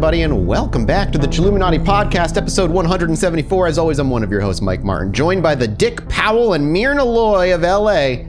[0.00, 3.66] everybody, and welcome back to the Chilluminati Podcast, episode 174.
[3.66, 6.72] As always, I'm one of your hosts, Mike Martin, joined by the Dick Powell and
[6.72, 8.24] Myrna Loy of LA,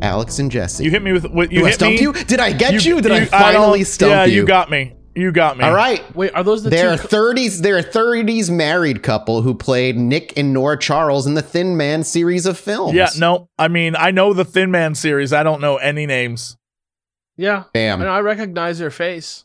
[0.00, 0.82] Alex and Jesse.
[0.82, 2.00] You hit me with what you Did I hit stump me.
[2.00, 2.12] you?
[2.14, 3.02] Did I get you?
[3.02, 4.32] Did I don't- finally stump yeah, you?
[4.32, 4.94] Yeah, you got me.
[5.14, 5.64] You got me.
[5.64, 6.02] All right.
[6.16, 7.06] Wait, are those the They're two?
[7.08, 7.60] 30s.
[7.60, 12.02] They're a 30s married couple who played Nick and Nora Charles in the Thin Man
[12.02, 12.94] series of films.
[12.94, 13.50] Yeah, no.
[13.58, 15.34] I mean, I know the Thin Man series.
[15.34, 16.56] I don't know any names.
[17.36, 18.00] yeah, Bam.
[18.00, 19.44] I, know, I recognize their face.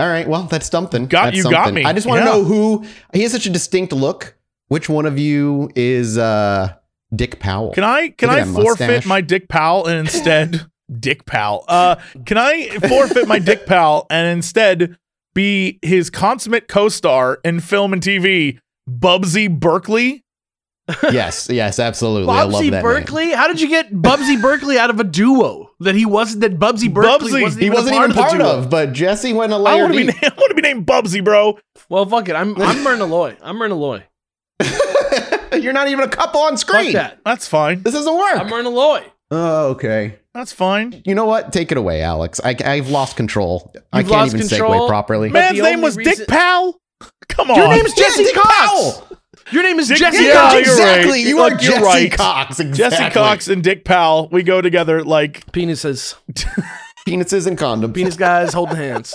[0.00, 0.26] All right.
[0.26, 1.06] Well, that's something.
[1.06, 1.84] Got- That's you got me.
[1.84, 2.32] I just want to Yeah.
[2.32, 2.84] know who.
[3.12, 4.36] He has such a distinct look.
[4.68, 6.74] Which one of you is uh,
[7.14, 7.72] Dick Powell?
[7.72, 9.06] Can I can I forfeit mustache.
[9.06, 10.66] my Dick Pal and instead
[11.00, 11.64] Dick Pal?
[11.68, 14.96] Uh, can I forfeit my Dick Pal and instead
[15.34, 20.24] be his consummate co-star in film and TV, Bubsy Berkeley?
[21.10, 21.48] yes.
[21.50, 21.78] Yes.
[21.78, 22.32] Absolutely.
[22.32, 23.30] I love Bubsy that Berkeley?
[23.32, 26.40] How did you get Bubsy Berkeley out of a duo that he wasn't?
[26.42, 27.42] That Bubsy Berkeley Bubsy.
[27.42, 27.72] wasn't Name.
[27.72, 28.58] He wasn't a part even of the part duo.
[28.64, 30.22] of, but Jesse went a I layer want to be deep.
[30.22, 31.58] I want to be named Bubsy, bro.
[31.88, 32.34] Well, fuck it.
[32.36, 33.36] I'm I'm Myrna Loy.
[33.42, 34.04] I'm Myrna Loy.
[35.52, 36.92] You're not even a couple on Fuck screen.
[36.92, 37.18] that.
[37.24, 37.82] That's fine.
[37.82, 38.36] This doesn't work.
[38.38, 39.04] I'm Myrna Loy.
[39.30, 40.16] oh, okay.
[40.32, 41.02] That's fine.
[41.04, 41.52] You know what?
[41.52, 42.40] Take it away, Alex.
[42.44, 43.72] I, I've lost control.
[43.92, 44.86] I You've can't even control?
[44.86, 45.28] segue properly.
[45.28, 46.80] But Man's name was reason- Dick Pal.
[47.28, 47.56] Come on.
[47.56, 48.54] Your name's Jesse Dick Cox.
[48.56, 49.09] Powell.
[49.52, 50.52] Your name is Dick- Jesse Yeah, Cox.
[50.54, 51.10] you're exactly.
[51.10, 51.26] right.
[51.26, 52.12] You Look, are you're Jesse right.
[52.12, 52.60] Cox.
[52.60, 52.76] Exactly.
[52.98, 54.28] Jesse Cox and Dick Powell.
[54.30, 56.14] we go together like Penises.
[57.08, 57.94] Penises and condoms.
[57.94, 59.14] Penis guys holding hands.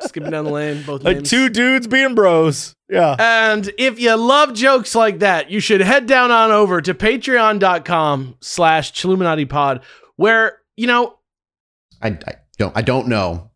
[0.00, 0.82] Skipping down the lane.
[0.84, 1.30] Both like names.
[1.30, 2.74] two dudes being bros.
[2.88, 3.16] Yeah.
[3.18, 8.36] And if you love jokes like that, you should head down on over to patreon.com
[8.40, 9.82] slash Chilluminati pod,
[10.16, 11.16] where, you know,
[12.02, 12.76] I, I don't.
[12.76, 13.50] I don't know.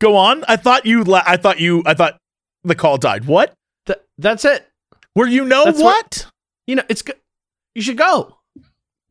[0.00, 0.44] Go on.
[0.46, 2.16] I thought you la- I thought you I thought
[2.64, 3.24] the call died.
[3.24, 3.54] What?
[3.86, 4.68] th- that's it.
[5.14, 6.26] Where you know That's what?
[6.66, 7.16] You know, it's good.
[7.74, 8.38] You should go.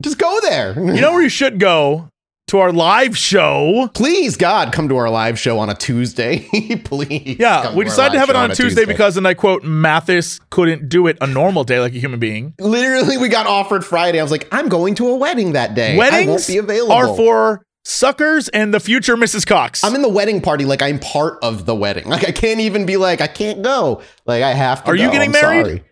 [0.02, 0.74] Just go there.
[0.74, 2.08] You know where you should go?
[2.48, 3.90] To our live show.
[3.94, 6.40] Please, God, come to our live show on a Tuesday.
[6.84, 7.38] Please.
[7.40, 9.64] Yeah, we our decided to have it show on a Tuesday, because, and I quote,
[9.64, 12.54] Mathis couldn't do it a normal day like a human being.
[12.60, 14.20] literally we got offered Friday.
[14.20, 15.94] I was like, I'm going to a wedding that day.
[15.94, 16.92] I won't Weddings be available.
[16.94, 19.48] are for suckers and the future Mrs.
[19.48, 19.84] Cox.
[19.84, 20.66] I'm in the wedding party.
[20.66, 22.10] Like I'm part of the wedding.
[22.10, 24.02] Like I can't even be like I can't go.
[24.26, 24.92] Like I have to.
[24.92, 25.66] Are you getting I'm married?
[25.66, 25.84] sorry.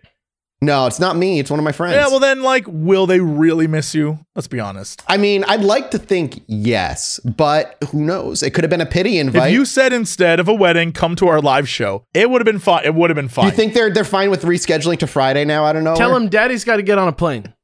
[0.61, 1.39] No, it's not me.
[1.39, 1.95] It's one of my friends.
[1.95, 4.19] yeah, well then, like, will they really miss you?
[4.35, 5.01] Let's be honest.
[5.07, 8.43] I mean, I'd like to think yes, but who knows?
[8.43, 9.47] It could have been a pity invite.
[9.47, 12.45] If you said instead of a wedding, come to our live show, it would have
[12.45, 12.83] been fine.
[12.83, 13.45] It would have been fine.
[13.45, 15.63] you think they're they're fine with rescheduling to Friday now?
[15.63, 15.95] I don't know.
[15.95, 17.53] Tell him daddy's got to get on a plane.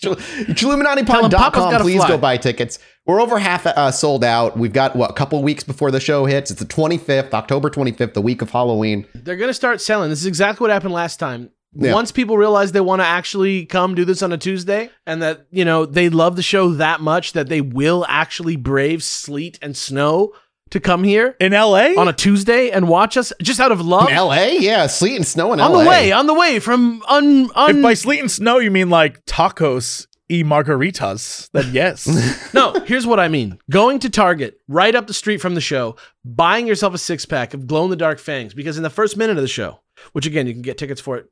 [0.00, 2.08] Tell him Papa's Please fly.
[2.08, 2.78] go buy tickets.
[3.04, 4.56] We're over half uh, sold out.
[4.56, 6.50] We've got what a couple weeks before the show hits.
[6.50, 9.06] It's the 25th, October 25th, the week of Halloween.
[9.14, 10.08] They're going to start selling.
[10.08, 11.50] This is exactly what happened last time.
[11.72, 11.94] Yeah.
[11.94, 15.46] Once people realize they want to actually come do this on a Tuesday and that,
[15.50, 19.76] you know, they love the show that much that they will actually brave sleet and
[19.76, 20.32] snow
[20.70, 21.94] to come here in LA?
[21.96, 24.08] on a Tuesday and watch us just out of love.
[24.08, 25.78] In LA, yeah, sleet and snow in on LA.
[25.78, 28.90] On the way, on the way from un, if by sleet and snow you mean
[28.90, 32.06] like tacos y margaritas, then yes.
[32.54, 33.58] No, here's what I mean.
[33.68, 37.52] Going to Target right up the street from the show, buying yourself a six pack
[37.52, 39.80] of glow in the dark fangs, because in the first minute of the show,
[40.12, 41.24] which again, you can get tickets for at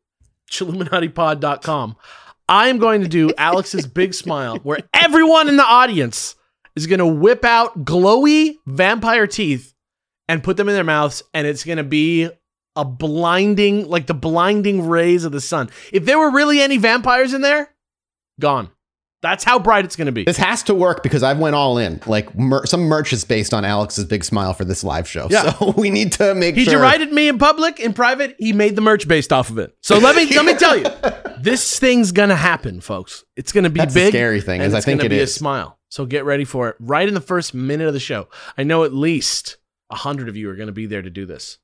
[0.50, 1.96] chilluminatipod.com,
[2.48, 6.34] I am going to do Alex's big smile, where everyone in the audience
[6.76, 9.74] is going to whip out glowy vampire teeth
[10.28, 12.30] and put them in their mouths, and it's going to be
[12.76, 15.68] a blinding, like the blinding rays of the sun.
[15.92, 17.74] If there were really any vampires in there,
[18.38, 18.70] gone.
[19.20, 20.24] That's how bright it's going to be.
[20.24, 22.00] This has to work because I've went all in.
[22.06, 25.26] Like mer- some merch is based on Alex's big smile for this live show.
[25.28, 25.52] Yeah.
[25.54, 26.60] So we need to make sure.
[26.60, 26.78] He sure.
[26.78, 28.36] derided me in public, in private.
[28.38, 29.76] He made the merch based off of it.
[29.82, 30.84] So let me let me tell you,
[31.40, 33.24] this thing's gonna happen, folks.
[33.36, 34.12] It's gonna be That's big.
[34.12, 35.30] scary thing, is I think it be is.
[35.30, 35.78] a smile.
[35.90, 36.76] So get ready for it.
[36.78, 39.56] Right in the first minute of the show, I know at least
[39.90, 41.58] hundred of you are gonna be there to do this.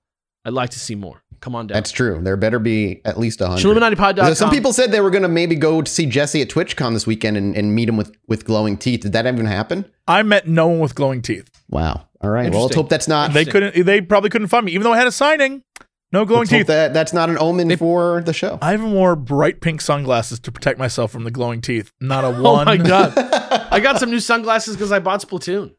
[0.45, 1.23] I'd like to see more.
[1.41, 1.75] Come on down.
[1.75, 2.21] That's true.
[2.23, 3.63] There better be at least a hundred.
[3.63, 4.35] ChilluminatiPod.com.
[4.35, 7.07] Some people said they were going to maybe go to see Jesse at TwitchCon this
[7.07, 9.01] weekend and, and meet him with, with glowing teeth.
[9.01, 9.85] Did that even happen?
[10.07, 11.49] I met no one with glowing teeth.
[11.69, 12.07] Wow.
[12.21, 12.53] All right.
[12.53, 13.33] Well, let's hope that's not.
[13.33, 13.85] They couldn't.
[13.85, 15.63] They probably couldn't find me, even though I had a signing.
[16.13, 16.67] No glowing let's hope teeth.
[16.69, 18.59] that that's not an omen for the show.
[18.63, 21.91] I even wore bright pink sunglasses to protect myself from the glowing teeth.
[22.01, 22.41] Not a one.
[22.45, 23.15] Oh my god!
[23.71, 25.75] I got some new sunglasses because I bought Splatoon.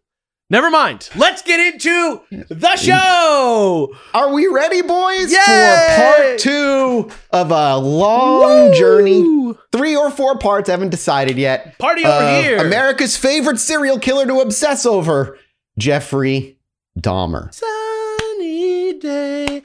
[0.49, 1.09] Never mind.
[1.15, 3.95] Let's get into the show.
[4.13, 5.39] Are we ready, boys, Yay!
[5.39, 9.55] for part two of a long journey?
[9.71, 11.79] Three or four parts, haven't decided yet.
[11.79, 12.57] Party over here.
[12.59, 15.39] America's favorite serial killer to obsess over,
[15.79, 16.59] Jeffrey
[16.99, 17.51] Dahmer.
[17.51, 19.63] Sunny day.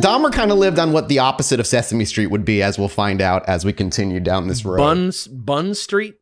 [0.00, 2.88] Dahmer kind of lived on what the opposite of Sesame Street would be, as we'll
[2.88, 4.78] find out as we continue down this road.
[4.78, 6.16] Bun Bun Street.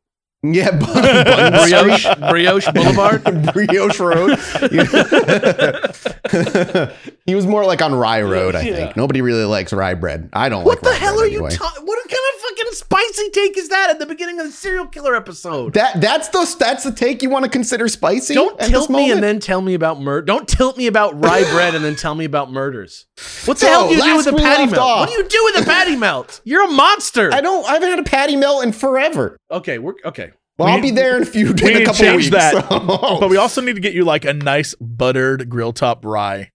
[0.47, 3.25] Yeah, Bun, Bun Brioche, Brioche Boulevard.
[3.55, 4.39] Brioche Road.
[7.27, 8.77] he was more like on Rye Road, I Yeah.
[8.77, 8.97] think.
[8.97, 10.29] Nobody really likes rye bread.
[10.35, 11.55] I don't What like What the rye hell bread are you anyway.
[11.55, 11.87] talking?
[11.87, 12.24] What kind of fucking
[12.75, 15.75] spicy take is that at the beginning of the serial killer episode?
[15.75, 18.35] That that's the that's the take you want to consider spicy.
[18.35, 20.25] Don't tilt me and then tell me about murder.
[20.27, 23.07] Don't tilt me about rye bread and then tell me about murders.
[23.45, 24.79] What the So, hell do you do with a patty melt?
[24.79, 26.41] off- What do you do with a patty melt?
[26.45, 27.33] You're a monster.
[27.33, 27.65] I don't.
[27.67, 29.37] I haven't had a patty melt in forever.
[29.51, 30.33] okay, we're okay.
[30.57, 31.47] Well, We I'll need- be there in a few.
[31.47, 32.31] we in need a to couple change weeks.
[32.31, 32.69] that.
[32.69, 36.51] so- But we also need to get you like a nice buttered grill top rye.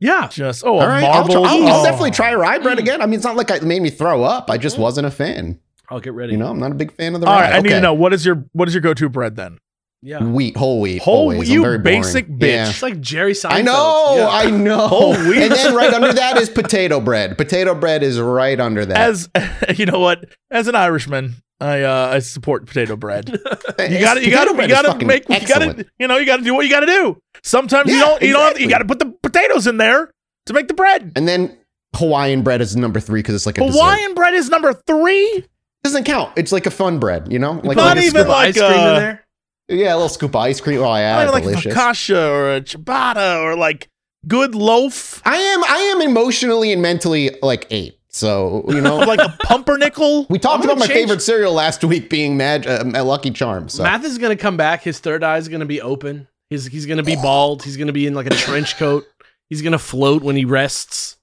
[0.00, 0.28] Yeah.
[0.28, 1.84] Just oh, All a right, I'll, try- I'll, I'll oh.
[1.84, 2.80] definitely try rye bread mm.
[2.80, 3.00] again.
[3.00, 4.50] I mean, it's not like it made me throw up.
[4.50, 4.80] I just mm.
[4.80, 5.60] wasn't a fan.
[5.90, 6.32] I'll get ready.
[6.32, 7.42] You know, I'm not a big fan of the All rye.
[7.50, 9.58] right, I need to know what is your what is your go to bread then?
[10.02, 10.22] Yeah.
[10.22, 12.02] Wheat, whole wheat, Whole wheat, you very boring.
[12.02, 12.48] basic bitch.
[12.52, 12.68] Yeah.
[12.68, 13.52] It's like Jerry Seinfeld.
[13.52, 14.28] I know, Yeah.
[14.28, 14.86] I know.
[14.88, 15.38] Whole wheat.
[15.44, 17.38] And then right under that is potato bread.
[17.38, 18.96] Potato bread is right under that.
[18.98, 19.30] As
[19.78, 23.30] you know what, as an Irishman, I uh, I support potato bread.
[23.78, 26.06] You got to you got to you got to fucking make you got to you
[26.06, 27.20] know you got to do what you got to do.
[27.42, 30.10] Sometimes you don't you don't have, you got to put the potatoes in there
[30.46, 31.12] to make the bread.
[31.16, 31.56] And then
[31.96, 33.78] Hawaiian bread is number three because it's like a dessert.
[33.78, 35.44] Hawaiian bread is number three.
[35.84, 36.32] Doesn't count.
[36.36, 38.54] It's like a fun bread, you know, like, Not like a even scoop, like, ice
[38.58, 39.24] cream uh, in there.
[39.68, 40.80] yeah, a little scoop of ice cream.
[40.80, 41.72] Oh yeah, Not even like delicious.
[41.72, 43.88] a focaccia or a ciabatta or like
[44.26, 47.98] good loaf I am I am emotionally and mentally like eight.
[48.08, 50.26] So you know, like a pumpernickel.
[50.30, 53.74] we talked gonna about my change- favorite cereal last week being Mag- uh, Lucky Charms.
[53.74, 53.82] So.
[53.82, 54.82] Math is gonna come back.
[54.82, 56.28] His third eye is gonna be open.
[56.48, 57.62] He's he's gonna be bald.
[57.64, 59.04] He's gonna be in like a trench coat.
[59.50, 61.16] He's gonna float when he rests.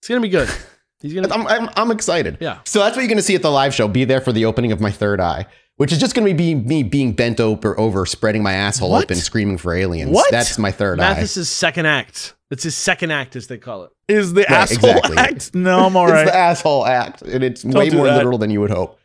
[0.00, 0.48] It's gonna be good.
[1.00, 1.28] He's gonna.
[1.32, 2.38] I'm, I'm, I'm excited.
[2.40, 2.58] Yeah.
[2.64, 3.86] So that's what you're going to see at the live show.
[3.88, 5.46] Be there for the opening of my third eye,
[5.76, 9.04] which is just going to be me being bent over, over spreading my asshole What?
[9.04, 10.10] open, screaming for aliens.
[10.10, 10.30] What?
[10.30, 11.10] That's my third eye.
[11.14, 12.34] Mathis's second act.
[12.50, 13.90] It's his second act, as they call it.
[14.08, 15.16] is the Right, asshole exactly.
[15.18, 15.54] act.
[15.54, 18.16] No, I'm all It's the asshole act, and it's way do more that.
[18.16, 18.98] literal than you would hope.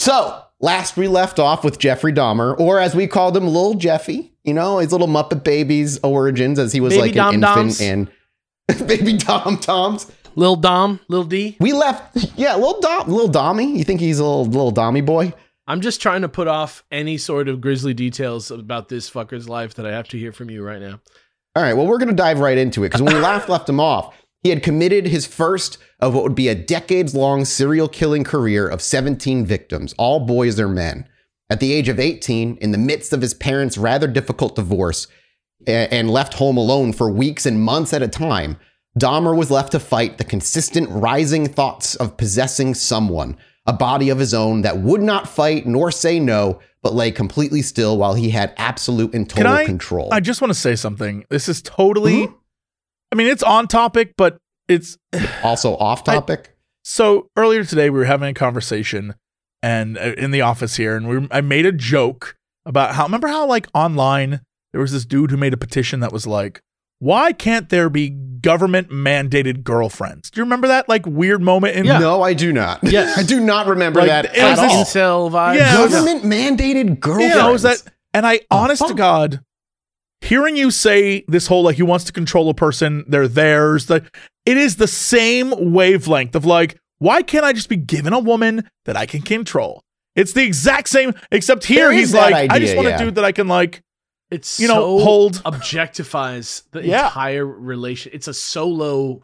[0.00, 4.32] So last we left off with Jeffrey Dahmer, or as we called him, Little Jeffy.
[4.44, 7.80] You know, his little Muppet Babies origins, as he was Baby like Dom an Doms.
[7.80, 8.10] infant
[8.68, 10.10] and baby Dom Toms.
[10.38, 11.56] Lil Dom, Lil D.
[11.58, 13.76] We left, yeah, little Dom, little Dommy.
[13.76, 15.34] You think he's a little little Dommy boy?
[15.66, 19.74] I'm just trying to put off any sort of grisly details about this fucker's life
[19.74, 21.00] that I have to hear from you right now.
[21.56, 23.68] All right, well, we're going to dive right into it because when we last left
[23.68, 24.14] him off,
[24.44, 28.68] he had committed his first of what would be a decades long serial killing career
[28.68, 31.08] of 17 victims, all boys or men.
[31.50, 35.08] At the age of 18, in the midst of his parents' rather difficult divorce
[35.66, 38.56] and left home alone for weeks and months at a time,
[38.98, 43.36] Dahmer was left to fight the consistent rising thoughts of possessing someone,
[43.66, 47.62] a body of his own that would not fight nor say no, but lay completely
[47.62, 50.08] still while he had absolute and total I- control.
[50.12, 51.24] I just want to say something.
[51.30, 52.26] This is totally.
[52.28, 52.34] Mhm.
[53.12, 54.96] I mean, it's on topic, but it's
[55.42, 56.56] also off I- topic.
[56.84, 59.14] so earlier today we were having a conversation
[59.62, 63.28] and uh, in the office here, and we I made a joke about how remember
[63.28, 64.40] how like online
[64.72, 66.62] there was this dude who made a petition that was like,
[67.00, 70.30] why can't there be government mandated girlfriends?
[70.30, 71.98] Do you remember that like weird moment in Yeah.
[71.98, 72.80] No, I do not.
[72.82, 73.16] Yes.
[73.18, 74.84] I do not remember Like, that it at was all.
[74.84, 75.56] incel vibe.
[75.56, 77.34] Yeah, it was- Government mandated girlfriends.
[77.36, 77.82] Yeah, was that.
[78.14, 78.94] And I, honest to?
[78.94, 79.40] God,
[80.20, 83.86] hearing you say this whole like he wants to control a person, they're theirs.
[83.86, 84.04] The
[84.46, 88.68] it is the same wavelength of like, why can't I just be given a woman
[88.86, 89.82] that I can control?
[90.16, 92.88] It's the exact same, except here There is he's that like, I just idea, want
[92.88, 92.96] yeah.
[92.96, 93.82] a dude that I can like,
[94.30, 95.34] It's you know, so hold.
[95.44, 97.06] objectifies the Yeah.
[97.06, 98.12] entire relation.
[98.14, 99.22] It's a solo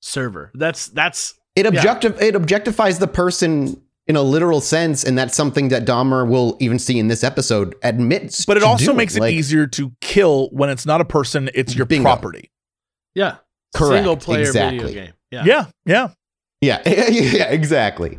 [0.00, 0.50] server.
[0.54, 5.68] That's that's It objectif- it objectifies the person in a literal sense, and that's something
[5.68, 8.44] that Dahmer will even see in this episode admits.
[8.44, 8.96] But it also doing.
[8.96, 12.04] makes it easier to kill when it's not a person, it's your Bingo.
[12.04, 12.50] property.
[13.14, 13.36] yeah,
[13.74, 14.78] Correct, single player exactly.
[14.80, 15.12] video game.
[15.30, 15.44] Yeah.
[15.44, 16.08] Yeah, yeah.
[16.60, 18.18] Yeah, yeah, exactly.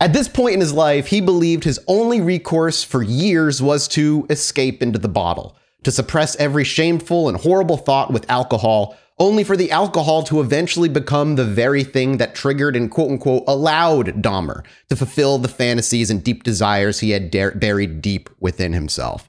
[0.00, 4.26] At this point in his life, he believed his only recourse for years was to
[4.30, 9.56] escape into the bottle, to suppress every shameful and horrible thought with alcohol, only for
[9.56, 14.64] the alcohol to eventually become the very thing that triggered and quote unquote allowed Dahmer
[14.88, 19.28] to fulfill the fantasies and deep desires he had dar- buried deep within himself.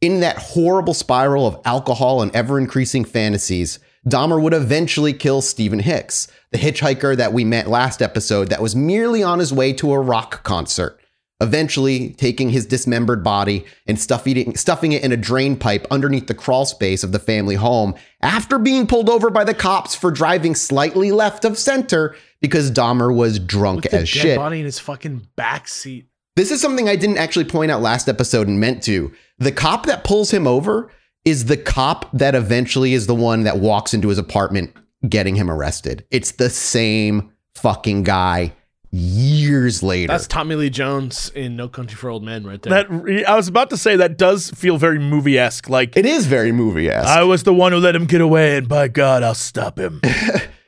[0.00, 3.78] In that horrible spiral of alcohol and ever increasing fantasies,
[4.08, 8.74] Dahmer would eventually kill Stephen Hicks, the hitchhiker that we met last episode that was
[8.74, 10.98] merely on his way to a rock concert,
[11.42, 16.28] eventually taking his dismembered body and stuffing it, stuffing it in a drain pipe underneath
[16.28, 20.10] the crawl space of the family home after being pulled over by the cops for
[20.10, 24.38] driving slightly left of center because Dahmer was drunk With as shit.
[24.38, 26.06] body in his fucking backseat.
[26.36, 29.12] This is something I didn't actually point out last episode and meant to.
[29.38, 30.90] The cop that pulls him over
[31.24, 34.74] is the cop that eventually is the one that walks into his apartment
[35.08, 36.06] getting him arrested.
[36.10, 38.54] It's the same fucking guy
[38.92, 40.12] years later.
[40.12, 42.84] That's Tommy Lee Jones in No Country for Old Men, right there.
[42.84, 45.68] That I was about to say that does feel very movie esque.
[45.68, 47.08] Like it is very movie esque.
[47.08, 50.00] I was the one who let him get away, and by God, I'll stop him.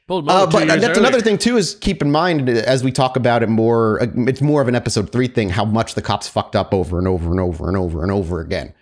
[0.06, 0.92] Uh, but that's earlier.
[0.98, 1.56] another thing too.
[1.56, 4.02] Is keep in mind as we talk about it more.
[4.02, 5.48] uh, It's more of an episode three thing.
[5.48, 8.40] How much the cops fucked up over and over and over and over and over
[8.42, 8.74] again.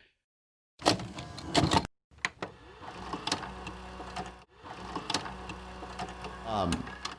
[6.46, 6.72] Um,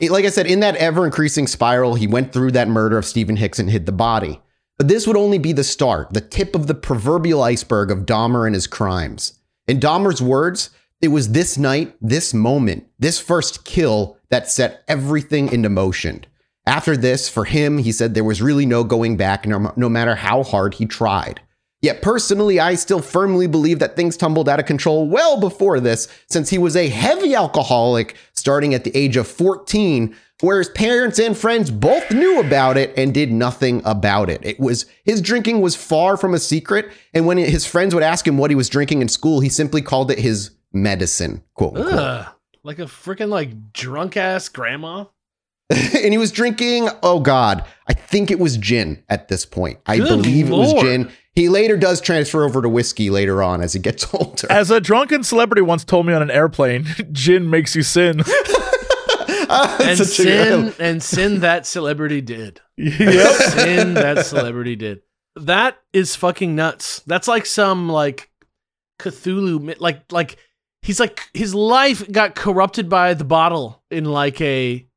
[0.06, 3.06] it- like I said, in that ever increasing spiral, he went through that murder of
[3.06, 4.42] Stephen Hicks and hid the body.
[4.78, 8.46] But this would only be the start, the tip of the proverbial iceberg of Dahmer
[8.46, 9.34] and his crimes.
[9.68, 15.52] In Dahmer's words, it was this night, this moment, this first kill that set everything
[15.52, 16.26] into motion.
[16.66, 20.16] After this, for him, he said there was really no going back, no, no matter
[20.16, 21.42] how hard he tried.
[21.82, 26.08] Yet personally, I still firmly believe that things tumbled out of control well before this,
[26.30, 31.18] since he was a heavy alcoholic starting at the age of 14, where his parents
[31.18, 34.42] and friends both knew about it and did nothing about it.
[34.44, 38.28] It was his drinking was far from a secret, and when his friends would ask
[38.28, 41.94] him what he was drinking in school, he simply called it his medicine, quote unquote.
[41.98, 42.28] Ugh,
[42.64, 45.06] like a freaking like drunk ass grandma.
[45.70, 49.80] and he was drinking, oh God, I think it was gin at this point.
[49.86, 51.10] I Good believe it was gin.
[51.36, 54.52] He later does transfer over to whiskey later on as he gets older.
[54.52, 58.22] As a drunken celebrity once told me on an airplane, gin makes you sin.
[59.50, 62.60] And Such a- sin and sin that celebrity did.
[62.78, 63.34] yep.
[63.36, 65.02] sin that celebrity did.
[65.36, 67.02] That is fucking nuts.
[67.06, 68.32] That's like some like
[69.00, 70.38] Cthulhu like like
[70.82, 74.88] he's like his life got corrupted by the bottle in like a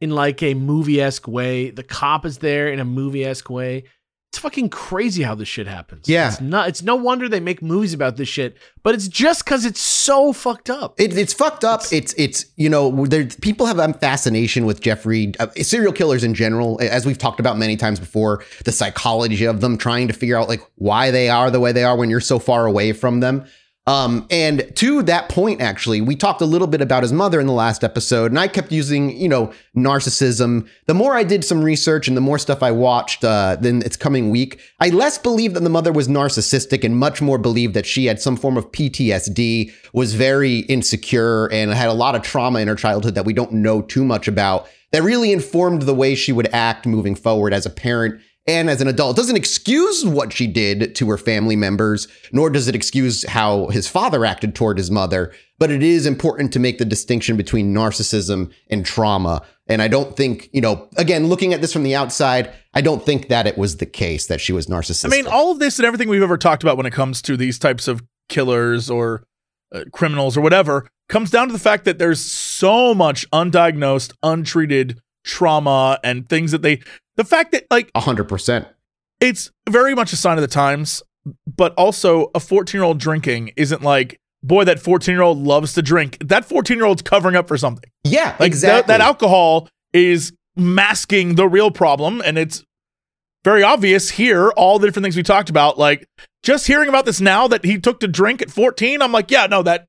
[0.00, 1.70] in like a movie-esque way.
[1.70, 3.84] The cop is there in a movie-esque way.
[4.36, 6.10] It's fucking crazy how this shit happens.
[6.10, 6.28] Yeah.
[6.28, 9.64] It's not it's no wonder they make movies about this shit, but it's just cuz
[9.64, 11.00] it's so fucked up.
[11.00, 11.84] It, it's fucked up.
[11.90, 16.34] It's it's you know there people have a fascination with Jeffrey uh, serial killers in
[16.34, 18.44] general, as we've talked about many times before.
[18.66, 21.84] The psychology of them, trying to figure out like why they are the way they
[21.84, 23.46] are when you're so far away from them.
[23.88, 27.46] Um, and to that point, actually, we talked a little bit about his mother in
[27.46, 30.68] the last episode, and I kept using, you know, narcissism.
[30.86, 33.96] The more I did some research and the more stuff I watched, uh, then its
[33.96, 37.86] coming week, I less believed that the mother was narcissistic and much more believed that
[37.86, 42.58] she had some form of PTSD, was very insecure, and had a lot of trauma
[42.58, 44.68] in her childhood that we don't know too much about.
[44.90, 48.80] That really informed the way she would act moving forward as a parent and as
[48.80, 49.16] an adult.
[49.16, 53.68] It doesn't excuse what she did to her family members, nor does it excuse how
[53.68, 55.32] his father acted toward his mother.
[55.58, 59.42] But it is important to make the distinction between narcissism and trauma.
[59.66, 63.04] And I don't think, you know, again, looking at this from the outside, I don't
[63.04, 65.06] think that it was the case that she was narcissistic.
[65.06, 67.36] I mean, all of this and everything we've ever talked about when it comes to
[67.36, 69.24] these types of killers or
[69.72, 75.00] uh, criminals or whatever comes down to the fact that there's so much undiagnosed, untreated
[75.24, 76.80] trauma and things that they,
[77.16, 78.66] the fact that like 100%.
[79.20, 81.02] it's very much a sign of the times,
[81.46, 85.72] but also a 14 year old drinking isn't like, boy, that 14 year old loves
[85.74, 86.18] to drink.
[86.20, 87.88] That 14 year old's covering up for something.
[88.04, 88.80] Yeah, Like exactly.
[88.82, 92.22] that, that alcohol is masking the real problem.
[92.24, 92.62] And it's
[93.44, 95.78] very obvious here, all the different things we talked about.
[95.78, 96.06] Like
[96.42, 99.46] just hearing about this now that he took to drink at 14, I'm like, yeah,
[99.46, 99.86] no, that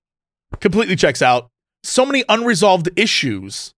[0.59, 1.49] completely checks out.
[1.83, 3.73] So many unresolved issues.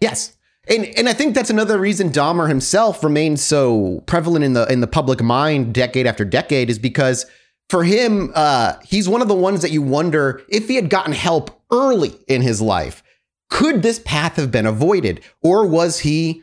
[0.00, 0.36] Yes.
[0.68, 4.80] And and I think that's another reason Dahmer himself remains so prevalent in the in
[4.80, 7.26] the public mind decade after decade is because
[7.68, 11.12] for him, uh, he's one of the ones that you wonder if he had gotten
[11.12, 13.02] help early in his life,
[13.48, 16.42] could this path have been avoided, or was he,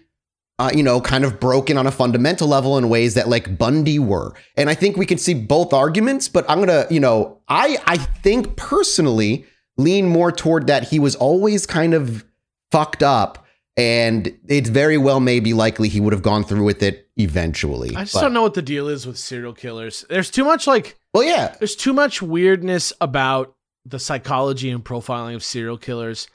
[0.58, 4.00] uh, you know, kind of broken on a fundamental level in ways that like Bundy
[4.00, 4.34] were?
[4.58, 7.98] And I think we can see both arguments, but I'm gonna, you know, I I
[7.98, 9.46] think personally
[9.78, 12.26] lean more toward that he was always kind of
[12.72, 13.46] fucked up
[13.80, 17.96] and it's very well maybe likely he would have gone through with it eventually.
[17.96, 20.06] I just But- don't know what the deal is with serial killers.
[20.10, 23.56] There's too much like Well, yeah, there's too much weirdness about
[23.86, 26.28] the psychology and profiling of serial killers.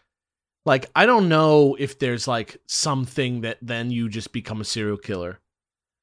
[0.67, 4.97] Like I don't know if there's like something that then you just become a serial
[4.97, 5.39] killer.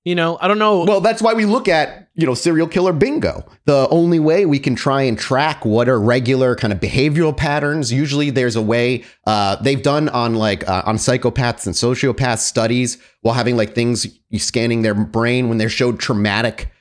[0.04, 0.84] You know, I don't know.
[0.84, 3.46] Well, that's why we look at, you know, serial killer bingo.
[3.66, 7.94] The only way we can try and track what are regular kind of behavioral patterns.
[7.94, 12.98] Usually there's a way uh, they've done on like uh, on psychopaths and sociopaths studies
[13.22, 16.72] while having like things scanning their brain when they're showed traumatic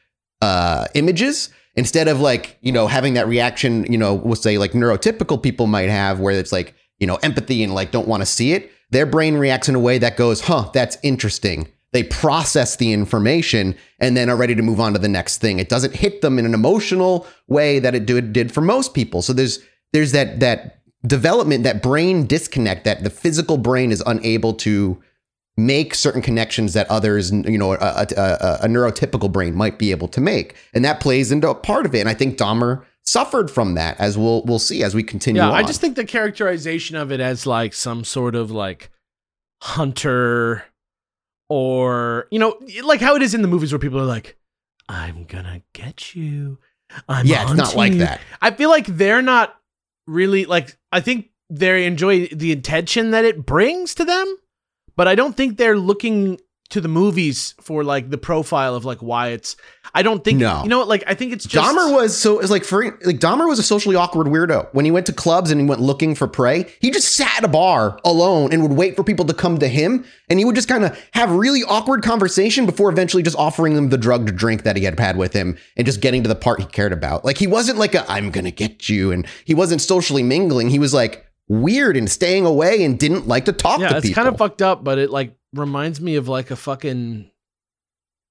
[0.41, 4.73] uh, images instead of like, you know, having that reaction, you know, we'll say like
[4.73, 8.27] neurotypical people might have where it's like, you know, empathy and like don't want to
[8.27, 8.71] see it.
[8.89, 13.77] Their brain reacts in a way that goes, huh, that's interesting they process the information
[13.99, 15.59] and then are ready to move on to the next thing.
[15.59, 19.23] It doesn't hit them in an emotional way that it did, did for most people.
[19.23, 19.59] So there's
[19.93, 25.03] there's that that development, that brain disconnect that the physical brain is unable to
[25.57, 29.91] make certain connections that others, you know, a, a, a, a neurotypical brain might be
[29.91, 32.01] able to make, and that plays into a part of it.
[32.01, 35.43] And I think Dahmer suffered from that, as we'll we'll see as we continue.
[35.43, 35.55] Yeah, on.
[35.55, 38.91] I just think the characterization of it as like some sort of like
[39.63, 40.65] hunter
[41.51, 44.39] or you know, like how it is in the movies where people are like,
[44.89, 46.59] I'm gonna get you.
[47.09, 48.21] I'm yeah, it's not like you." that.
[48.41, 49.57] I feel like they're not
[50.07, 54.37] really like I think they enjoy the intention that it brings to them,
[54.97, 56.39] but I don't think they're looking
[56.71, 59.57] to the movies for like the profile of like why it's
[59.95, 60.63] I don't think No.
[60.63, 63.19] you know what like I think it's just Dahmer was so it's like for like
[63.19, 64.69] Dahmer was a socially awkward weirdo.
[64.73, 67.45] When he went to clubs and he went looking for prey, he just sat at
[67.45, 70.55] a bar alone and would wait for people to come to him, and he would
[70.55, 74.33] just kind of have really awkward conversation before eventually just offering them the drug to
[74.33, 76.93] drink that he had had with him and just getting to the part he cared
[76.93, 77.25] about.
[77.25, 80.69] Like he wasn't like a I'm gonna get you, and he wasn't socially mingling.
[80.71, 84.07] He was like weird and staying away and didn't like to talk yeah, to it's
[84.07, 84.23] people.
[84.23, 87.29] kind of fucked up, but it like reminds me of like a fucking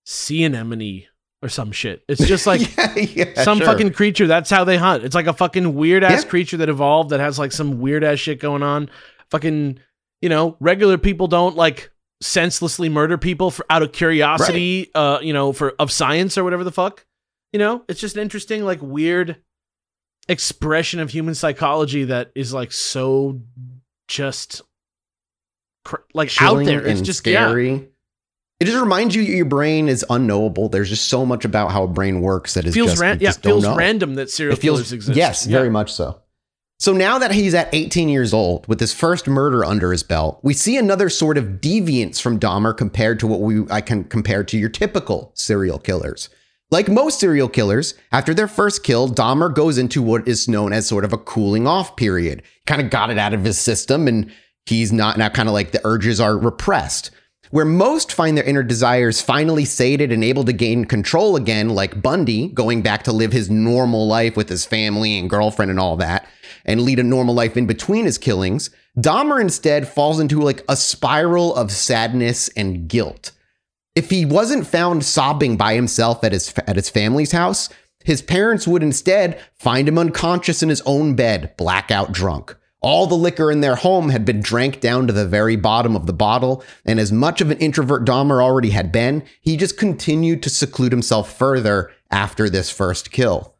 [0.05, 1.03] sea anemone
[1.41, 2.03] or some shit.
[2.07, 3.67] It's just like yeah, yeah, some sure.
[3.67, 4.27] fucking creature.
[4.27, 5.03] That's how they hunt.
[5.03, 6.29] It's like a fucking weird ass Yeah.
[6.29, 8.89] creature that evolved that has like some weird ass shit going on.
[9.31, 9.79] Fucking,
[10.21, 11.91] you know, regular people don't like
[12.21, 16.63] senselessly murder people for out of curiosity, uh, you know, for of science or whatever
[16.65, 17.05] the fuck.
[17.53, 19.37] You know, it's just an interesting, like weird
[20.27, 23.41] expression of human psychology that is like so
[24.07, 24.61] just
[25.85, 26.85] cr- like Chilling out there.
[26.85, 27.87] It's just scary.
[28.59, 30.67] It just reminds you your brain is unknowable.
[30.67, 33.29] There's just so much about how a brain works that is feels just, ran- yeah,
[33.29, 35.17] just feels random that serial It feels killers exist.
[35.17, 35.57] yes, Yeah.
[35.57, 36.19] very much so.
[36.77, 40.39] So now that he's at 18 years old with his first murder under his belt,
[40.43, 44.43] we see another sort of deviance from Dahmer compared to what we I can compare
[44.45, 46.29] to your typical serial killers.
[46.71, 50.85] Like most serial killers, after their first kill, Dahmer goes into what is known as
[50.85, 52.43] sort of a cooling off period.
[52.65, 54.31] Kind of got it out of his system and
[54.65, 57.11] he's not now kind of like the urges are repressed.
[57.51, 61.99] Where most find their inner desires finally sated and able to gain control again, like
[61.99, 65.97] Bundy, going back to live his normal life with his family and girlfriend and all
[65.97, 66.27] that,
[66.65, 70.75] and lead a normal life in between his killings, Dahmer instead falls into like a
[70.75, 73.31] spiral of sadness and guilt.
[73.95, 77.69] If he wasn't found sobbing by himself at his at his family's house,
[78.03, 82.55] his parents would instead find him unconscious in his own bed, blackout drunk.
[82.81, 86.05] All the liquor in their home had been drank down to the very bottom of
[86.05, 90.41] the bottle, and as much of an introvert Dahmer already had been, he just continued
[90.43, 93.55] to seclude himself further after this first kill.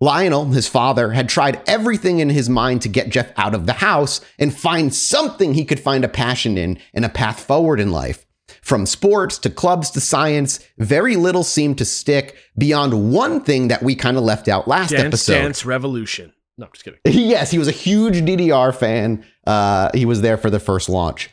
[0.00, 3.74] Lionel, his father, had tried everything in his mind to get Jeff out of the
[3.74, 7.92] house and find something he could find a passion in and a path forward in
[7.92, 8.26] life.
[8.62, 13.82] From sports to clubs to science, very little seemed to stick beyond one thing that
[13.82, 15.34] we kind of left out last Dance episode.
[15.34, 16.32] Dance Revolution.
[16.60, 17.00] No, I'm just kidding.
[17.06, 19.24] yes, he was a huge DDR fan.
[19.46, 21.30] Uh, he was there for the first launch.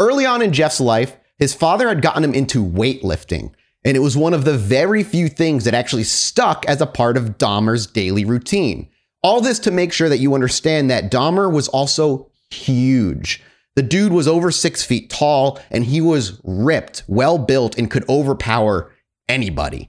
[0.00, 3.52] Early on in Jeff's life, his father had gotten him into weightlifting,
[3.84, 7.16] and it was one of the very few things that actually stuck as a part
[7.16, 8.88] of Dahmer's daily routine.
[9.22, 13.40] All this to make sure that you understand that Dahmer was also huge.
[13.76, 18.08] The dude was over six feet tall, and he was ripped, well built, and could
[18.08, 18.92] overpower
[19.28, 19.88] anybody.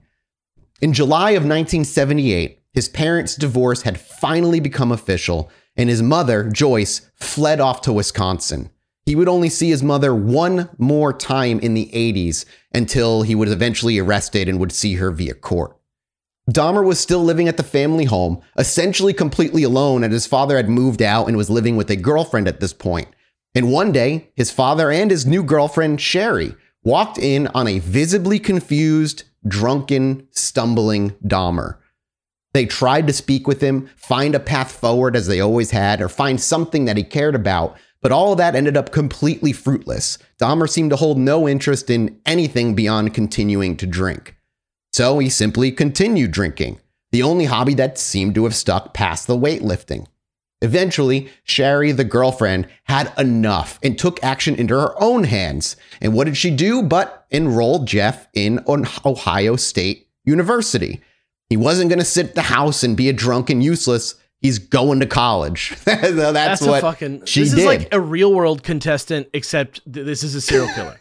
[0.80, 7.10] In July of 1978, his parents' divorce had finally become official, and his mother, Joyce,
[7.16, 8.70] fled off to Wisconsin.
[9.06, 13.52] He would only see his mother one more time in the 80s until he was
[13.52, 15.78] eventually arrested and would see her via court.
[16.52, 20.70] Dahmer was still living at the family home, essentially completely alone, and his father had
[20.70, 23.08] moved out and was living with a girlfriend at this point.
[23.56, 28.38] And one day, his father and his new girlfriend, Sherry, walked in on a visibly
[28.38, 31.78] confused, drunken, stumbling Dahmer.
[32.56, 36.08] They tried to speak with him, find a path forward as they always had, or
[36.08, 40.18] find something that he cared about, but all of that ended up completely fruitless.
[40.40, 44.38] Dahmer seemed to hold no interest in anything beyond continuing to drink.
[44.94, 46.80] So he simply continued drinking,
[47.12, 50.08] the only hobby that seemed to have stuck past the weightlifting.
[50.62, 55.76] Eventually, Sherry, the girlfriend, had enough and took action into her own hands.
[56.00, 61.02] And what did she do but enroll Jeff in Ohio State University?
[61.50, 64.16] He wasn't going to sit at the house and be a drunk and useless.
[64.42, 65.76] He's going to college.
[65.86, 67.26] that's, That's, what a fucking.
[67.26, 67.60] she this did.
[67.60, 71.00] is like a real world contestant, except th- this is a serial killer.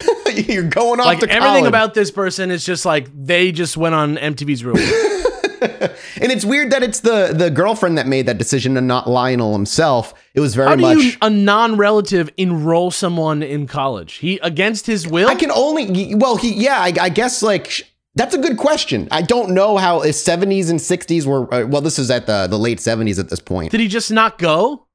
[0.34, 1.68] You're going off like to everything college.
[1.68, 5.20] about this person is just like they just went on MTV's Real World.
[6.20, 9.52] and it's weird that it's the the girlfriend that made that decision and not Lionel
[9.52, 10.14] himself.
[10.34, 10.98] It was very How do much.
[10.98, 14.14] you, a non-relative, enroll someone in college?
[14.14, 15.28] He against his will.
[15.28, 19.08] I can only well, he yeah, I, I guess like that's a good question.
[19.10, 21.52] I don't know how his 70s and 60s were.
[21.52, 23.70] Uh, well, this is at the the late 70s at this point.
[23.70, 24.86] Did he just not go?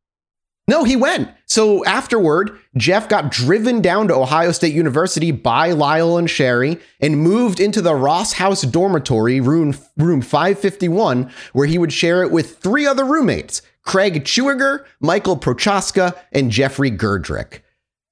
[0.68, 1.30] No, he went.
[1.46, 7.22] So afterward, Jeff got driven down to Ohio State University by Lyle and Sherry and
[7.22, 12.58] moved into the Ross House dormitory, room, room 551, where he would share it with
[12.58, 17.60] three other roommates Craig Chewiger, Michael Prochaska, and Jeffrey Gerdrick.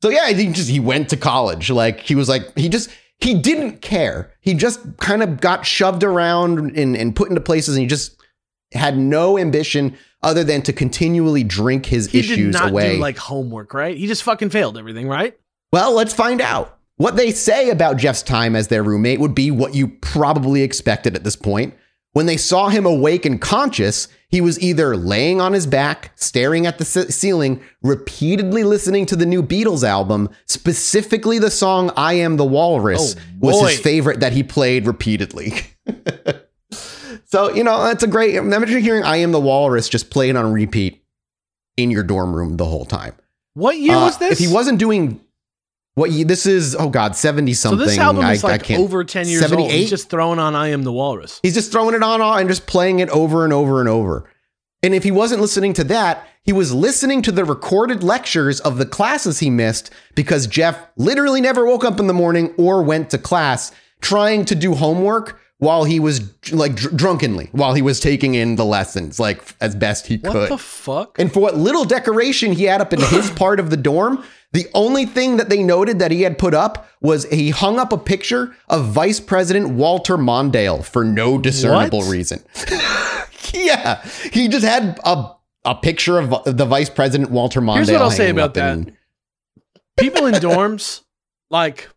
[0.03, 1.71] So yeah, he just he went to college.
[1.71, 2.91] Like he was like he just
[3.23, 4.31] he didn't care.
[4.41, 8.21] He just kind of got shoved around and, and put into places, and he just
[8.73, 12.95] had no ambition other than to continually drink his He did issues not away.
[12.95, 13.95] do like homework, right?
[13.95, 15.37] He just fucking failed everything, right?
[15.71, 16.77] well, let's find out.
[16.97, 21.15] What they say about Jeff's time as their roommate would be what you probably expected
[21.15, 21.73] at this point.
[22.13, 26.65] When they saw him awake and conscious, he was either laying on his back, staring
[26.67, 32.13] at the ce- ceiling, repeatedly listening to the new Beatles album, specifically the song I
[32.13, 35.53] Am the Walrus Oh, was his favorite that he played repeatedly.
[37.25, 40.51] so, you know, that's a great imagine hearing I Am the Walrus just played on
[40.53, 41.03] repeat
[41.77, 43.15] in your dorm room the whole time.
[43.55, 44.33] What year Uh, was this?
[44.33, 45.21] If he wasn't doing
[45.95, 48.63] what ye- this is, oh god, seventy something so this album is I, I like
[48.63, 48.81] can't.
[48.81, 49.51] over ten years old.
[49.51, 49.71] 78?
[49.71, 52.67] He's just throwing on "I Am the Walrus." He's just throwing it on and just
[52.67, 54.29] playing it over and over and over.
[54.81, 58.77] And if he wasn't listening to that, he was listening to the recorded lectures of
[58.77, 63.09] the classes he missed because Jeff literally never woke up in the morning or went
[63.11, 66.21] to class trying to do homework while he was
[66.51, 70.33] like dr- drunkenly while he was taking in the lessons like as best he could.
[70.33, 71.17] What the fuck?
[71.19, 74.67] And for what little decoration he had up in his part of the dorm, the
[74.73, 77.97] only thing that they noted that he had put up was he hung up a
[77.97, 82.11] picture of Vice President Walter Mondale for no discernible What?
[82.11, 82.43] reason.
[83.53, 85.31] yeah, he just had a
[85.65, 87.75] a picture of the Vice President Walter Mondale.
[87.77, 88.73] Here's what I'll say about that.
[88.73, 88.97] in-
[89.97, 91.01] People in dorms,
[91.49, 91.87] like,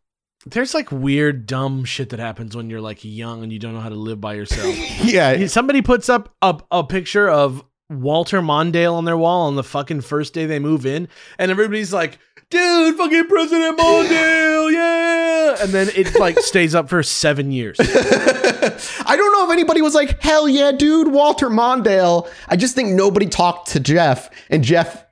[0.47, 3.81] there's like weird, dumb shit that happens when you're like young and you don't know
[3.81, 4.75] how to live by yourself.
[5.05, 9.63] Yeah, Somebody puts up a, a picture of Walter Mondale on their wall on the
[9.63, 12.19] fucking first day they move in, and everybody's like,
[12.51, 15.57] dude, fucking President Mondale, yeah.
[15.63, 17.77] And then it like stays up for seven years.
[17.81, 22.29] I don't know if anybody was like, hell yeah, dude, Walter Mondale.
[22.49, 25.05] I just think nobody talked to Jeff, and Jeff,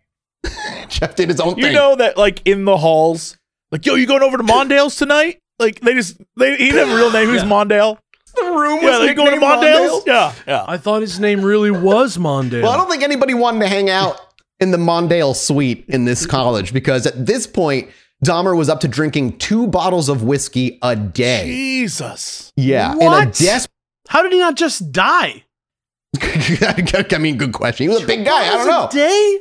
[0.89, 1.73] Jeff did his own You thing.
[1.73, 3.37] You know that like in the halls,
[3.75, 5.41] like yo, you going over to Mondale's tonight?
[5.59, 7.29] Like they just they he didn't have a real name.
[7.29, 7.49] Who's Yeah.
[7.49, 7.99] Mondale?
[8.37, 10.03] the room Yeah, was they going to Mondale's?
[10.05, 10.07] Mondale.
[10.07, 10.65] Yeah, yeah.
[10.67, 12.63] I thought his name really was Mondale.
[12.63, 14.17] Well, I don't think anybody wanted to hang out
[14.61, 17.91] in the Mondale suite in this college because at this point,
[18.25, 21.45] Dahmer was up to drinking two bottles of whiskey a day.
[21.47, 22.53] Jesus.
[22.57, 23.29] Yeah, and What?
[23.41, 23.67] a des-
[24.09, 25.45] How did he not just die?
[26.21, 27.85] I mean, good question.
[27.85, 28.49] He was a big guy.
[28.53, 28.87] I don't know.
[28.87, 29.41] A day?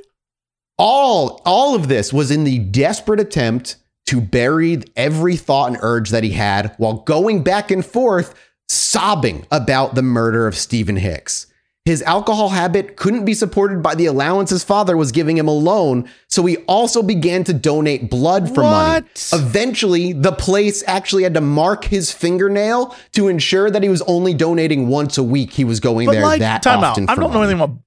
[0.78, 3.76] all all of this was in the desperate attempt
[4.08, 8.34] to bury every thought and urge that he had while going back and forth
[8.70, 11.48] sobbing about the murder of Stephen Hicks.
[11.86, 16.10] His alcohol habit couldn't be supported by the allowance his father was giving him alone,
[16.30, 19.06] so he also began to donate blood for money.
[19.06, 19.30] What?
[19.34, 24.34] Eventually, the place actually had to mark his fingernail to ensure that he was only
[24.34, 25.52] donating once a week.
[25.52, 26.92] He was going But there like, that time out.
[26.92, 27.10] often.
[27.10, 27.52] I for don't know money.
[27.52, 27.78] anything about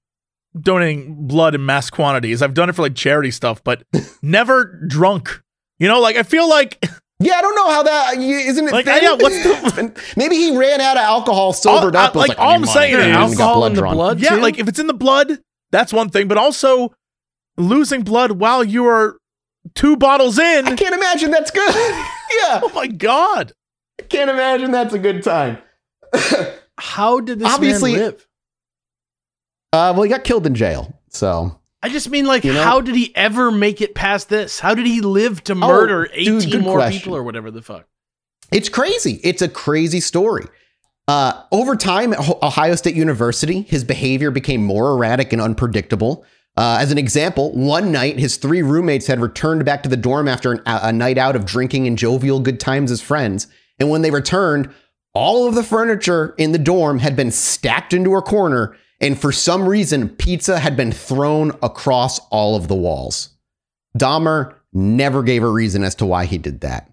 [0.60, 2.42] donating blood in mass quantities.
[2.42, 3.82] I've done it for like charity stuff, but
[4.22, 5.40] never drunk.
[5.78, 6.82] You know, like I feel like
[7.18, 8.72] Yeah, I don't know how that isn't it.
[8.72, 8.98] Like, thin?
[9.02, 12.14] yeah, what's the- Maybe he ran out of alcohol, sobered All- up.
[12.14, 13.94] was like, I all I'm saying is- then got alcohol in the drawn.
[13.94, 14.20] blood.
[14.20, 14.40] yeah, too?
[14.42, 15.38] like if it's in the blood,
[15.70, 16.28] that's one thing.
[16.28, 16.94] But also
[17.56, 19.16] losing blood while you are
[19.74, 20.66] two bottles in.
[20.68, 21.74] I can't imagine that's good.
[21.74, 23.52] yeah, Oh my god.
[23.98, 25.56] I can't imagine that's a good time.
[26.78, 28.26] How did this Obviously- man live?
[29.72, 32.80] Uh, well, he got killed in jail, so I just mean, like, You know- how
[32.80, 34.58] did he ever make it past this?
[34.58, 37.00] How did he live to Oh, murder dude, 18 more question.
[37.00, 37.84] people or whatever the fuck?
[38.50, 39.20] it's crazy.
[39.22, 40.46] It's a crazy story.
[41.08, 46.24] Uh, over time at Ohio State University, his behavior became more erratic and unpredictable.
[46.56, 50.26] Uh, as an example, one night his three roommates had returned back to the dorm
[50.26, 53.46] after an, a night out of drinking and jovial good times as friends.
[53.78, 54.70] And when they returned,
[55.14, 59.32] all of the furniture in the dorm had been stacked into a corner, and for
[59.32, 63.30] some reason, pizza had been thrown across all of the walls.
[63.98, 66.90] Dahmer never gave a reason as to why he did that.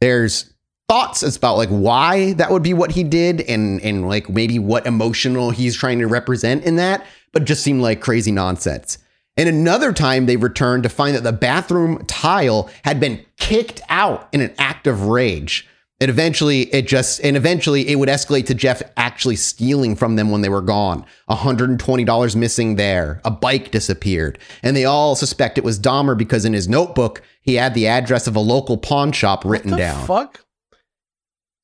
[0.00, 0.52] There's
[0.88, 4.86] thoughts about like why that would be what he did and and like maybe what
[4.86, 8.98] emotional he's trying to represent in that, but just seemed like crazy nonsense.
[9.36, 14.28] And another time they returned to find that the bathroom tile had been kicked out
[14.32, 15.66] in an act of rage.
[16.02, 20.32] And eventually it just and eventually it would escalate to Jeff actually stealing from them
[20.32, 21.06] when they were gone.
[21.30, 23.20] $120 missing there.
[23.24, 24.40] A bike disappeared.
[24.64, 28.26] And they all suspect it was Dahmer because in his notebook he had the address
[28.26, 30.04] of a local pawn shop written the down.
[30.04, 30.44] fuck?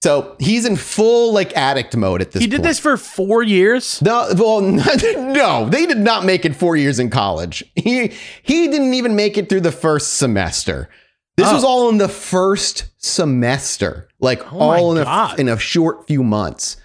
[0.02, 2.42] So he's in full like addict mode at this point.
[2.42, 2.68] He did point.
[2.68, 4.00] this for four years.
[4.02, 4.60] No, well,
[5.16, 7.64] no, they did not make it four years in college.
[7.74, 8.12] He
[8.44, 10.88] he didn't even make it through the first semester.
[11.38, 11.54] This Oh.
[11.54, 16.24] was all in the first semester, like Oh all in a, in a short few
[16.24, 16.76] months.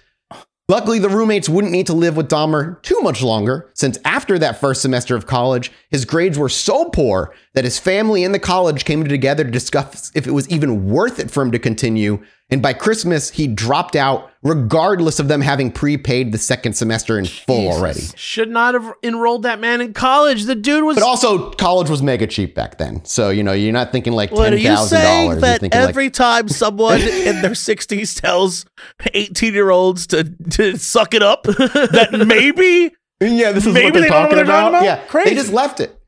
[0.68, 4.60] Luckily, the roommates wouldn't need to live with Dahmer too much longer, since after that
[4.60, 8.84] first semester of college, his grades were so poor that his family and the college
[8.84, 12.22] came together to discuss if it was even worth it for him to continue.
[12.54, 17.24] And by Christmas, he dropped out, regardless of them having prepaid the second semester in
[17.26, 17.76] full Jesus.
[17.80, 18.00] already.
[18.14, 20.44] Should not have enrolled that man in college.
[20.44, 23.04] The dude was But also, college was mega cheap back then.
[23.04, 24.62] So, you know, you're not thinking like What are $10,000.
[24.70, 28.66] you saying You're that thinking like, every time someone in their 60s tells
[29.12, 33.92] 18 year olds to, to suck it up, that maybe Yeah, this is Maybe what
[33.94, 34.70] they're they talking what they're about.
[34.70, 34.84] talking about?
[34.84, 35.30] Yeah, Crazy.
[35.30, 35.98] they just left it.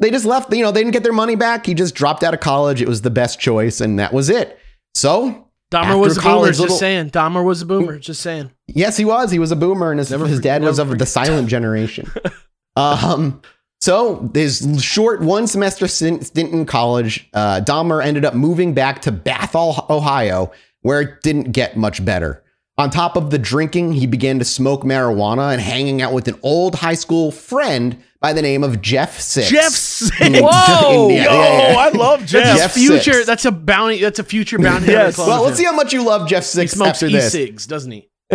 [0.00, 0.52] They just left.
[0.52, 1.66] You know, they didn't get their money back.
[1.66, 2.82] He just dropped out of college.
[2.82, 4.58] It was the best choice, and that was it.
[4.92, 6.30] So, Dahmer after was a boomer.
[6.30, 7.10] college, Just saying.
[7.10, 7.98] Dahmer was a boomer.
[7.98, 8.50] Just saying.
[8.68, 9.30] yes, he was.
[9.30, 12.10] He was a boomer, and his, Never his dad was of the silent generation.
[12.76, 13.40] um,
[13.80, 19.02] so his short one semester stint stint in college, uh, Dahmer ended up moving back
[19.02, 22.42] to Bathol, Ohio, where it didn't get much better.
[22.76, 26.38] On top of the drinking, he began to smoke marijuana and hanging out with an
[26.42, 29.50] old high school friend by the name of Jeff Six.
[29.50, 30.16] Jeff Six.
[30.24, 31.08] Mm, Whoa!
[31.10, 31.76] Yo, yeah, yeah.
[31.76, 32.42] I love Jeff.
[32.44, 33.12] That's Jeff future.
[33.12, 33.26] Six.
[33.26, 34.00] That's a bounty.
[34.00, 34.86] That's a future bounty.
[34.86, 35.18] Yes.
[35.18, 37.34] Well, let's see how much you love Jeff He Six smokes after this.
[37.34, 38.08] e-cigs, doesn't he?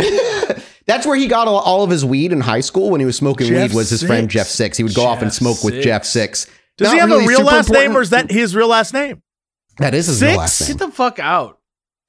[0.86, 3.16] That's where he got all, all of his weed in high school when he was
[3.16, 4.78] smoking Jeff weed was his friend Jeff Six.
[4.78, 6.46] He would go off and Jeff smoke with Jeff Six.
[6.78, 8.68] Does Not he have really a real super last name or is that his real
[8.68, 9.24] last name?
[9.80, 10.30] That is his Six?
[10.30, 10.78] real last name.
[10.78, 11.60] Get the fuck out.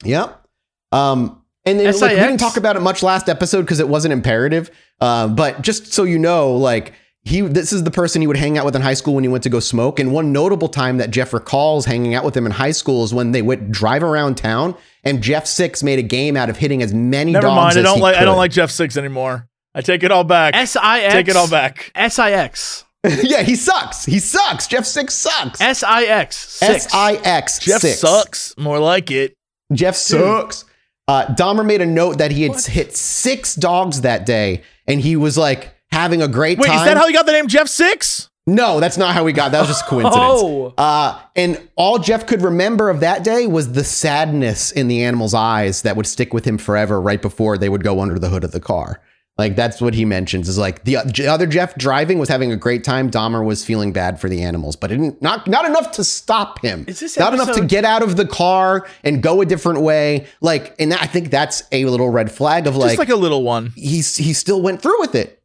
[0.04, 0.46] Yep.
[0.92, 4.12] Um, and then, like, we didn't talk about it much last episode because it wasn't
[4.12, 4.70] imperative.
[5.00, 8.56] Uh, but just so you know, like he, this is the person he would hang
[8.56, 9.98] out with in high school when he went to go smoke.
[9.98, 13.12] And one notable time that Jeff recalls hanging out with him in high school is
[13.12, 16.82] when they would drive around town, and Jeff Six made a game out of hitting
[16.82, 17.78] as many Never dogs mind.
[17.78, 18.16] I don't he like.
[18.16, 19.48] I don't like Jeff Six anymore.
[19.74, 20.56] I take it all back.
[20.56, 21.14] S I X.
[21.14, 21.92] Take it all back.
[21.94, 22.84] S I X.
[23.22, 24.04] yeah, he sucks.
[24.04, 24.66] He sucks.
[24.66, 25.60] Jeff Six sucks.
[25.60, 26.62] S I X.
[26.62, 27.58] S I X.
[27.58, 27.98] Jeff six.
[27.98, 28.54] sucks.
[28.58, 29.34] More like it.
[29.72, 30.64] Jeff sucks.
[31.06, 35.16] Uh, Dahmer made a note that he had hit six dogs that day, and he
[35.16, 36.78] was like having a great Wait, time.
[36.78, 38.28] is that how you got the name Jeff Six?
[38.46, 39.52] no, that's not how we got.
[39.52, 40.18] That was just coincidence.
[40.18, 40.74] Oh.
[40.76, 45.34] Uh, and all Jeff could remember of that day was the sadness in the animal's
[45.34, 47.00] eyes that would stick with him forever.
[47.00, 49.00] Right before they would go under the hood of the car.
[49.38, 52.56] Like that's what he mentions is like the the other Jeff driving was having a
[52.56, 53.10] great time.
[53.10, 56.60] Dahmer was feeling bad for the animals, but it didn't, not not enough to stop
[56.60, 56.84] him.
[56.86, 60.26] Is this not enough to get out of the car and go a different way?
[60.42, 63.16] Like, and that, I think that's a little red flag of Just like, like a
[63.16, 63.72] little one.
[63.76, 65.39] he's he still went through with it.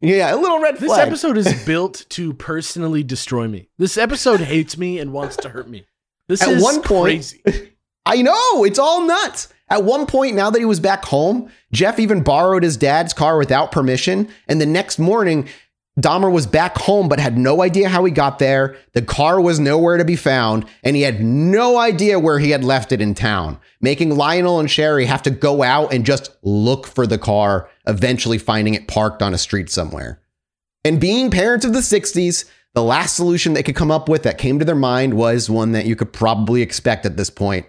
[0.00, 0.88] Yeah, a little red flag.
[0.88, 3.68] This episode is built to personally destroy me.
[3.78, 5.84] This episode hates me and wants to hurt me.
[6.28, 7.72] This At is one point- crazy.
[8.06, 9.48] I know, it's all nuts.
[9.68, 13.36] At one point, now that he was back home, Jeff even borrowed his dad's car
[13.36, 14.28] without permission.
[14.48, 15.48] And the next morning,
[15.98, 18.76] Dahmer was back home but had no idea how he got there.
[18.92, 22.64] The car was nowhere to be found, and he had no idea where he had
[22.64, 26.86] left it in town, making Lionel and Sherry have to go out and just look
[26.86, 30.20] for the car, eventually finding it parked on a street somewhere.
[30.84, 34.38] And being parents of the 60s, the last solution they could come up with that
[34.38, 37.66] came to their mind was one that you could probably expect at this point.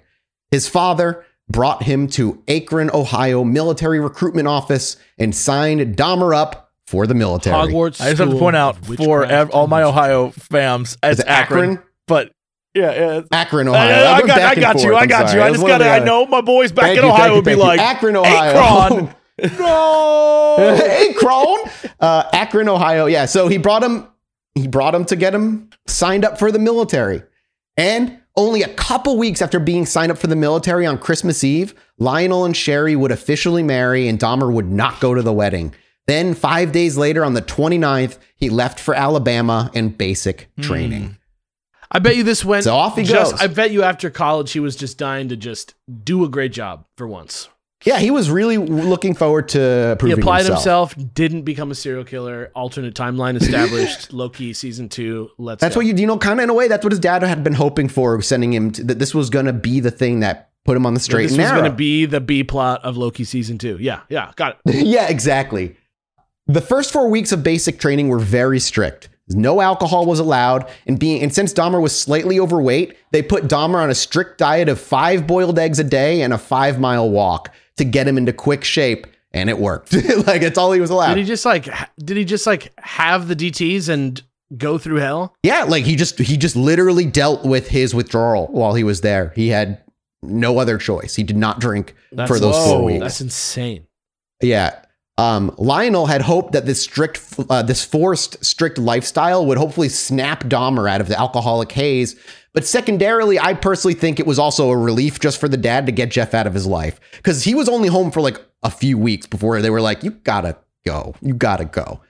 [0.52, 7.08] His father brought him to Akron, Ohio military recruitment office and signed Dahmer up for
[7.08, 7.56] the military.
[7.56, 8.02] Hogwarts.
[8.02, 11.72] I just have to point out for ev- all my Ohio fams, Is it's Akron.
[11.72, 11.84] Akron?
[12.06, 12.34] But
[12.74, 13.22] yeah, yeah.
[13.32, 14.06] Akron, I, Ohio.
[14.12, 14.94] I got, I got you.
[14.96, 15.40] I got sorry.
[15.40, 15.46] you.
[15.46, 17.36] I It just got to, I know my boys back Thank in you, Ohio you,
[17.36, 17.68] would be thank you.
[17.68, 18.58] like Akron, Ohio.
[18.58, 19.16] Akron.
[19.58, 20.58] no.
[20.60, 23.06] Akron, uh, Akron, Ohio.
[23.06, 24.08] Yeah, so he brought him.
[24.54, 27.24] He brought him to get him signed up for the military,
[27.78, 31.74] and only a couple weeks after being signed up for the military on Christmas Eve,
[32.00, 35.74] Lionel and Sherry would officially marry, and Dahmer would not go to the wedding.
[36.12, 40.62] Then, five days later, on the 29th, he left for Alabama and basic hmm.
[40.62, 41.18] training.
[41.90, 42.66] I bet you this went.
[42.66, 43.42] So off he just, goes.
[43.42, 46.86] I bet you after college he was just dying to just do a great job
[46.98, 47.48] for once.
[47.86, 50.94] Yeah, he was really looking forward to He proving applied himself.
[50.96, 51.14] himself.
[51.14, 52.52] didn't become a serial killer.
[52.56, 54.12] Alternate timeline established.
[54.14, 55.32] Loki season two.
[55.38, 55.62] Let's.
[55.62, 55.80] That's go.
[55.80, 57.54] what you, you know, kind of in a way, that's what his dad had been
[57.54, 60.76] hoping for, sending him to, that this was going to be the thing that put
[60.76, 63.24] him on the straight this and was going to be the B plot of Loki
[63.24, 63.78] season two.
[63.80, 64.76] Yeah, yeah, got it.
[64.86, 65.78] yeah, exactly.
[66.52, 69.08] The first four weeks of basic training were very strict.
[69.30, 73.82] No alcohol was allowed, and being and since Dahmer was slightly overweight, they put Dahmer
[73.82, 77.54] on a strict diet of five boiled eggs a day and a five mile walk
[77.78, 79.94] to get him into quick shape, and it worked.
[80.28, 81.16] like it's all he was allowed.
[81.16, 81.70] Did he just like?
[82.00, 84.22] Did he just like have the DTS and
[84.58, 85.34] go through hell?
[85.44, 89.32] yeah, like he just he just literally dealt with his withdrawal while he was there.
[89.38, 89.82] He had
[90.22, 91.16] no other choice.
[91.16, 93.00] He did not drink That's, for those four weeks.
[93.00, 93.88] That's insane.
[94.42, 94.84] Yeah.
[95.22, 100.46] Um, Lionel had hoped that this strict, uh, this forced strict lifestyle would hopefully snap
[100.46, 102.16] Dahmer out of the alcoholic haze.
[102.54, 105.92] But secondarily, I personally think it was also a relief just for the dad to
[105.92, 108.98] get Jeff out of his life because he was only home for like a few
[108.98, 110.58] weeks before they were like, "You gotta
[110.88, 112.02] go, you gotta go."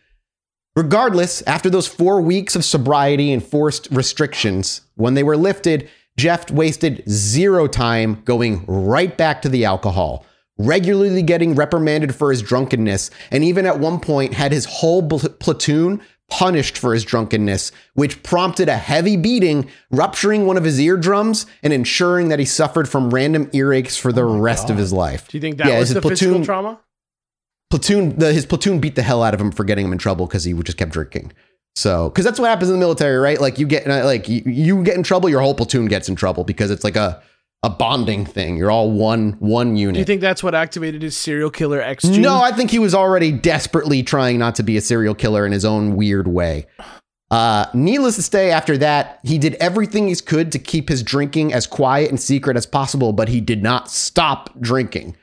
[0.78, 6.50] Regardless, after those four weeks of sobriety and forced restrictions, when they were lifted, Jeff
[6.50, 10.26] wasted zero time going right back to the alcohol
[10.66, 15.30] regularly getting reprimanded for his drunkenness, and even at one point had his whole pl-
[15.40, 21.46] platoon punished for his drunkenness, which prompted a heavy beating, rupturing one of his eardrums
[21.62, 25.28] and ensuring that he suffered from random earaches for the oh rest of his life.
[25.28, 26.80] Do you think that Yeah, was his the platoon- physical trauma?
[27.70, 30.26] Platoon, the, his platoon beat the hell out of him for getting him in trouble
[30.28, 31.32] because he just kept drinking.
[31.76, 33.40] So, because that's what happens in the military, right?
[33.40, 36.16] Like you get uh, like you, you get in trouble, your whole platoon gets in
[36.18, 37.24] trouble because it's like a
[37.64, 38.58] a bonding thing.
[38.58, 39.96] You're all one one unit.
[39.96, 42.22] Do you think that's what activated his serial killer X gene?
[42.22, 45.52] No, I think he was already desperately trying not to be a serial killer in
[45.52, 46.66] his own weird way.
[47.30, 51.54] Uh, needless to say, after that, he did everything he could to keep his drinking
[51.54, 55.16] as quiet and secret as possible, but he did not stop drinking.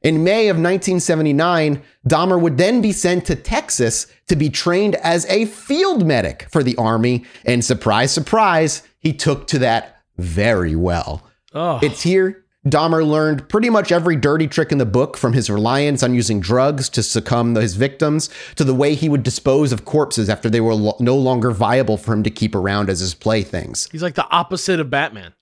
[0.00, 5.26] In May of 1979, Dahmer would then be sent to Texas to be trained as
[5.26, 7.24] a field medic for the Army.
[7.44, 11.26] And surprise, surprise, he took to that very well.
[11.54, 12.40] Oh, It's here.
[12.66, 16.40] Dahmer learned pretty much every dirty trick in the book from his reliance on using
[16.40, 20.62] drugs to succumb his victims to the way he would dispose of corpses after they
[20.62, 23.86] were lo- no longer viable for him to keep around as his playthings.
[23.92, 25.34] he's like the opposite of Batman.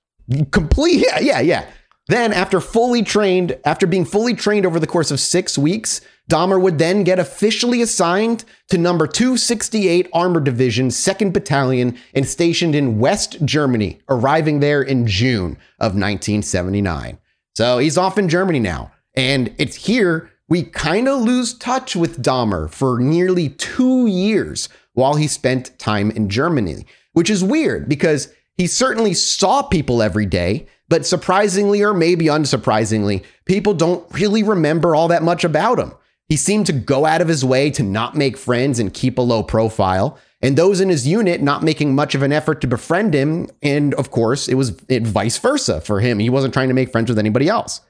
[0.51, 1.67] Complete, yeah, yeah, yeah.
[2.09, 6.61] Then, after fully trained, after being fully trained over the course of six weeks, Dahmer
[6.61, 12.99] would then get officially assigned to number 268 Armored Division, 2nd Battalion, and stationed in
[12.99, 17.19] West Germany, arriving there in June of 1979.
[17.55, 18.93] So he's off in Germany now.
[19.15, 25.15] And it's here we kind of lose touch with Dahmer for nearly two years while
[25.15, 30.67] he spent time in Germany, which is weird because he certainly saw people every day,
[30.89, 35.93] but surprisingly or maybe unsurprisingly, people don't really remember all that much about him.
[36.33, 39.21] He seemed to go out of his way to not make friends and keep a
[39.21, 43.13] low profile, and those in his unit not making much of an effort to befriend
[43.13, 43.51] him.
[43.61, 46.19] And of course, it was it vice versa for him.
[46.21, 47.83] He wasn't trying to make friends with anybody else.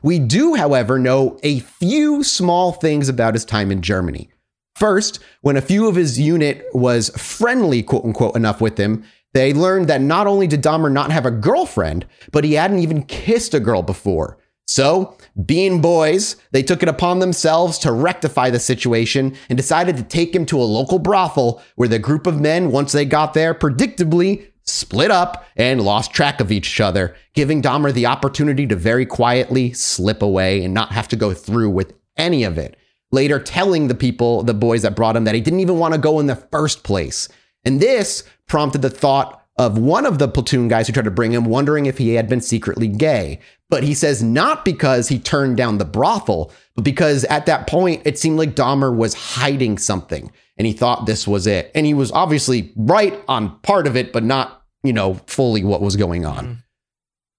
[0.00, 4.30] We do, however, know a few small things about his time in Germany.
[4.76, 9.02] First, when a few of his unit was friendly, quote unquote, enough with him,
[9.34, 13.02] they learned that not only did Dahmer not have a girlfriend, but he hadn't even
[13.02, 14.38] kissed a girl before.
[14.68, 20.02] So, being boys, they took it upon themselves to rectify the situation and decided to
[20.02, 23.54] take him to a local brothel where the group of men, once they got there,
[23.54, 29.06] predictably split up and lost track of each other, giving Dahmer the opportunity to very
[29.06, 32.76] quietly slip away and not have to go through with any of it.
[33.10, 36.00] Later, telling the people, the boys that brought him, that he didn't even want to
[36.00, 37.28] go in the first place.
[37.64, 41.32] And this prompted the thought of one of the platoon guys who tried to bring
[41.32, 43.40] him, wondering if he had been secretly gay.
[43.68, 48.02] But he says not because he turned down the brothel, but because at that point
[48.04, 51.70] it seemed like Dahmer was hiding something and he thought this was it.
[51.74, 55.82] And he was obviously right on part of it, but not, you know, fully what
[55.82, 56.46] was going on.
[56.46, 56.62] Mm.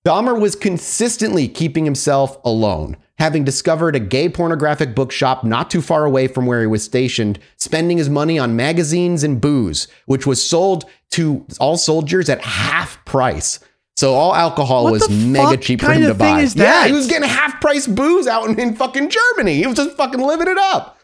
[0.06, 6.06] Dahmer was consistently keeping himself alone, having discovered a gay pornographic bookshop not too far
[6.06, 10.44] away from where he was stationed, spending his money on magazines and booze, which was
[10.44, 13.60] sold to all soldiers at half price.
[13.98, 16.42] So all alcohol What was mega cheap for him to of thing buy.
[16.42, 16.88] is Yeah, that?
[16.88, 19.56] he was getting half price booze out in, in fucking Germany.
[19.56, 20.98] He was just fucking living it up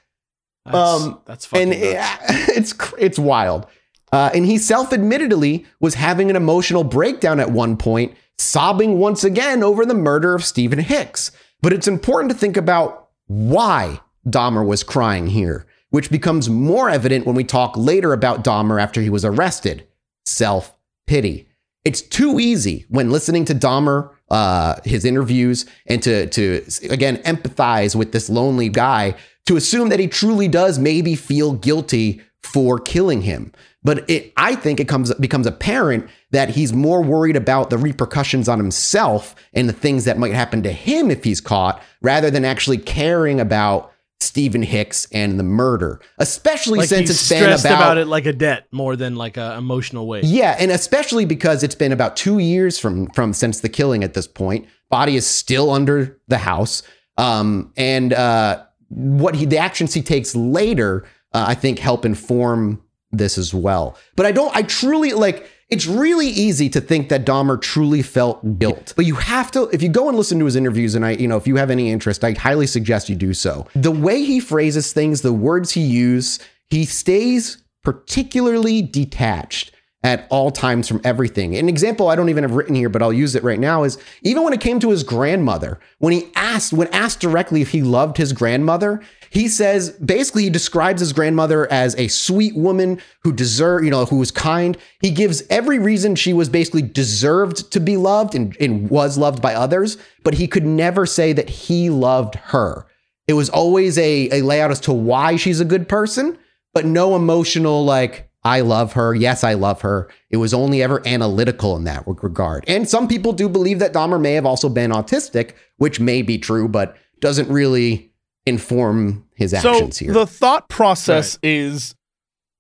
[0.66, 2.22] That's, Um, that's fucking and nuts.
[2.50, 3.68] it- it's it's wild.
[4.14, 9.62] Uh, and he self-admittedly was having an emotional breakdown at one point, sobbing once again
[9.62, 11.32] over the murder of Stephen Hicks.
[11.62, 17.26] But it's important to think about why Dahmer was crying here, which becomes more evident
[17.26, 19.88] when we talk later about Dahmer after he was arrested.
[20.26, 21.48] Self-pity.
[21.84, 27.96] It's too easy when listening to Dahmer, uh, his interviews, and to to again empathize
[27.96, 29.16] with this lonely guy
[29.46, 33.52] to assume that he truly does maybe feel guilty for killing him.
[33.86, 38.50] But it, I think it comes becomes apparent that he's more worried about the repercussions
[38.50, 42.44] on himself and the things that might happen to him if he's caught, rather than
[42.44, 46.02] actually caring about Stephen Hicks and the murder.
[46.18, 49.56] Especially like since it's been about, about, it like a debt more than like a
[49.56, 50.24] emotional weight.
[50.24, 54.16] yeah, and especially because it's been about two years from from since the killing at
[54.16, 54.68] this point.
[54.90, 56.82] Body is still under the house,
[57.20, 62.82] um, and uh, what he the actions he takes later, uh, I think, help inform
[63.18, 63.98] this as well.
[64.16, 64.56] But I don't.
[64.56, 65.50] I truly like.
[65.70, 68.94] it's really easy to think that Dahmer truly felt guilt.
[68.96, 71.28] But you have to, if you go and listen to his interviews, and I, you
[71.28, 73.68] know, if you have any interest, I highly suggest you do so.
[73.74, 76.40] The way he phrases things, the words he uses,
[76.70, 79.72] he stays particularly detached
[80.06, 81.58] at all times from everything.
[81.58, 83.98] An example I don't even have written here, but I'll use it right now is
[84.22, 87.82] even when it came to his grandmother, when he asked, when asked directly if he
[87.82, 89.02] loved his grandmother,
[89.32, 94.06] he says basically he describes his grandmother as a sweet woman who deserved, you know,
[94.06, 94.78] who was kind.
[95.02, 99.42] He gives every reason she was basically deserved to be loved and, and was loved
[99.42, 102.86] by others, but he could never say that he loved her.
[103.28, 106.38] It was always a, a layout as to why she's a good person,
[106.76, 109.16] but no emotional like I love her.
[109.16, 110.08] Yes, I love her.
[110.30, 112.64] It was only ever analytical in that regard.
[112.68, 116.38] And some people do believe that Dahmer may have also been autistic, which may be
[116.38, 118.14] true, but doesn't really
[118.46, 120.14] inform his actions so here.
[120.14, 121.96] the thought process is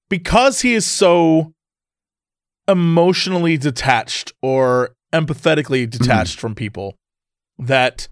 [0.09, 1.53] because he is so
[2.67, 5.97] emotionally detached or empathetically mm-hmm.
[5.97, 6.95] detached from people
[7.59, 8.07] that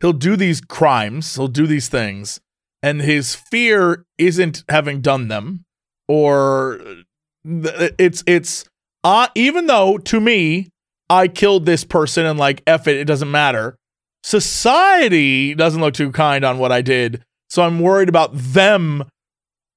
[0.00, 2.40] he'll do these crimes, he'll do these things,
[2.80, 5.64] and his fear isn't having done them
[6.06, 7.04] or th-
[7.44, 8.64] it's it's
[9.04, 10.68] uh even though to me
[11.10, 13.76] I killed this person and like F it, it doesn't matter.
[14.22, 17.22] Society doesn't look too kind on what I did.
[17.48, 19.04] So I'm worried about them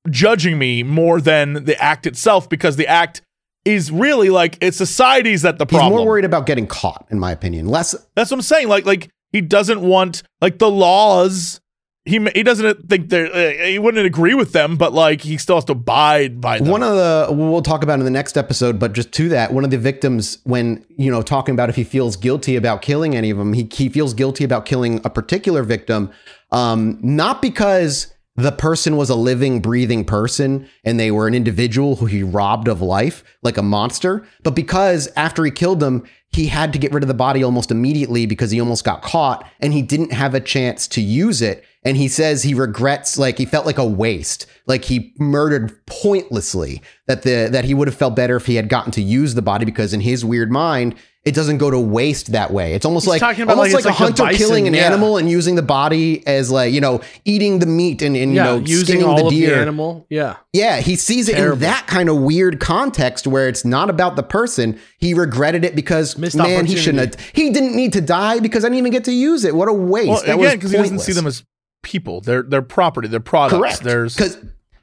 [0.09, 3.21] judging me more than the act itself because the act
[3.63, 5.91] is really like it's society's that the problem.
[5.91, 7.67] He's more worried about getting caught, in my opinion.
[7.67, 8.67] Less That's what I'm saying.
[8.67, 11.60] Like like he doesn't want like the laws.
[12.03, 15.57] He he doesn't think they're uh, he wouldn't agree with them, but like he still
[15.57, 16.67] has to abide by them.
[16.67, 19.63] One of the we'll talk about in the next episode, but just to that, one
[19.63, 23.29] of the victims, when you know talking about if he feels guilty about killing any
[23.29, 26.09] of them, he he feels guilty about killing a particular victim,
[26.51, 31.97] um, not because the person was a living, breathing person and they were an individual
[31.97, 36.47] who he robbed of life like a monster, but because after he killed them, he
[36.47, 39.73] had to get rid of the body almost immediately because he almost got caught and
[39.73, 41.63] he didn't have a chance to use it.
[41.83, 46.81] And he says he regrets, like he felt like a waste, like he murdered pointlessly.
[47.07, 49.41] That the that he would have felt better if he had gotten to use the
[49.41, 52.73] body because in his weird mind, it doesn't go to waste that way.
[52.73, 54.85] It's almost He's like almost like like, a like hunter killing an yeah.
[54.85, 58.53] animal and using the body as like you know eating the meat and, and yeah,
[58.53, 59.61] you know using skinning all the of the deer.
[59.61, 60.07] animal.
[60.09, 60.37] Yeah.
[60.51, 61.53] Yeah, he sees it Terrible.
[61.55, 64.79] in that kind of weird context where it's not about the person.
[64.97, 67.15] He regretted it because Missed man, he shouldn't.
[67.15, 69.55] Have, he didn't need to die because I didn't even get to use it.
[69.55, 70.07] What a waste!
[70.09, 71.43] well, that again, because he doesn't see them as
[71.81, 72.21] people.
[72.21, 73.07] They're they're property.
[73.07, 73.57] They're products.
[73.57, 73.83] correct.
[73.83, 74.37] There's because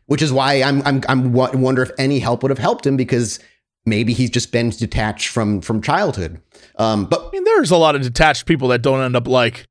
[0.06, 3.38] which is why I'm I'm I'm wonder if any help would have helped him because
[3.86, 6.40] maybe he's just been detached from from childhood.
[6.76, 9.66] Um, but I mean, there's a lot of detached people that don't end up like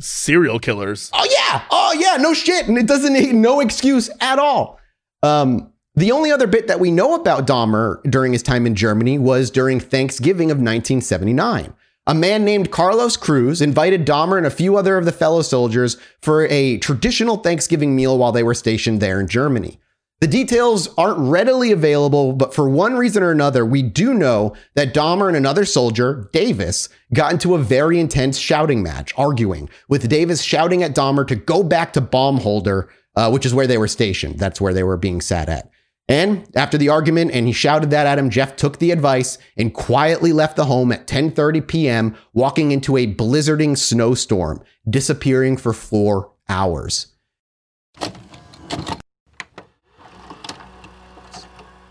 [0.00, 1.10] serial killers.
[1.12, 4.78] Oh yeah, oh yeah, no shit, and it doesn't need no excuse at all.
[5.22, 9.18] Um, the only other bit that we know about Dahmer during his time in Germany
[9.18, 11.74] was during Thanksgiving of 1979.
[12.08, 15.98] A man named Carlos Cruz invited Dahmer and a few other of the fellow soldiers
[16.22, 19.78] for a traditional Thanksgiving meal while they were stationed there in Germany.
[20.22, 24.94] The details aren't readily available, but for one reason or another, we do know that
[24.94, 30.40] Dahmer and another soldier, Davis, got into a very intense shouting match, arguing, with Davis
[30.40, 34.38] shouting at Dahmer to go back to Baumholder, uh, which is where they were stationed.
[34.38, 35.70] That's where they were being sat at.
[36.08, 39.74] And after the argument, and he shouted that at him, Jeff took the advice and
[39.74, 46.32] quietly left the home at 10:30 p.m., walking into a blizzarding snowstorm, disappearing for four
[46.48, 47.08] hours.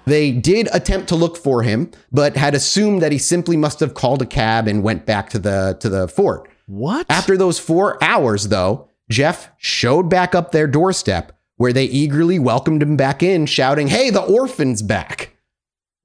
[0.05, 3.93] They did attempt to look for him, but had assumed that he simply must have
[3.93, 6.49] called a cab and went back to the to the fort.
[6.65, 7.05] What?
[7.09, 12.82] After those four hours, though, Jeff showed back up their doorstep where they eagerly welcomed
[12.82, 15.36] him back in, shouting, Hey, the orphan's back.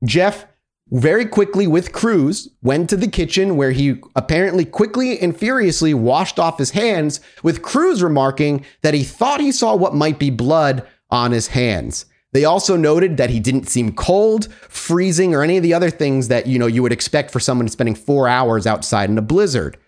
[0.04, 0.46] Jeff
[0.90, 6.38] very quickly with Cruz went to the kitchen where he apparently quickly and furiously washed
[6.38, 10.86] off his hands, with Cruz remarking that he thought he saw what might be blood
[11.10, 12.04] on his hands.
[12.32, 16.28] They also noted that he didn't seem cold, freezing, or any of the other things
[16.28, 19.78] that you know you would expect for someone spending four hours outside in a blizzard.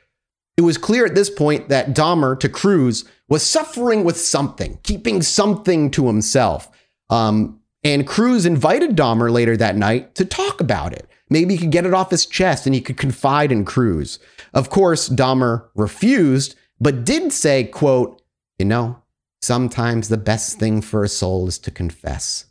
[0.56, 3.04] It was clear at this point that Dahmer to Cruz
[3.34, 6.70] was suffering with something, keeping something to himself.
[7.10, 11.08] Um, and Cruz invited Dahmer later that night to talk about it.
[11.28, 14.20] Maybe he could get it off his chest and he could confide in Cruz.
[14.52, 18.22] Of course, Dahmer refused, but did say, quote,
[18.60, 19.02] you know,
[19.42, 22.44] sometimes the best thing for a soul is to confess,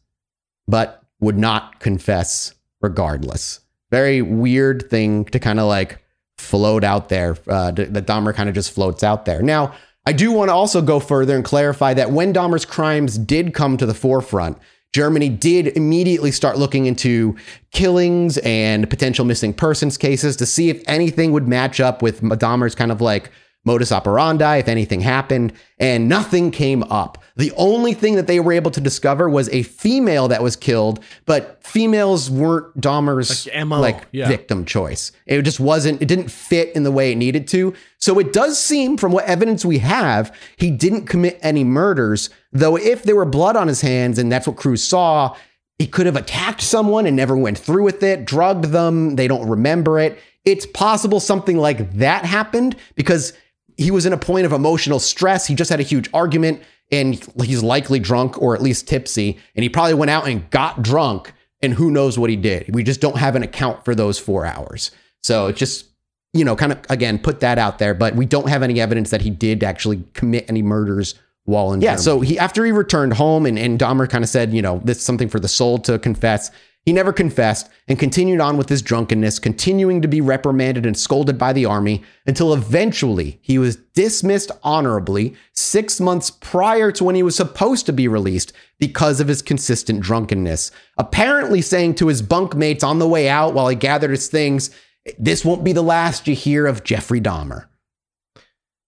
[0.68, 3.62] but would not confess regardless.
[3.90, 6.04] Very weird thing to kind of like
[6.38, 7.38] float out there.
[7.48, 9.42] Uh, that Dahmer kind of just floats out there.
[9.42, 9.74] Now,
[10.06, 13.78] I do want to also go further and clarify that when Dahmer's crimes did come
[13.78, 14.58] to the forefront,
[14.94, 17.36] Germany did immediately start looking into
[17.72, 22.76] killings and potential missing persons cases to see if anything would match up with Dahmer's
[22.76, 23.32] kind of like
[23.66, 27.24] modus operandi, if anything happened, and nothing came up.
[27.36, 31.04] The only thing that they were able to discover was a female that was killed,
[31.26, 34.28] but females weren't Dahmer's Like MO, like yeah.
[34.28, 35.12] victim choice.
[35.26, 37.74] It just wasn't, it didn't fit in the way it needed to.
[37.98, 42.76] So it does seem, from what evidence we have, he didn't commit any murders, though
[42.76, 45.36] if there were blood on his hands and that's what Cruz saw,
[45.80, 49.48] he could have attacked someone and never went through with it, drugged them, they don't
[49.50, 50.20] remember it.
[50.46, 53.34] It's possible something like that happened because
[53.78, 55.48] he was in a point of emotional stress.
[55.48, 56.62] He just had a huge argument
[56.92, 59.40] and he's likely drunk or at least tipsy.
[59.56, 62.74] And he probably went out and got drunk and who knows what he did.
[62.74, 64.92] We just don't have an account for those four hours.
[65.22, 65.88] So just,
[66.34, 69.10] you know, kind of again, put that out there, but we don't have any evidence
[69.12, 71.16] that he did actually commit any murders
[71.46, 74.54] while in yeah, so he after he returned home and, and Dahmer kind of said,
[74.54, 76.52] you know, this is something for the soul to confess.
[76.86, 81.38] He never confessed and continued on with his drunkenness, continuing to be reprimanded and scolded
[81.38, 87.24] by the army until eventually he was dismissed honorably six months prior to when he
[87.24, 90.72] was supposed to be released because of his consistent drunkenness.
[90.98, 94.70] Apparently, saying to his bunkmates on the way out while he gathered his things,
[95.18, 97.68] This won't be the last you hear of Jeffrey Dahmer.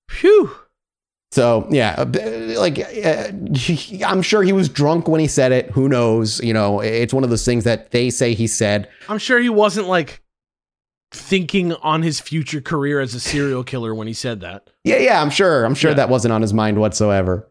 [0.09, 0.51] Phew.
[1.35, 2.05] So yeah, uh,
[2.57, 3.27] like uh,
[4.07, 5.69] I'm sure he was drunk when he said it.
[5.71, 6.39] Who knows?
[6.41, 8.87] You know, it's one of those things that they say he said.
[9.09, 10.21] I'm sure he wasn't like
[11.11, 14.69] thinking on his future career as a serial killer when he said that.
[14.85, 15.65] Yeah, yeah, I'm sure.
[15.65, 15.95] I'm sure Yeah.
[15.95, 17.49] that wasn't on his mind whatsoever.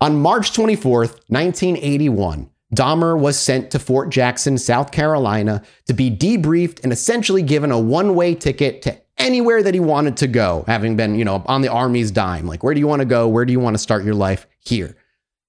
[0.00, 6.82] On March 24th, 1981, Dahmer was sent to Fort Jackson, South Carolina, to be debriefed
[6.82, 11.18] and essentially given a one-way ticket to anywhere that he wanted to go, having been,
[11.18, 12.46] you know, on the army's dime.
[12.46, 13.28] Like, where do you want to go?
[13.28, 14.46] Where do you want to start your life?
[14.60, 14.96] Here.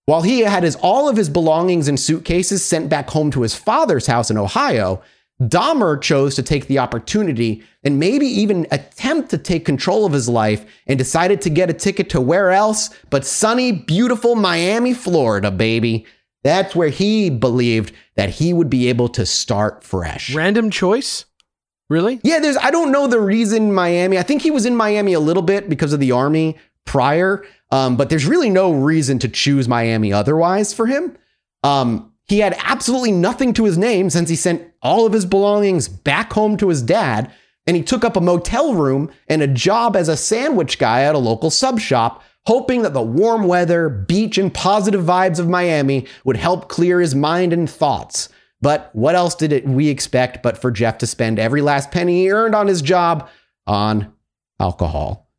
[0.05, 3.53] While he had his all of his belongings and suitcases sent back home to his
[3.53, 5.03] father's house in Ohio,
[5.41, 10.27] Dahmer chose to take the opportunity and maybe even attempt to take control of his
[10.27, 15.51] life and decided to get a ticket to where else but sunny, beautiful Miami, Florida,
[15.51, 16.05] baby.
[16.43, 20.33] That's where he believed that he would be able to start fresh.
[20.33, 21.25] Random choice?
[21.89, 22.19] Really?
[22.23, 24.17] Yeah, there's I don't know the reason Miami.
[24.17, 27.43] I think he was in Miami a little bit because of the army prior.
[27.71, 31.17] Um, but there's really no reason to choose Miami otherwise for him.
[31.63, 35.87] Um, he had absolutely nothing to his name since he sent all of his belongings
[35.87, 37.31] back home to his dad,
[37.67, 41.15] and he took up a motel room and a job as a sandwich guy at
[41.15, 46.07] a local sub shop, hoping that the warm weather, beach, and positive vibes of Miami
[46.23, 48.29] would help clear his mind and thoughts.
[48.61, 52.23] But what else did it, we expect but for Jeff to spend every last penny
[52.23, 53.29] he earned on his job
[53.65, 54.11] on
[54.59, 55.29] alcohol?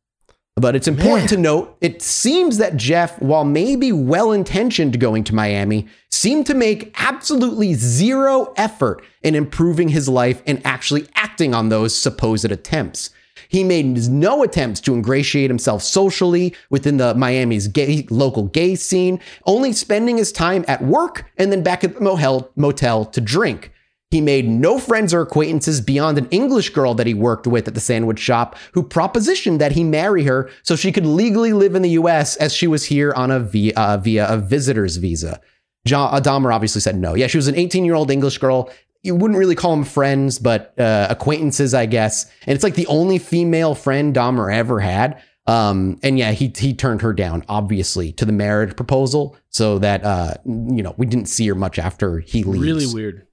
[0.56, 1.28] But it's important Man.
[1.28, 6.54] to note, it seems that Jeff, while maybe well intentioned going to Miami, seemed to
[6.54, 13.10] make absolutely zero effort in improving his life and actually acting on those supposed attempts.
[13.50, 19.18] He made no attempts to ingratiate himself socially within the Miami's gay, local gay scene,
[19.44, 23.72] only spending his time at work and then back at the motel, motel to drink.
[24.12, 27.74] He made no friends or acquaintances beyond an English girl that he worked with at
[27.74, 31.82] the sandwich shop who propositioned that he marry her so she could legally live in
[31.82, 35.40] the US as she was here on a via, uh, via a visitor's visa.
[35.86, 37.14] John Dahmer obviously said no.
[37.14, 38.70] Yeah, she was an 18 year old English girl.
[39.02, 42.30] You wouldn't really call them friends, but uh, acquaintances, I guess.
[42.46, 45.22] And it's like the only female friend Dahmer ever had.
[45.46, 50.04] Um, and yeah, he he turned her down, obviously, to the marriage proposal, so that
[50.04, 52.62] uh, you know we didn't see her much after he leaves.
[52.64, 53.26] Really weird.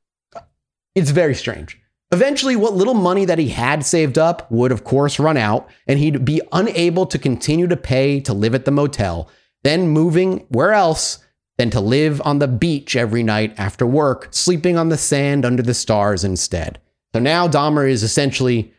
[0.95, 1.79] It's very strange.
[2.11, 5.99] Eventually, what little money that he had saved up would, of course, run out, and
[5.99, 9.29] he'd be unable to continue to pay to live at the motel,
[9.63, 11.19] then moving where else
[11.57, 15.63] than to live on the beach every night after work, sleeping on the sand under
[15.63, 16.79] the stars instead.
[17.13, 18.73] So now Dahmer is essentially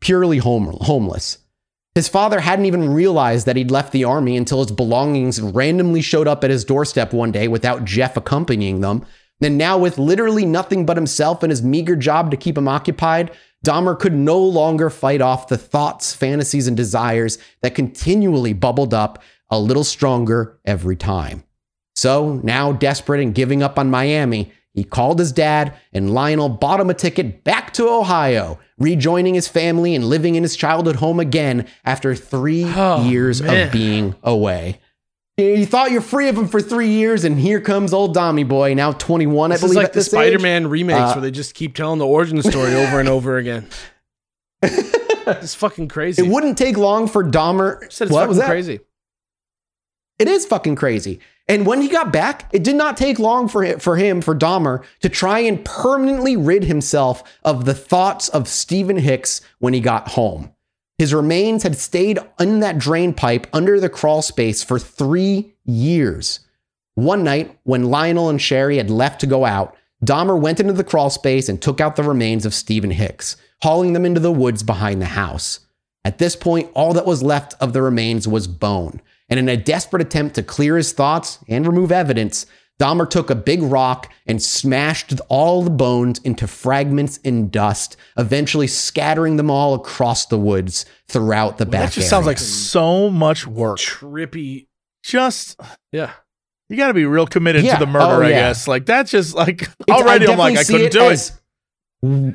[0.00, 1.38] purely home- homeless.
[1.94, 6.26] His father hadn't even realized that he'd left the army until his belongings randomly showed
[6.26, 9.06] up at his doorstep one day without Jeff accompanying them.
[9.40, 13.30] And now, with literally nothing but himself and his meager job to keep him occupied,
[13.64, 19.22] Dahmer could no longer fight off the thoughts, fantasies, and desires that continually bubbled up
[19.50, 21.44] a little stronger every time.
[22.04, 26.78] So, now desperate and giving up on Miami, he called his dad, and Lionel bought
[26.78, 31.18] him a ticket back to Ohio, rejoining his family and living in his childhood home
[31.18, 33.68] again after three Oh, years man.
[33.68, 34.80] of being away.
[35.38, 38.74] You thought you're free of him for three years, and here comes old Dommy Boy,
[38.74, 39.76] now 21, I This is believe.
[39.78, 40.02] like at the.
[40.02, 43.66] Spider-Man remakes Uh, where they just keep telling the origin story over and over again.
[45.26, 46.20] It's fucking crazy.
[46.22, 47.78] It wouldn't take long for Dahmer.
[47.82, 48.46] I said it's what fucking was that?
[48.46, 48.80] crazy.
[50.18, 51.20] It is fucking crazy.
[51.46, 54.34] And when he got back, it did not take long for him, for him, for
[54.34, 59.80] Dahmer, to try and permanently rid himself of the thoughts of Stephen Hicks when he
[59.80, 60.52] got home.
[60.96, 66.40] His remains had stayed in that drain pipe under the crawl space for three years.
[66.94, 70.84] One night, when Lionel and Sherry had left to go out, Dahmer went into the
[70.84, 74.62] crawl space and took out the remains of Stephen Hicks, hauling them into the woods
[74.62, 75.60] behind the house.
[76.04, 79.00] At this point, all that was left of the remains was bone.
[79.28, 82.46] And in a desperate attempt to clear his thoughts and remove evidence,
[82.80, 88.66] Dahmer took a big rock and smashed all the bones into fragments and dust, eventually
[88.66, 91.90] scattering them all across the woods throughout the back.
[91.90, 93.78] That just sounds like so much work.
[93.78, 94.66] Trippy.
[95.04, 95.58] Just
[95.92, 96.10] Yeah.
[96.68, 97.78] you got to be real committed Yeah.
[97.78, 98.66] to the murder, Oh, I guess.
[98.66, 100.26] Like that's just like It's- already.
[100.26, 102.34] I'm like I couldn't it do it.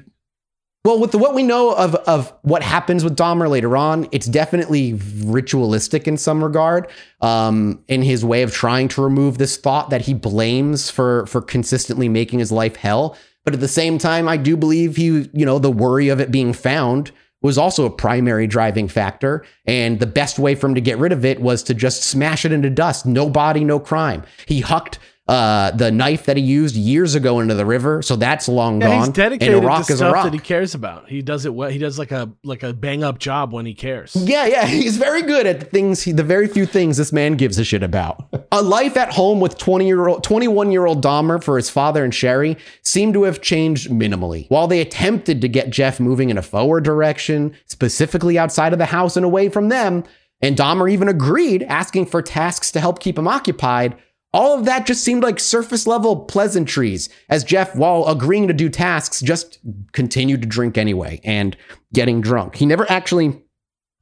[0.86, 4.28] Well, with the, what we know of of what happens with Dahmer later on, it's
[4.28, 6.90] definitely ritualistic in some regard.
[7.22, 11.42] Um, in his way of trying to remove this thought that he blames for for
[11.42, 13.18] consistently making his life hell.
[13.44, 16.32] But at the same time, I do believe he, you know, the worry of it
[16.32, 17.12] being found
[17.42, 19.46] was also a primary driving factor.
[19.66, 22.46] And the best way for him to get rid of it was to just smash
[22.46, 23.06] it into dust.
[23.06, 24.24] No body, no crime.
[24.46, 25.00] He hucked
[25.30, 28.88] uh, the knife that he used years ago into the river, so that's long Yeah,
[28.88, 29.00] gone.
[29.00, 30.24] he's dedicated and a rock to is a stuff rock.
[30.24, 31.08] that he cares about.
[31.08, 31.70] He does it well.
[31.70, 34.16] He does like a like a bang up job when he cares.
[34.16, 37.34] Yeah, yeah, he's very good at the things, he, the very few things this man
[37.36, 38.28] gives a shit about.
[38.52, 42.04] a life at home with 20 year old, 21 year old Dahmer for his father
[42.04, 44.50] and Sherry seemed to have changed minimally.
[44.50, 48.86] While they attempted to get Jeff moving in a forward direction, specifically outside of the
[48.88, 50.04] house and away from them,
[50.42, 53.96] and Dahmer even agreed, asking for tasks to help keep him occupied.
[54.32, 58.70] All of that just seemed like surface level pleasantries, as Jeff, while agreeing to do
[58.70, 59.60] tasks, just
[59.92, 61.58] continued to drink anyway and
[61.94, 62.56] getting drunk.
[62.56, 63.42] He never actually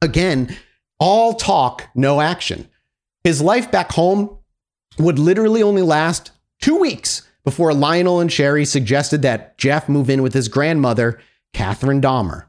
[0.00, 0.56] Again,
[1.00, 2.68] all talk, no action.
[3.24, 4.38] His life back home
[4.98, 10.22] would literally only last two weeks before Lionel and Sherry suggested that Jeff move in
[10.22, 11.20] with his grandmother,
[11.52, 12.44] Catherine Dahmer.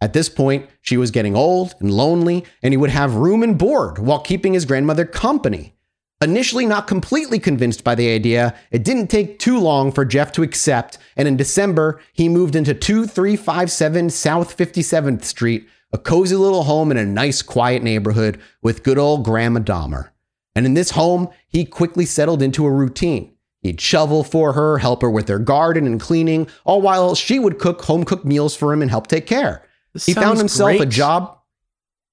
[0.00, 3.58] At this point, she was getting old and lonely, and he would have room and
[3.58, 5.74] board while keeping his grandmother company.
[6.20, 10.42] Initially not completely convinced by the idea, it didn't take too long for Jeff to
[10.42, 16.90] accept, and in December, he moved into 2357 South 57th Street, a cozy little home
[16.90, 20.10] in a nice, quiet neighborhood with good old Grandma Dahmer.
[20.54, 23.34] And in this home, he quickly settled into a routine.
[23.60, 27.58] He'd shovel for her, help her with her garden and cleaning, all while she would
[27.58, 29.66] cook home cooked meals for him and help take care.
[29.92, 31.38] This He found himself a job.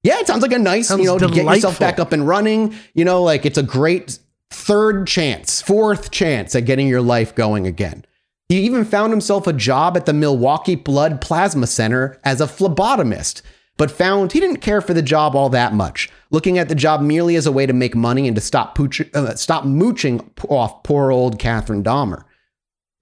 [0.04, 2.28] Yeah, it sounds like a nice, Sounds you know, to get yourself back up and
[2.28, 2.76] running.
[2.94, 7.68] You know, like it's a great third chance, fourth chance at getting your life going
[7.68, 8.06] again.
[8.50, 13.42] He even found himself a job at the Milwaukee Blood Plasma Center as a phlebotomist,
[13.78, 17.02] but found he didn't care for the job all that much, looking at the job
[17.02, 20.84] merely as a way to make money and to stop pooch- uh, stop mooching off
[20.84, 22.24] poor old Catherine Dahmer.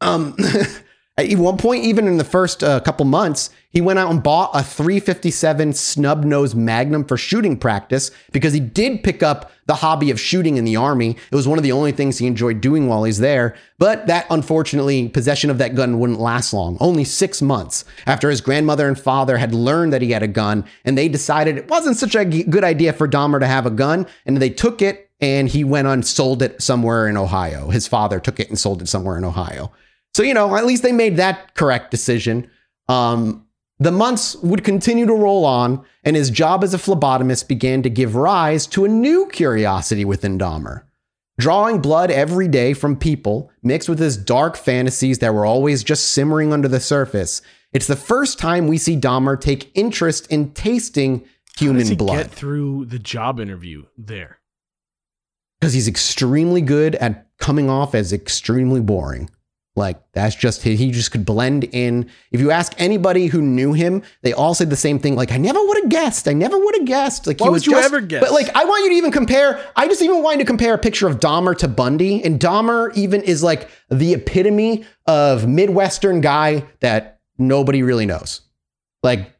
[0.02, 0.38] Um,
[1.26, 4.52] at one point, even in the first uh, couple months, he went out and bought
[4.54, 10.10] a 357 snub nose Magnum for shooting practice because he did pick up the hobby
[10.10, 11.12] of shooting in the army.
[11.12, 13.56] It was one of the only things he enjoyed doing while he's there.
[13.78, 16.78] But that, unfortunately, possession of that gun wouldn't last long.
[16.80, 20.66] Only six months after his grandmother and father had learned that he had a gun,
[20.84, 24.08] and they decided it wasn't such a good idea for Dahmer to have a gun,
[24.26, 27.70] and they took it and he went on sold it somewhere in Ohio.
[27.70, 29.72] His father took it and sold it somewhere in Ohio.
[30.14, 32.50] So, you know, at least they made that correct decision.
[32.88, 33.46] Um,
[33.80, 37.90] the months would continue to roll on, and his job as a phlebotomist began to
[37.90, 40.84] give rise to a new curiosity within Dahmer.
[41.40, 46.12] Drawing blood every day from people, mixed with his dark fantasies that were always just
[46.12, 47.42] simmering under the surface,
[47.72, 51.96] it's the first time we see Dahmer take interest in tasting How human does he
[51.96, 52.18] blood.
[52.18, 54.40] get through the job interview there?
[55.60, 59.30] because he's extremely good at coming off as extremely boring.
[59.76, 62.10] Like that's just he, he just could blend in.
[62.32, 65.16] If you ask anybody who knew him, they all say the same thing.
[65.16, 66.28] Like I never would have guessed.
[66.28, 67.28] I never would have guessed.
[67.28, 68.22] Like Why he would was you just- ever guess?
[68.22, 69.64] But like I want you to even compare.
[69.78, 72.94] I just even want you to compare a picture of Dahmer to Bundy, and Dahmer
[72.96, 78.42] even is like the epitome of midwestern guy that nobody really knows.
[79.02, 79.34] Like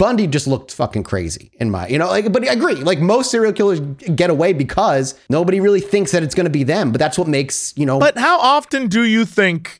[0.00, 2.76] Bundy just looked fucking crazy in my, you know, like, but I agree.
[2.76, 6.62] Like most serial killers get away because nobody really thinks that it's going to be
[6.64, 6.90] them.
[6.90, 9.78] But that's what makes, you know, But how often do you think,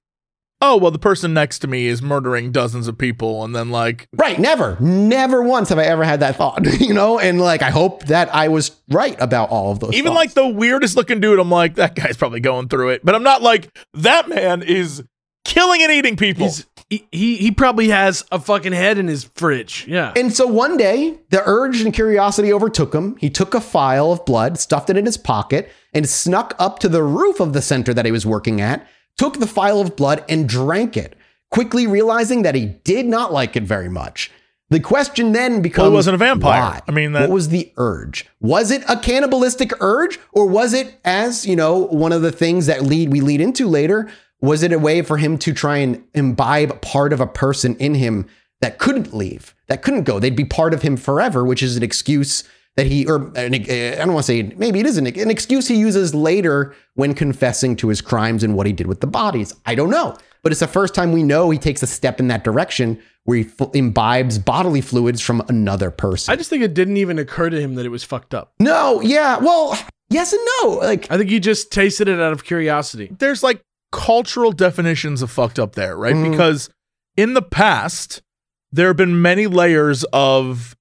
[0.61, 4.09] oh, well, the person next to me is murdering dozens of people, and then like,
[4.15, 4.39] right.
[4.39, 8.05] Never, never once have I ever had that thought, you know, and like, I hope
[8.09, 9.95] that I was right about all of those.
[9.95, 10.17] even thoughts.
[10.17, 13.03] like the weirdest looking dude, I'm like, that guy's probably going through it.
[13.03, 15.03] But I'm not like, that man is
[15.47, 16.45] killing and eating people.
[16.45, 19.87] He's he, he he probably has a fucking head in his fridge.
[19.89, 20.13] Yeah.
[20.17, 23.17] And so one day, the urge and curiosity overtook him.
[23.17, 26.89] He took a file of blood, stuffed it in his pocket, and snuck up to
[26.89, 28.87] the roof of the center that he was working at,
[29.17, 31.17] took the file of blood, and drank it,
[31.51, 34.31] quickly realizing that he did not like it very much.
[34.71, 36.61] The question then becomes Well, he wasn't a vampire.
[36.61, 36.81] why?
[36.87, 38.27] I mean, that- what was the urge?
[38.41, 42.67] Was it a cannibalistic urge, or was it, as you know, one of the things
[42.67, 44.09] that lead we lead into later?
[44.41, 47.95] Was it a way for him to try and imbibe part of a person in
[47.95, 48.27] him
[48.61, 50.19] that couldn't leave, that couldn't go?
[50.19, 52.45] They'd be part of him forever, which is an excuse
[52.77, 55.31] that he, or an, uh, I don't want to say maybe it is an, an
[55.31, 59.07] excuse he uses later when confessing to his crimes and what he did with the
[59.07, 59.55] bodies.
[59.67, 62.29] I don't know, but it's the first time we know he takes a step in
[62.29, 66.33] that direction where he f- imbibes bodily fluids from another person.
[66.33, 68.55] I just think it didn't even occur to him that it was fucked up.
[68.61, 69.39] No, yeah.
[69.39, 69.77] Well,
[70.09, 70.79] yes and no.
[70.81, 73.11] Like, I think he just tasted it out of curiosity.
[73.19, 73.63] there's like
[73.93, 76.15] cultural definitions of fucked up there, right?
[76.15, 76.31] Mhm.
[76.31, 76.71] Because
[77.17, 78.23] in the past,
[78.73, 80.77] there have been many layers of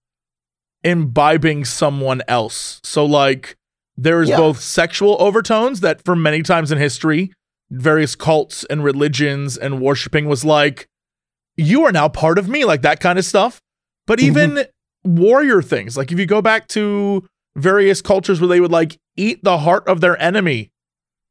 [0.83, 2.79] imbibing someone else.
[2.83, 3.55] So, like,
[3.97, 4.37] there's Yeah.
[4.37, 7.33] both sexual overtones that, for many times in history,
[7.69, 10.87] various cults and religions and worshiping was like,
[11.57, 13.59] you are now part of me, like that kind of stuff.
[14.07, 14.65] But even
[15.03, 19.43] warrior things, like if you go back to various cultures where they would like eat
[19.43, 20.69] the heart of their enemy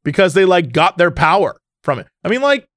[0.03, 2.07] because they like got their power from it.
[2.23, 2.67] I mean, like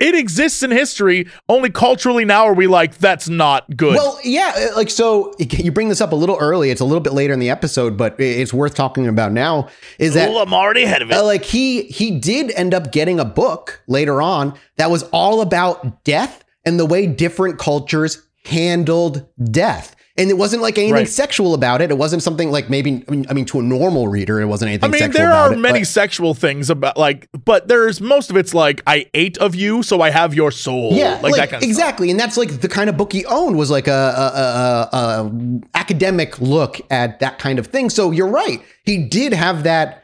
[0.00, 1.26] it exists in history.
[1.48, 3.94] Only culturally now are we like that's not good.
[3.96, 4.70] well, yeah.
[4.76, 6.70] Like, so you bring this up a little early.
[6.70, 9.68] It's a little bit later in the episode, but it's worth talking about now.
[9.98, 13.18] Is that well, I'm already ahead of Uh, like he he did end up getting
[13.18, 19.26] a book later on that was all about death and the way different cultures handled
[19.50, 19.96] death.
[20.18, 21.08] And it wasn't like anything Right.
[21.08, 21.90] sexual about it.
[21.90, 24.70] It wasn't something like maybe I mean, I mean to a normal reader, it wasn't
[24.70, 24.92] anything.
[24.92, 28.36] I mean, there are it, many but- sexual things about like, but there's most of
[28.36, 30.92] it's like I ate of you, so I have your soul.
[30.92, 31.62] yeah, like, that kind of stuff.
[31.62, 32.10] exactly.
[32.10, 35.24] And that's like the kind of book he owned was like a, a, a, a,
[35.26, 37.88] a academic look at that kind of thing.
[37.88, 38.60] So you're right.
[38.84, 40.02] He did have that.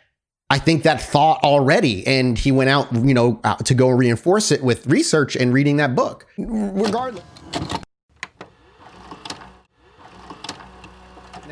[0.51, 4.53] I think that thought already, and he went out, you know, out to go reinforce
[4.53, 6.27] it with research and reading that book.
[6.39, 7.25] Regardless,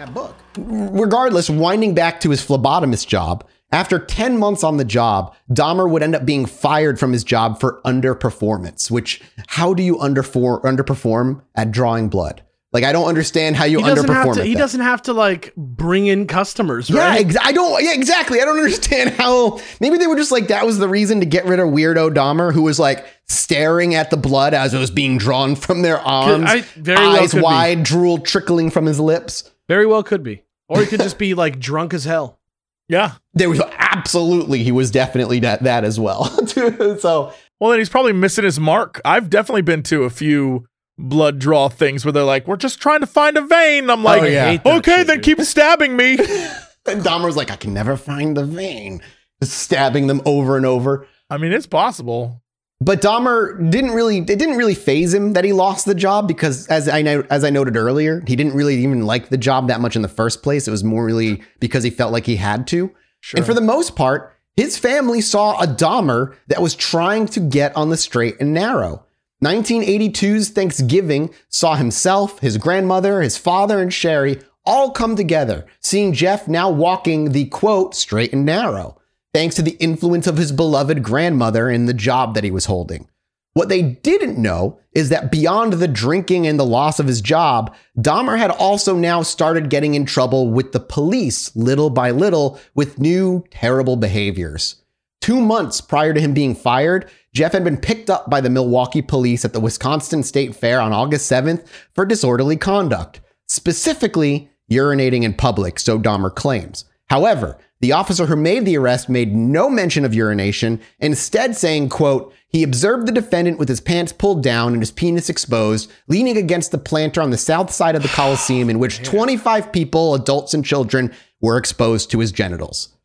[0.04, 0.34] that book.
[0.56, 6.02] Regardless, winding back to his phlebotomist job, after 10 months on the job, Dahmer would
[6.02, 11.42] end up being fired from his job for underperformance, which how do you underfor- underperform
[11.54, 12.42] at drawing blood?
[12.72, 14.44] Like, I don't understand how you He doesn't have underperform to.
[14.44, 14.58] He that.
[14.60, 17.82] doesn't have to like bring in customers, Yeah, ex- I don't.
[17.84, 18.40] Yeah, exactly.
[18.40, 19.60] I don't understand how.
[19.78, 22.50] Maybe they were just like that was the reason to get rid of weirdo Dahmer,
[22.52, 26.46] who was like staring at the blood as it was being drawn from their arms,
[26.48, 27.40] I- very well eyes be.
[27.40, 29.50] wide, drool trickling from his lips.
[29.68, 32.40] Very well could be, or he could just be like drunk as hell.
[32.88, 33.12] Yeah.
[33.32, 36.24] There was absolutely he was definitely that that as well.
[36.98, 39.00] so Well, then he's probably missing his mark.
[39.04, 40.66] I've definitely been to a few
[40.98, 44.04] blood draw things where they're like, "We're just trying to find a vein." I'm oh,
[44.04, 44.44] like, Oh, yeah.
[44.44, 45.24] I hate that "Okay, shit, then dude.
[45.24, 46.12] keep stabbing me."
[46.86, 49.00] and Dahmer was like, I can never find the vein,
[49.42, 51.06] just stabbing them over and over.
[51.30, 52.41] I mean, it's possible.
[52.84, 56.66] But Dahmer didn't really it didn't really faze him that he lost the job because
[56.66, 59.94] as I as I noted earlier, he didn't really even like the job that much
[59.94, 60.66] in the first place.
[60.66, 62.90] It was more really because he felt like he had to.
[63.20, 63.38] Sure.
[63.38, 67.76] And for the most part, his family saw a Dahmer that was trying to get
[67.76, 69.06] on the straight and narrow.
[69.44, 76.46] 1982's Thanksgiving saw himself, his grandmother, his father, and Sherry all come together, seeing Jeff
[76.46, 79.00] now walking the quote straight and narrow,
[79.34, 83.08] thanks to the influence of his beloved grandmother and the job that he was holding.
[83.54, 87.74] What they didn't know is that beyond the drinking and the loss of his job,
[87.98, 92.98] Dahmer had also now started getting in trouble with the police little by little with
[92.98, 94.76] new terrible behaviors.
[95.20, 99.02] Two months prior to him being fired, Jeff had been picked up by the Milwaukee
[99.02, 105.34] police at the Wisconsin State Fair on August 7th for disorderly conduct, specifically urinating in
[105.34, 106.86] public, so Dahmer claims.
[107.12, 112.32] However, the officer who made the arrest made no mention of urination, instead saying, quote,
[112.48, 116.70] he observed the defendant with his pants pulled down and his penis exposed, leaning against
[116.70, 120.64] the planter on the south side of the Coliseum in which 25 people, adults and
[120.64, 122.96] children, were exposed to his genitals.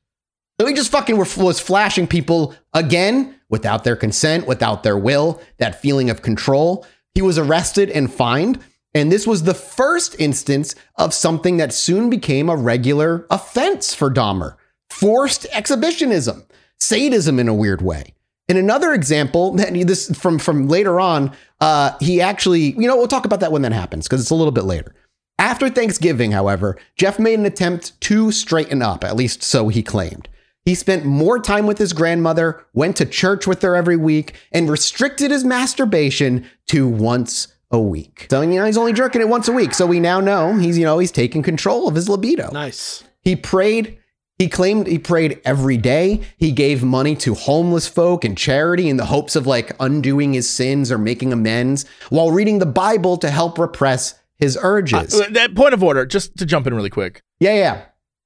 [0.58, 5.82] So he just fucking was flashing people again without their consent, without their will, that
[5.82, 6.88] feeling of control.
[7.14, 8.64] He was arrested and fined.
[8.98, 14.12] And this was the first instance of something that soon became a regular offense for
[14.12, 14.56] Dahmer
[14.90, 16.44] forced exhibitionism,
[16.80, 18.16] sadism in a weird way.
[18.48, 21.32] In another example, this from from later on,
[21.62, 24.36] uh, he actually, you know, we'll talk about that when that happens because it's a
[24.36, 24.96] little bit later.
[25.38, 30.28] After Thanksgiving, however, Jeff made an attempt to straighten up, at least so he claimed.
[30.66, 34.70] He spent more time with his grandmother, went to church with her every week, and
[34.70, 38.28] restricted his masturbation to once a week.
[38.30, 39.74] So, you know, he's only jerking it once a week.
[39.74, 42.50] So we now know he's, you know, he's taking control of his libido.
[42.52, 43.04] Nice.
[43.22, 44.00] He prayed.
[44.40, 46.22] He claimed he prayed every day.
[46.38, 50.50] He gave money to homeless folk and charity in the hopes of like undoing his
[50.50, 55.20] sins or making amends while reading the Bible to help repress his urges.
[55.20, 57.22] Uh, that point of order, just to jump in really quick.
[57.40, 57.82] yeah, yeah.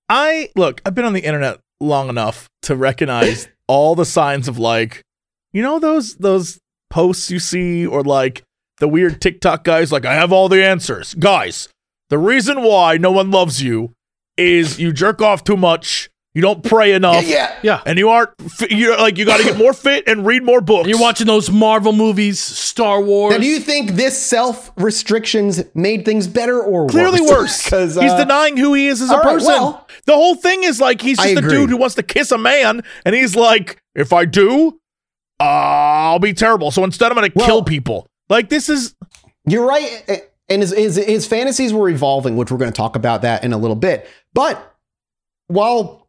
[0.10, 4.60] I look, I've been on the internet long enough to recognize all the signs of
[4.60, 5.04] like,
[5.54, 8.44] you know, those those posts you see or like
[8.82, 11.14] the weird TikTok guys like I have all the answers.
[11.14, 11.70] Guys,
[12.10, 13.94] the reason why no one loves you
[14.38, 17.26] is you jerk off too much, you don't pray enough.
[17.28, 17.54] Yeah.
[17.62, 17.82] Yeah.
[17.86, 20.62] And you aren't fi- you're like you got to get more fit and read more
[20.62, 20.88] books.
[20.90, 23.32] You're watching those Marvel movies, Star Wars.
[23.34, 28.14] Now, do you think this self restrictions made things better or clearly worse Because he's
[28.16, 29.48] denying who he is as a all right, person.
[29.48, 32.38] well- the whole thing is like he's just a dude who wants to kiss a
[32.38, 34.80] man, and he's like, if I do,
[35.40, 36.72] uh, I'll be terrible.
[36.72, 38.08] So instead, I'm going to Well- kill people.
[38.32, 38.96] Like this is
[39.46, 40.04] You're right.
[40.08, 40.20] eh,
[40.50, 43.54] And his, his, his fantasies were evolving, which we're going to talk about that in
[43.54, 44.08] a little bit.
[44.34, 44.76] But
[45.48, 46.08] while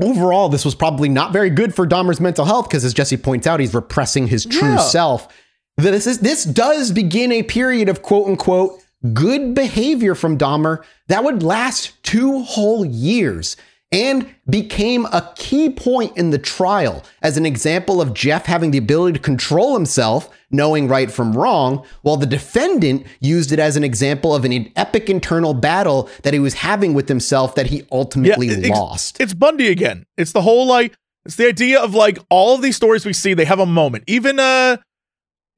[0.00, 3.46] overall this was probably not very good for Dahmer's mental health, because as Jesse points
[3.46, 4.76] out, he's repressing his true Yeah.
[4.78, 5.28] self.
[5.76, 8.80] This is this does begin a period of quote unquote
[9.12, 13.56] good behavior from Dahmer that would last two whole years
[13.90, 18.78] and became a key point in the trial as an example of Jeff having the
[18.78, 23.84] ability to control himself, knowing right from wrong, while the defendant used it as an
[23.84, 28.50] example of an epic internal battle that he was having with himself that he ultimately
[28.50, 29.20] ex- lost.
[29.20, 30.04] It's Bundy again.
[30.16, 33.34] It's the whole like it's the idea of like all of these stories we see.
[33.34, 34.04] They have a moment.
[34.06, 34.78] Even uh,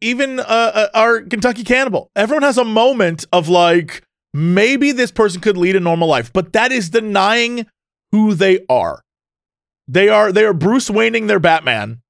[0.01, 2.11] even uh, uh our Kentucky Cannibal.
[2.15, 4.03] Everyone has a moment of like
[4.33, 7.67] maybe this person could lead a normal life, but that is denying
[8.13, 9.03] who they are.
[9.89, 12.01] They are they are Bruce Wayneing their Batman,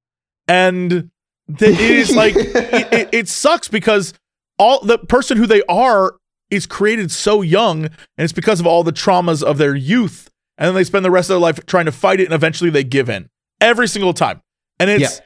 [0.47, 1.11] and
[1.49, 4.13] it is like it, it, it sucks because
[4.59, 6.17] all the person who they are
[6.51, 10.29] is created so young, and it's because of all the traumas of their youth,
[10.59, 12.71] and then they spend the rest of their life trying to fight it, and eventually
[12.71, 13.29] they give in
[13.61, 14.43] every single time.
[14.79, 15.25] And it's Yeah.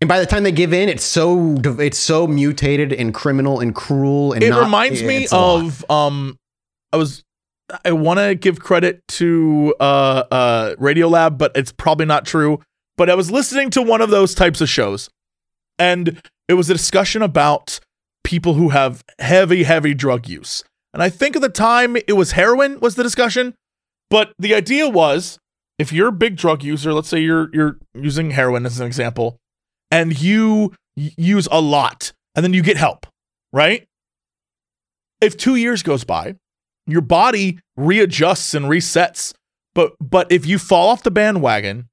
[0.00, 3.72] And by the time they give in, it's so it's so mutated and criminal and
[3.72, 5.64] cruel and it not- reminds me it's a lot.
[5.64, 6.38] of um
[6.92, 7.22] i was
[7.84, 12.60] i want to give credit to uh uh radiolab but it's probably not true.
[12.96, 15.08] But i was listening to one of those types of shows
[15.78, 17.80] and it was a discussion about
[18.24, 20.62] people who have heavy heavy drug use.
[20.92, 23.54] And i think at the time it was heroin was the discussion
[24.10, 25.38] but the idea was
[25.78, 29.38] if you're a big drug user let's say you're you're using heroin as an example
[29.90, 33.06] and you use a lot and then you get help
[33.52, 33.86] right?
[35.20, 36.36] If two years goes by,
[36.86, 39.32] your body readjusts and resets.
[39.74, 41.88] But but if you fall off the bandwagon,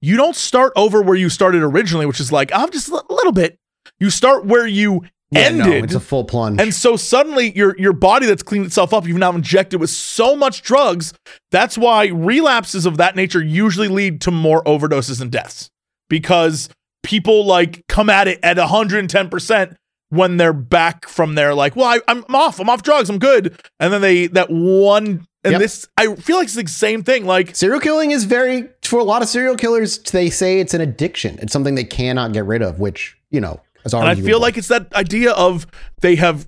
[0.00, 3.32] you don't start over where you started originally, which is like, I'm just a little
[3.32, 3.58] bit.
[4.00, 5.84] You start where you Yeah, no, ended.
[5.84, 6.60] it's a full plunge.
[6.60, 10.34] and so suddenly your your body that's cleaned itself up, you've now injected with so
[10.34, 11.14] much drugs.
[11.52, 15.70] That's why relapses of that nature usually lead to more overdoses and deaths.
[16.08, 16.68] Because
[17.04, 19.76] people like come at it at 110%
[20.12, 23.58] when they're back from their like, well, I, I'm off, I'm off drugs, I'm good.
[23.80, 25.60] And then they that one and Yep.
[25.60, 27.24] this I feel like it's the same thing.
[27.24, 29.98] Like Serial killing is very for a lot of serial killers.
[29.98, 31.38] They say it's an addiction.
[31.40, 34.58] It's something they cannot get rid of, which you know is And I feel like
[34.58, 35.66] it's that idea of
[36.02, 36.46] they have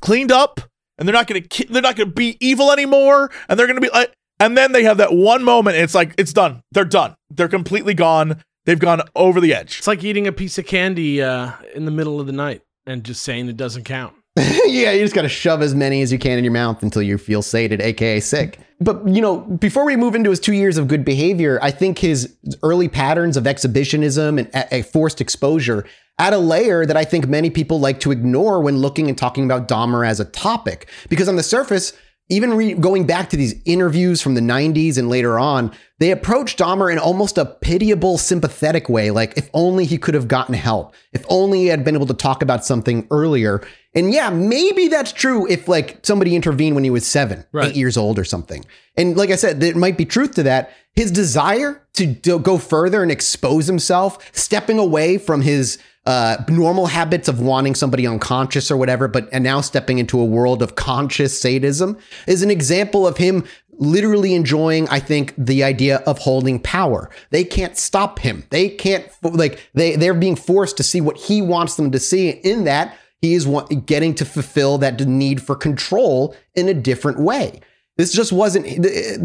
[0.00, 0.60] cleaned up
[0.96, 3.66] and they're not going to ki- they're not going to be evil anymore and they're
[3.66, 6.32] going to be like and then they have that one moment and it's like it's
[6.32, 6.62] done.
[6.70, 7.16] They're done.
[7.28, 8.40] They're completely gone.
[8.66, 9.78] They've gone over the edge.
[9.78, 13.04] It's like eating a piece of candy uh, in the middle of the night and
[13.04, 14.14] just saying it doesn't count.
[14.36, 17.02] yeah, you just got to shove as many as you can in your mouth until
[17.02, 18.58] you feel sated, aka sick.
[18.80, 21.98] But you know, before we move into his two years of good behavior, I think
[21.98, 25.84] his early patterns of exhibitionism and a- a forced exposure
[26.18, 29.44] add a layer that I think many people like to ignore when looking and talking
[29.44, 30.86] about Dahmer as a topic.
[31.08, 31.92] Because on the surface,
[32.30, 36.58] even re- going back to these interviews from the 90s and later on, they approached
[36.58, 39.10] Dahmer in almost a pitiable, sympathetic way.
[39.10, 40.94] Like, if only he could have gotten help.
[41.12, 43.62] If only he had been able to talk about something earlier.
[43.94, 47.68] And yeah, maybe that's true if like somebody intervened when he was seven, Right.
[47.68, 48.64] eight years old or something.
[48.96, 50.70] And like I said, there might be truth to that.
[50.94, 52.06] His desire to
[52.38, 55.78] go further and expose himself, stepping away from his
[56.10, 60.24] uh, normal habits of wanting somebody unconscious or whatever, but and now stepping into a
[60.24, 61.96] world of conscious sadism
[62.26, 63.44] is an example of him
[63.74, 67.10] literally enjoying, I think, the idea of holding power.
[67.30, 68.42] They can't stop him.
[68.50, 72.30] They can't like they they're being forced to see what he wants them to see.
[72.30, 73.46] In that, he is
[73.86, 77.60] getting to fulfill that need for control in a different way.
[78.00, 78.64] This just wasn't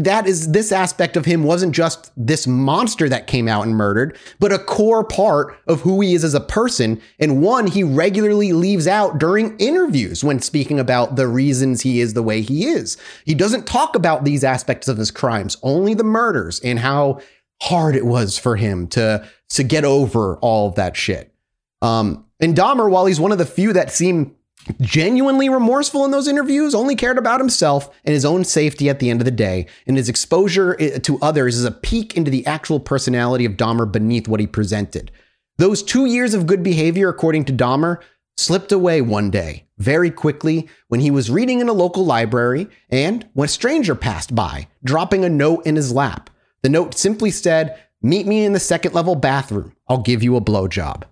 [0.04, 4.18] that is this aspect of him wasn't just this monster that came out and murdered,
[4.38, 8.52] but a core part of who he is as a person and one he regularly
[8.52, 12.98] leaves out during interviews when speaking about the reasons he is the way he is.
[13.24, 17.22] He doesn't talk about these aspects of his crimes, only the murders and how
[17.62, 21.32] hard it was for him to to get over all of that shit.
[21.80, 24.36] Um, and Dahmer, while he's one of the few that seem
[24.80, 29.10] genuinely remorseful in those interviews, only cared about himself and his own safety at the
[29.10, 29.66] end of the day.
[29.86, 33.90] And his exposure eh, to others is a peek into the actual personality of Dahmer
[33.90, 35.10] beneath what he presented.
[35.58, 38.00] Those two years of good behavior, according to Dahmer,
[38.36, 43.26] slipped away one day, very quickly, when he was reading in a local library and
[43.32, 46.28] when a stranger passed by, dropping a note in his lap.
[46.62, 49.74] The note simply said, Meet me in the second level bathroom.
[49.88, 51.04] I'll give you a blowjob.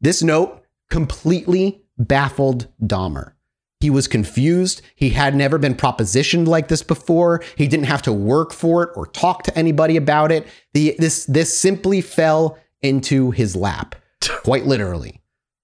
[0.00, 3.32] This note completely baffled Dahmer.
[3.80, 4.80] He was confused.
[4.94, 7.42] He had never been propositioned like this before.
[7.56, 10.46] He didn't have to work for it or talk to anybody about it.
[10.72, 13.94] The, this, this simply fell into his lap,
[14.42, 15.20] quite literally.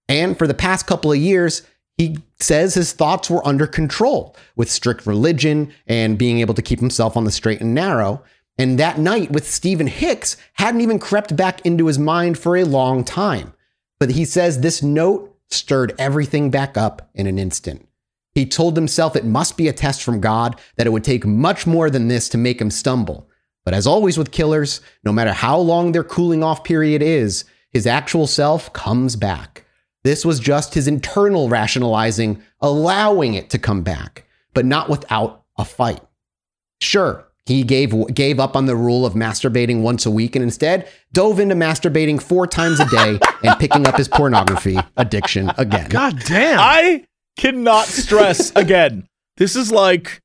[0.08, 1.62] And for the past couple of years,
[1.96, 6.80] he says his thoughts were under control with strict religion and being able to keep
[6.80, 8.22] himself on the straight and narrow.
[8.58, 12.64] And that night with Stephen Hicks hadn't even crept back into his mind for a
[12.64, 13.54] long time.
[13.98, 17.86] But he says this note stirred everything back up in an instant.
[18.32, 21.66] He told himself it must be a test from God, that it would take much
[21.66, 23.28] more than this to make him stumble.
[23.64, 27.86] But as always with killers, no matter how long their cooling off period is, his
[27.86, 29.64] actual self comes back.
[30.02, 35.64] This was just his internal rationalizing, allowing it to come back, but not without a
[35.64, 36.00] fight.
[36.80, 40.88] Sure, he gave, gave up on the rule of masturbating once a week and instead
[41.12, 45.88] dove into masturbating four times a day and picking up his pornography addiction again.
[45.88, 46.60] God damn.
[46.60, 47.04] I
[47.36, 49.08] cannot stress again.
[49.36, 50.20] This is like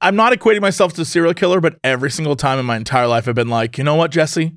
[0.00, 3.08] I'm not equating myself to a serial killer, but every single time in my entire
[3.08, 4.54] life I've been like, you know what, Jesse?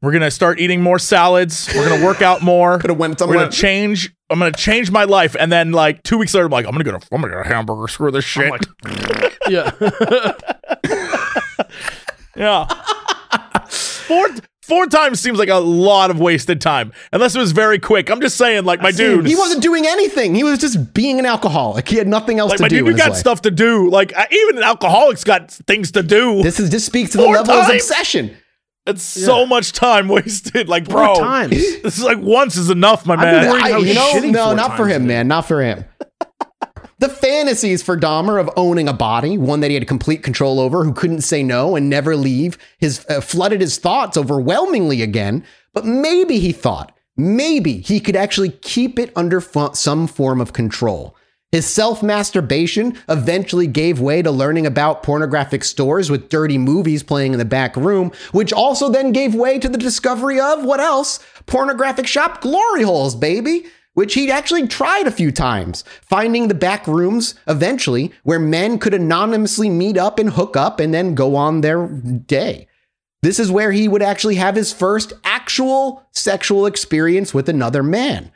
[0.00, 1.68] We're gonna start eating more salads.
[1.74, 2.78] We're gonna work out more.
[2.78, 4.14] Could have went We're gonna change.
[4.30, 6.84] I'm gonna change my life, and then like two weeks later, I'm like, I'm gonna
[6.84, 7.88] get a, I'm gonna get a hamburger.
[7.88, 8.64] Screw this shit.
[9.48, 9.70] yeah.
[12.36, 12.66] yeah.
[13.68, 14.28] four
[14.62, 18.10] four times seems like a lot of wasted time, unless it was very quick.
[18.10, 20.34] I'm just saying, like my dude, He wasn't doing anything.
[20.34, 21.88] He was just being an alcoholic.
[21.88, 22.78] He had nothing else like to my do.
[22.78, 23.18] dude, in you got life.
[23.18, 23.88] stuff to do.
[23.90, 26.42] Like I, even an alcoholic's got things to do.
[26.42, 28.36] This is just speaks to the Four level of obsession.
[28.86, 30.68] it's so much time wasted.
[30.68, 31.50] Like Four bro, times.
[31.50, 33.48] this is like once is enough, my man.
[33.62, 35.08] I, you know, no, four not for him, is.
[35.08, 35.28] man.
[35.28, 35.84] Not for him.
[36.98, 40.84] The fantasies for Dahmer of owning a body, one that he had complete control over,
[40.84, 45.44] who couldn't say no and never leave, his uh, flooded his thoughts overwhelmingly again.
[45.72, 51.16] But maybe he thought, maybe he could actually keep it under some form of control.
[51.50, 57.32] His self masturbation eventually gave way to learning about pornographic stores with dirty movies playing
[57.32, 61.20] in the back room, which also then gave way to the discovery of what else?
[61.46, 63.66] Pornographic shop glory holes, baby,
[63.98, 68.94] which he'd actually tried a few times, finding the back rooms eventually where men could
[68.94, 72.68] anonymously meet up and hook up and then go on their day.
[73.22, 78.30] This is where he would actually have his first actual sexual experience with another man.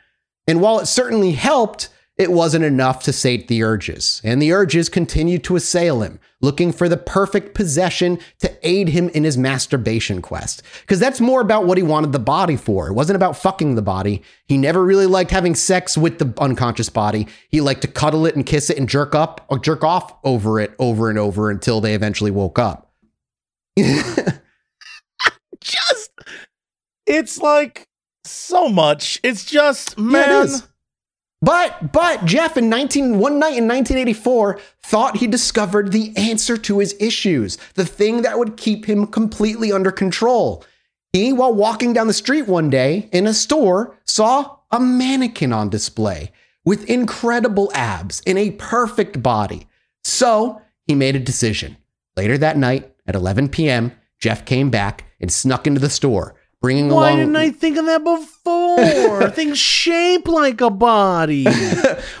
[0.47, 4.21] And while it certainly helped, it wasn't enough to sate the urges.
[4.23, 9.09] And the urges continued to assail him, looking for the perfect possession to aid him
[9.09, 10.61] in his masturbation quest.
[10.81, 12.87] Because that's more about what he wanted the body for.
[12.87, 14.21] It wasn't about fucking the body.
[14.45, 17.27] He never really liked having sex with the unconscious body.
[17.49, 20.59] He liked to cuddle it and kiss it and jerk up or jerk off over
[20.59, 22.91] it over and over until they eventually woke up.
[25.61, 26.11] just
[27.07, 27.87] it's like
[28.23, 29.19] so much.
[29.23, 30.29] It's just Yeah, man.
[30.29, 30.67] it is.
[31.43, 36.79] But but Jeff in 19 one night in 1984 thought he discovered the answer to
[36.79, 40.63] his issues, the thing that would keep him completely under control.
[41.11, 45.69] He, while walking down the street one day in a store, saw a mannequin on
[45.69, 46.31] display
[46.63, 49.67] with incredible abs and a perfect body.
[50.05, 51.75] So he made a decision.
[52.15, 56.87] Later that night at 11 p.m., Jeff came back and snuck into the store, bringing
[56.87, 57.19] Why along.
[57.19, 59.29] didn't I think of that before?
[59.35, 61.45] Things shape like a body.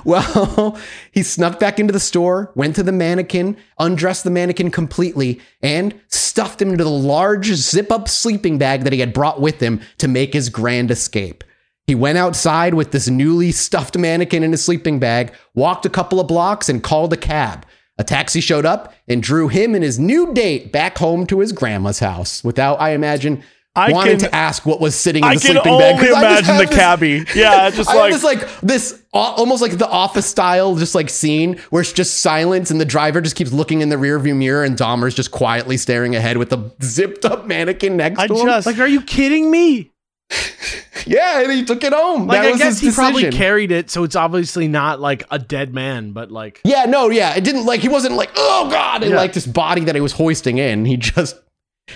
[0.05, 0.77] Well,
[1.13, 5.97] he snuck back into the store, went to the mannequin, undressed the mannequin completely, and
[6.09, 9.79] stuffed him into the large zip up sleeping bag that he had brought with him
[9.99, 11.45] to make his grand escape.
[11.87, 16.19] He went outside with this newly stuffed mannequin in his sleeping bag, walked a couple
[16.19, 17.65] of blocks, and called a cab.
[17.97, 21.53] A taxi showed up and drew him and his new date back home to his
[21.53, 23.41] grandma's house without, I imagine,
[23.75, 25.95] I wanted can- to ask what was sitting in I the sleeping only bag.
[25.99, 27.25] 'cause I just imagine the this- cabbie.
[27.35, 31.09] Yeah, it's just I like this like this almost like the office style just like
[31.09, 34.63] scene where it's just silence and the driver just keeps looking in the rearview mirror
[34.63, 38.45] and Dahmer's just quietly staring ahead with the zipped up mannequin next I to him.
[38.45, 39.91] just Like, are you kidding me?
[41.05, 42.27] yeah, and he took it home.
[42.27, 45.23] Like, that I was guess he his probably carried it, so it's obviously not like
[45.31, 48.69] a dead man, but like, Yeah, no, yeah, it didn't like he wasn't like oh
[48.71, 49.17] god, and Yeah.
[49.17, 50.85] like this body that he was hoisting in.
[50.85, 51.35] He just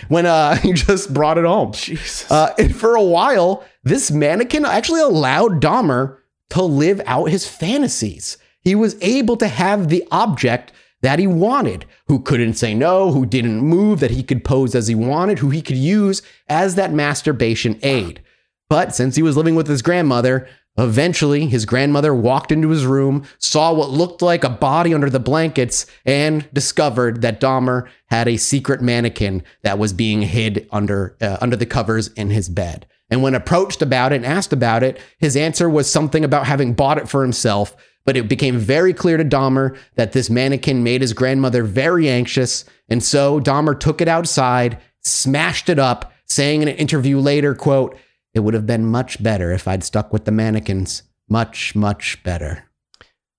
[0.07, 1.71] when uh he just brought it home.
[1.73, 2.29] Jesus.
[2.31, 6.17] Uh, and for a while, this mannequin actually allowed Dahmer
[6.49, 8.38] to live out his fantasies.
[8.61, 10.71] He was able to have the object
[11.01, 14.88] that he wanted, who couldn't say no, who didn't move, that he could pose as
[14.88, 18.21] he wanted, who he could use as that masturbation aid.
[18.69, 23.23] But since he was living with his grandmother, eventually his grandmother walked into his room,
[23.39, 28.38] saw what looked like a body under the blankets, and discovered that Dahmer had a
[28.38, 32.86] secret mannequin that was being hid under uh, under the covers in his bed.
[33.09, 36.73] And when approached about it and asked about it, his answer was something about having
[36.73, 37.75] bought it for himself.
[38.05, 42.63] But it became very clear to Dahmer that this mannequin made his grandmother very anxious.
[42.89, 47.97] And so Dahmer took it outside, smashed it up, saying in an interview later, quote,
[48.38, 51.03] it would have been much better if I'd stuck with the mannequins.
[51.27, 52.63] Much, much better.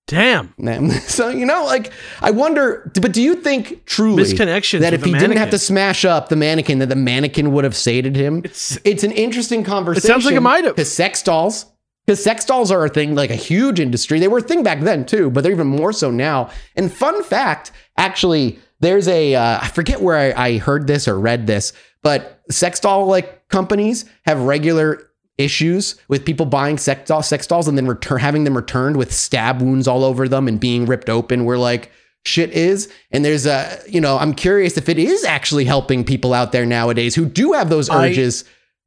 [0.07, 0.53] damn,
[1.07, 1.91] So, you know, like,
[2.21, 4.79] I wonder, but do you think truly misconnections.
[4.81, 7.75] that if he didn't have to smash up the mannequin, that the mannequin would have
[7.75, 8.39] sated him?
[8.39, 10.05] It's- it's an interesting conversation.
[10.05, 10.75] It Sounds like it might have.
[10.75, 11.65] Because sex dolls,
[12.05, 14.19] because sex dolls are a thing, like a huge industry.
[14.19, 16.49] They were a thing back then too, but they're even more so now.
[16.75, 21.19] And fun fact, actually, there's a uh, I forget where I, I heard this or
[21.19, 21.71] read this,
[22.01, 27.67] but sex doll like companies have regular issues with people buying sex, doll, sex dolls
[27.67, 31.09] and then return having them returned with stab wounds all over them and being ripped
[31.09, 31.45] open.
[31.45, 31.91] Where like
[32.25, 36.33] shit is, and there's a you know I'm curious if it is actually helping people
[36.33, 38.43] out there nowadays who do have those I- urges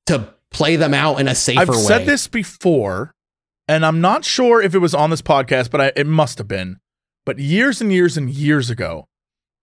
[0.06, 1.78] to play them out in a safer way.
[1.78, 3.14] I've said this before,
[3.66, 6.48] and I'm not sure if it was on this podcast, but I, it must have
[6.48, 6.78] been.
[7.24, 9.06] But years and years and years ago,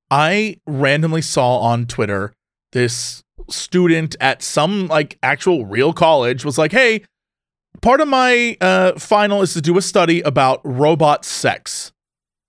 [0.09, 2.33] I randomly saw on Twitter
[2.71, 7.03] this student at some like actual real college was like, "Hey,
[7.81, 11.91] part of my uh, final is to do a study about robot sex.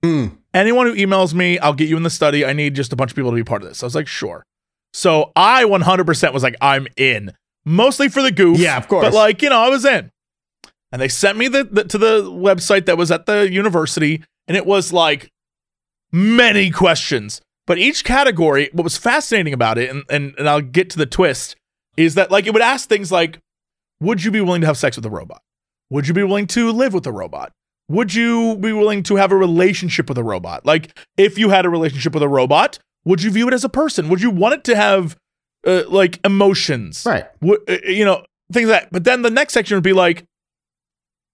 [0.03, 0.29] Hmm.
[0.53, 2.45] Anyone who emails me, I'll get you in the study.
[2.45, 4.09] I need just a bunch of people to be part of this." I was like,
[4.09, 4.45] "Sure."
[4.93, 7.33] So I 100% was like, "I'm in."
[7.65, 8.59] Mostly for the goof.
[8.59, 9.05] Yeah, of course.
[9.05, 10.11] But like, you know, I was in.
[10.93, 14.57] And they sent me the, the to the website that was at the university, and
[14.57, 15.31] it was like
[16.11, 17.41] many questions.
[17.71, 21.07] But each category, what was fascinating about it, and, and, and I'll get to the
[21.07, 21.55] twist,
[21.97, 23.39] is that like it would ask things like,
[24.01, 25.41] would you be willing to have sex with a robot?
[25.89, 27.53] Would you be willing to live with a robot?
[27.89, 30.67] Would you be willing to have a relationship with a robot?
[30.67, 33.69] Like, if you had a relationship with a robot, would you view it as a
[33.69, 34.09] person?
[34.09, 35.17] Would you want it to have
[35.65, 37.05] uh, like emotions?
[37.07, 37.27] Right.
[37.41, 38.93] Would- uh, you know, things like that.
[38.93, 40.25] But then the next section would be like,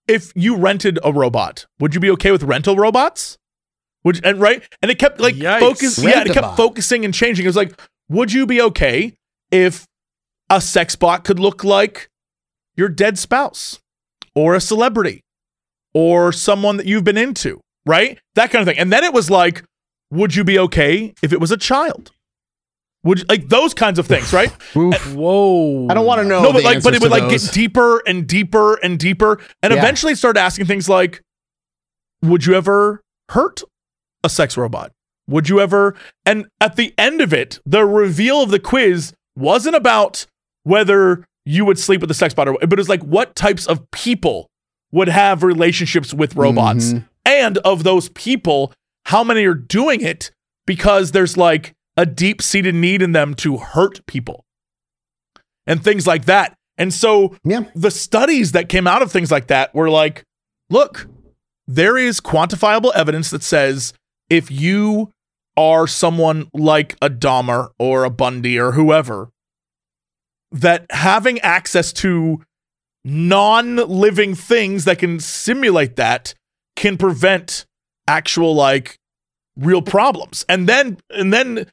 [0.06, 3.38] if you rented a robot, would you be okay with rental robots?
[4.06, 4.62] Would and right?
[4.80, 5.58] And it kept like Yikes.
[5.60, 5.98] focus.
[5.98, 7.44] Yeah, it kept focusing and changing.
[7.44, 7.78] It was like,
[8.08, 9.14] would you be okay
[9.50, 9.84] if
[10.48, 12.08] a sex bot could look like
[12.76, 13.80] your dead spouse
[14.34, 15.22] or a celebrity
[15.92, 18.18] or someone that you've been into, right?
[18.36, 18.78] That kind of thing.
[18.78, 19.64] And then it was like,
[20.12, 22.12] would you be okay if it was a child?
[23.02, 24.52] Would you, like those kinds of things, right?
[24.76, 25.14] Oof.
[25.14, 25.88] Whoa.
[25.90, 26.42] I don't want to know.
[26.42, 27.46] no, the but like, but it would like those.
[27.46, 29.78] get deeper and deeper and deeper, and Yeah.
[29.80, 31.22] eventually start asking things like,
[32.22, 33.00] "Would you ever
[33.30, 33.62] hurt
[34.26, 34.92] a sex robot?
[35.28, 35.94] Would you ever?"
[36.26, 40.26] And at the end of it, the reveal of the quiz wasn't about
[40.64, 43.66] whether you would sleep with a sex bot, or, but it was like what types
[43.66, 44.48] of people
[44.92, 47.04] would have relationships with robots, Mhm.
[47.24, 48.72] and of those people,
[49.06, 50.30] how many are doing it
[50.66, 54.44] because there's like a deep seated need in them to hurt people
[55.66, 56.54] and things like that.
[56.78, 57.64] And so Yeah.
[57.74, 60.24] the studies that came out of things like that were like,
[60.70, 61.06] look,
[61.66, 63.92] there is quantifiable evidence that says
[64.30, 65.12] if you
[65.56, 69.30] are someone like a Dahmer or a Bundy or whoever,
[70.52, 72.42] that having access to
[73.04, 76.34] non living things that can simulate that
[76.74, 77.64] can prevent
[78.08, 78.98] actual like
[79.56, 80.44] real problems.
[80.48, 81.70] And then, and then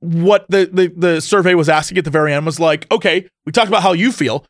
[0.00, 3.52] what the, the, the survey was asking at the very end was like, okay, we
[3.52, 4.44] talked about how you feel.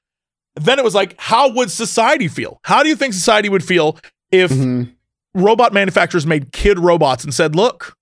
[0.56, 2.58] Then it was like, how would society feel?
[2.64, 3.98] How do you think society would feel
[4.30, 4.92] if Mhm.
[5.34, 7.94] Robot manufacturers made kid robots and said, look,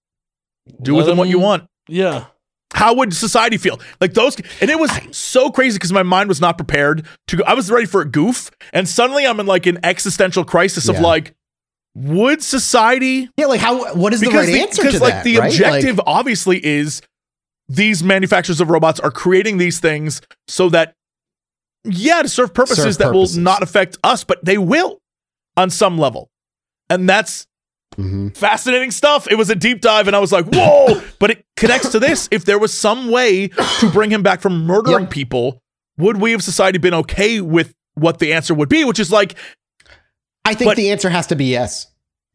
[0.82, 1.64] do with Let them what you want?
[1.88, 2.26] Yeah.
[2.72, 3.80] How would society feel?
[4.00, 7.44] Like those, and it was so crazy because my mind was not prepared to go.
[7.44, 10.94] I was ready for a goof, and suddenly I'm in like an existential crisis of
[10.94, 11.02] Yeah.
[11.02, 11.34] like,
[11.96, 13.94] would society Yeah, like how?
[13.94, 15.24] What is the because right the, answer because to like that?
[15.24, 15.46] the right?
[15.52, 17.02] objective Like, obviously is
[17.68, 20.94] these manufacturers of robots are creating these things so that
[21.84, 23.36] Yeah, to serve purposes Serve that purposes.
[23.36, 24.98] will not affect us, but they will
[25.56, 26.28] on some level.
[26.90, 27.46] And that's
[27.96, 28.36] Mhm.
[28.36, 29.26] fascinating stuff.
[29.30, 32.28] It was a deep dive, and I was like, whoa, but it connects to this.
[32.30, 35.10] If there was some way to bring him back from murdering Yep.
[35.10, 35.62] people,
[35.98, 38.84] would we have society been okay with what the answer would be?
[38.84, 39.34] Which is like,
[40.44, 41.86] I think But- the answer has to be yes.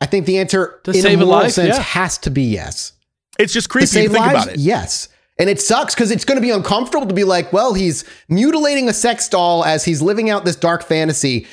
[0.02, 1.82] I think the answer To in save a a moral life, sense yeah.
[1.82, 2.91] has to be yes.
[3.40, 4.60] it's just To creepy to save think lives, about it.
[4.60, 5.07] yes.
[5.40, 8.88] And it sucks because it's going to be uncomfortable to be like, well, he's mutilating
[8.88, 11.45] a sex doll as he's living out this dark fantasy,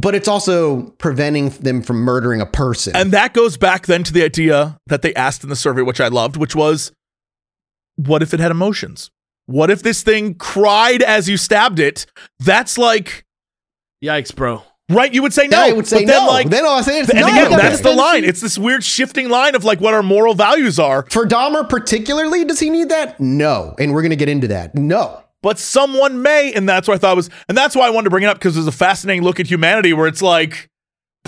[0.00, 2.94] but it's also preventing them from murdering a person.
[2.94, 6.00] And that goes back then to the idea that they asked in the survey, which
[6.00, 6.92] I loved, which was
[7.96, 9.10] what if it had emotions?
[9.46, 12.06] What if this thing cried as you stabbed it?
[12.38, 13.24] That's like,
[14.04, 14.62] Yikes, bro.
[14.88, 15.12] right?
[15.12, 15.56] You would say no.
[15.56, 16.30] then I would say but then no.
[16.30, 17.56] like, then all I'll say it's and not again, okay.
[17.56, 18.22] that's the line.
[18.22, 21.06] It's this weird shifting line of like what our moral values are.
[21.10, 23.18] For Dahmer particularly, does he need that?
[23.18, 23.74] No.
[23.80, 24.76] And we're going to get into that.
[24.76, 25.24] No.
[25.42, 28.10] But someone may, and that's what I thought was, and that's why I wanted to
[28.10, 30.68] bring it up because there's a fascinating look at humanity where it's like,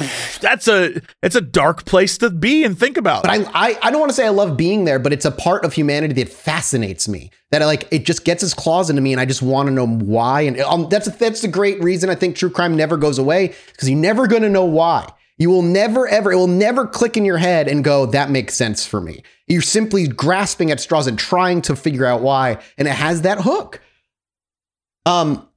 [0.40, 3.22] that's a it's a dark place to be and think about.
[3.22, 5.30] But I, I, I don't want to say I love being there, but it's a
[5.30, 7.30] part of humanity that fascinates me.
[7.50, 9.72] That I like, it just gets its claws into me, and I just want to
[9.72, 10.42] know why.
[10.42, 13.88] And um, that's that's the great reason I think true crime never goes away because
[13.88, 15.12] you're never going to know why.
[15.38, 18.54] You will never ever, it will never click in your head and go, that makes
[18.54, 19.22] sense for me.
[19.46, 23.40] You're simply grasping at straws and trying to figure out why, and it has that
[23.40, 23.80] hook.
[25.10, 25.48] Um,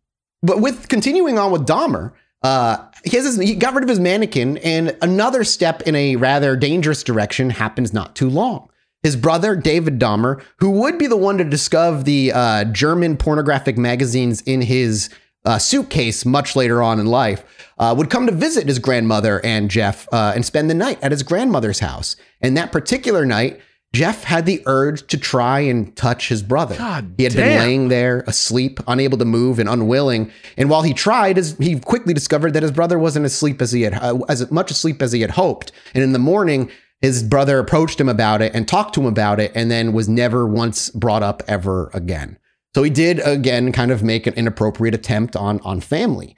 [0.42, 2.12] but with continuing on with Dahmer,
[2.42, 6.56] uh, he his, he got rid of his mannequin, and another step in a rather
[6.56, 8.70] dangerous direction happens not too long.
[9.02, 13.78] His brother David Dahmer, who would be the one to discover the uh, German pornographic
[13.78, 15.10] magazines in his
[15.46, 17.44] uh, suitcase much later on in life,
[17.78, 21.12] uh, would come to visit his grandmother and Jeff uh, and spend the night at
[21.12, 22.16] his grandmother's house.
[22.42, 23.60] And that particular night,
[23.94, 26.76] Jeff had the urge to try and touch his brother.
[26.76, 30.32] God he had been laying there asleep, unable to move and unwilling.
[30.58, 33.94] And while he tried, he quickly discovered that his brother wasn't asleep as he had
[33.94, 35.72] uh, as much asleep as he had hoped.
[35.94, 36.72] And in the morning,
[37.02, 40.10] his brother approached him about it and talked to him about it, and then was
[40.10, 42.40] never once brought up ever again.
[42.74, 46.36] So he did again kind of make an inappropriate attempt on on family.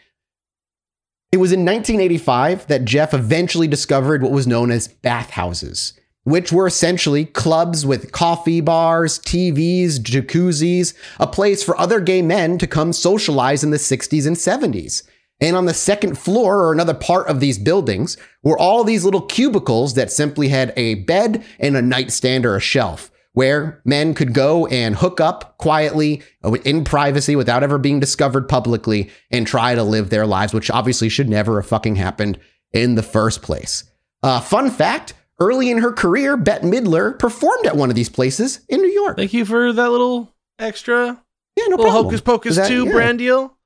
[1.31, 5.93] It was in 1985 that Jeff eventually discovered what was known as bathhouses,
[6.25, 12.57] which were essentially clubs with coffee bars, TVs, jacuzzis, a place for other gay men
[12.57, 15.03] to come socialize in the 60s and 70s.
[15.39, 19.21] And on the second floor or another part of these buildings were all these little
[19.21, 24.33] cubicles that simply had a bed and a nightstand or a shelf where men could
[24.33, 29.75] go and hook up quietly uh, in privacy without ever being discovered publicly and try
[29.75, 32.39] to live their lives, which obviously should never have fucking happened
[32.71, 33.83] in the first place.
[34.23, 38.61] Uh, fun fact early in her career, Bette Midler performed at one of these places
[38.69, 39.17] in New York.
[39.17, 41.21] Thank you for that little extra
[41.57, 42.05] Yeah, no little problem.
[42.05, 42.91] Hocus Pocus that- 2 yeah.
[42.91, 43.57] brand deal.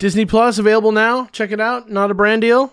[0.00, 1.26] Disney Plus available now.
[1.32, 1.88] Check it out.
[1.90, 2.72] Not a brand deal.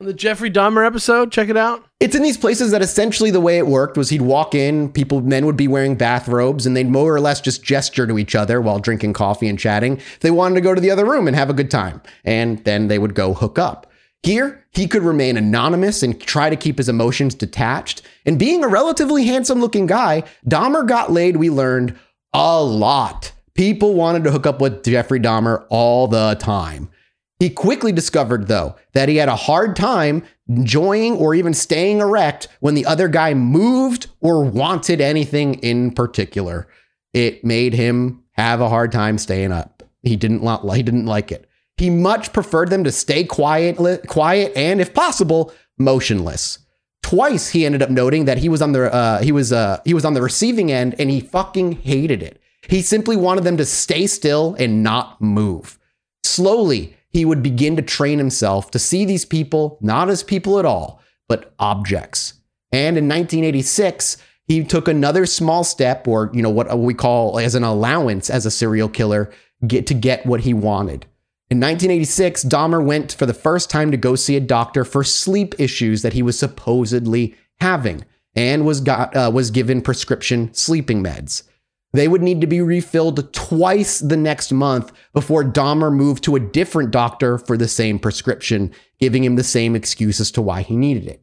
[0.00, 1.30] The Jeffrey Dahmer episode.
[1.30, 1.84] Check it out.
[2.00, 5.20] It's in these places that essentially the way it worked was he'd walk in, people,
[5.22, 8.60] men would be wearing bathrobes, and they'd more or less just gesture to each other
[8.60, 9.96] while drinking coffee and chatting.
[9.98, 12.62] If they wanted to go to the other room and have a good time, and
[12.64, 13.85] then they would go hook up.
[14.22, 18.02] Here, he could remain anonymous and try to keep his emotions detached.
[18.24, 21.96] And being a relatively handsome looking guy, Dahmer got laid, we learned,
[22.32, 23.32] a lot.
[23.54, 26.90] People wanted to hook up with Jeffrey Dahmer all the time.
[27.38, 32.48] He quickly discovered, though, that he had a hard time enjoying or even staying erect
[32.60, 36.66] when the other guy moved or wanted anything in particular.
[37.12, 39.82] It made him have a hard time staying up.
[40.02, 41.45] He didn't he didn't like it.
[41.76, 46.58] He much preferred them to stay quiet, quiet, and if possible, motionless.
[47.02, 49.94] Twice he ended up noting that he was on the uh, he was uh, he
[49.94, 52.40] was on the receiving end, and he fucking hated it.
[52.68, 55.78] He simply wanted them to stay still and not move.
[56.24, 60.64] Slowly, he would begin to train himself to see these people not as people at
[60.64, 62.34] all, but objects.
[62.72, 64.16] And in 1986,
[64.48, 68.46] he took another small step, or you know what we call as an allowance as
[68.46, 69.30] a serial killer,
[69.66, 71.06] get to get what he wanted.
[71.48, 75.54] In 1986, Dahmer went for the first time to go see a doctor for sleep
[75.58, 78.04] issues that he was supposedly having,
[78.34, 81.44] and was got uh, was given prescription sleeping meds.
[81.92, 86.40] They would need to be refilled twice the next month before Dahmer moved to a
[86.40, 90.76] different doctor for the same prescription, giving him the same excuse as to why he
[90.76, 91.22] needed it.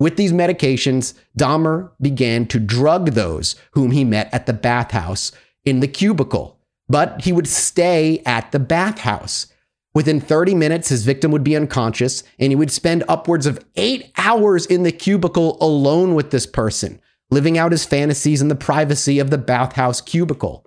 [0.00, 5.30] With these medications, Dahmer began to drug those whom he met at the bathhouse
[5.64, 6.58] in the cubicle,
[6.88, 9.46] but he would stay at the bathhouse.
[9.94, 14.10] Within 30 minutes, his victim would be unconscious, and he would spend upwards of eight
[14.16, 17.00] hours in the cubicle alone with this person
[17.30, 20.66] living out his fantasies in the privacy of the bathhouse cubicle.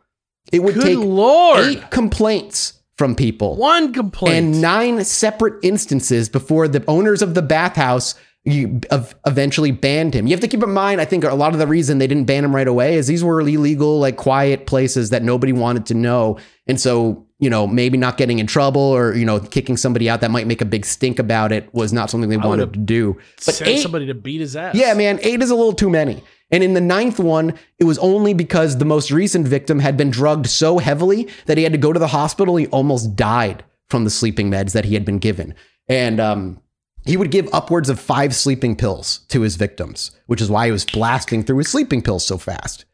[0.52, 1.60] It would Good take lord.
[1.66, 4.36] eight complaints from people One complaint.
[4.38, 8.16] and nine separate instances before the owners of the bathhouse
[8.46, 10.28] eventually banned him.
[10.28, 12.26] You have to keep in mind, I think a lot of the reason they didn't
[12.26, 15.94] ban him right away is these were illegal, like quiet places that nobody wanted to
[15.94, 16.38] know.
[16.68, 20.20] And so, you know, maybe not getting in trouble or, you know, kicking somebody out
[20.22, 23.16] that might make a big stink about it was not something they wanted to do.
[23.46, 24.74] But Send eight, somebody to beat his ass.
[24.74, 26.24] yeah, man, eight is a little too many.
[26.50, 30.10] And in the ninth one, it was only because the most recent victim had been
[30.10, 32.56] drugged so heavily that he had to go to the hospital.
[32.56, 35.54] He almost died from the sleeping meds that he had been given.
[35.88, 36.60] And um,
[37.06, 40.72] he would give upwards of five sleeping pills to his victims, which is why he
[40.72, 42.86] was blasting through his sleeping pills so fast.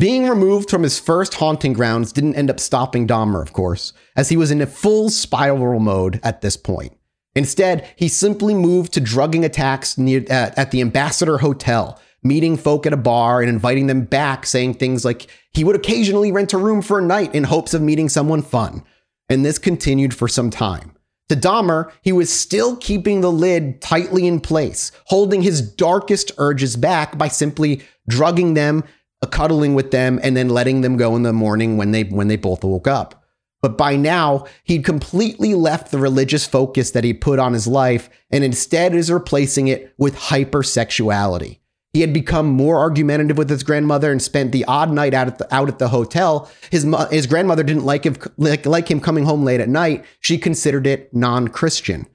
[0.00, 4.30] Being removed from his first haunting grounds didn't end up stopping Dahmer, of course, as
[4.30, 6.94] he was in a full spiral mode at this point.
[7.34, 12.86] Instead, he simply moved to drugging attacks near uh, at the Ambassador Hotel, meeting folk
[12.86, 16.58] at a bar and inviting them back, saying things like he would occasionally rent a
[16.58, 18.82] room for a night in hopes of meeting someone fun.
[19.28, 20.96] And this continued for some time.
[21.28, 26.74] To Dahmer, he was still keeping the lid tightly in place, holding his darkest urges
[26.76, 28.82] back by simply drugging them,
[29.26, 32.36] cuddling with them, and then letting them go in the morning when they when they
[32.36, 33.24] both woke up.
[33.62, 38.08] But by now, he'd completely left the religious focus that he put on his life
[38.30, 41.58] and instead is replacing it with hypersexuality.
[41.92, 45.38] He had become more argumentative with his grandmother and spent the odd night out at
[45.38, 46.48] the, out at the hotel.
[46.70, 50.04] His his grandmother didn't like him like, like him coming home late at night.
[50.20, 52.06] She considered it non-Christian.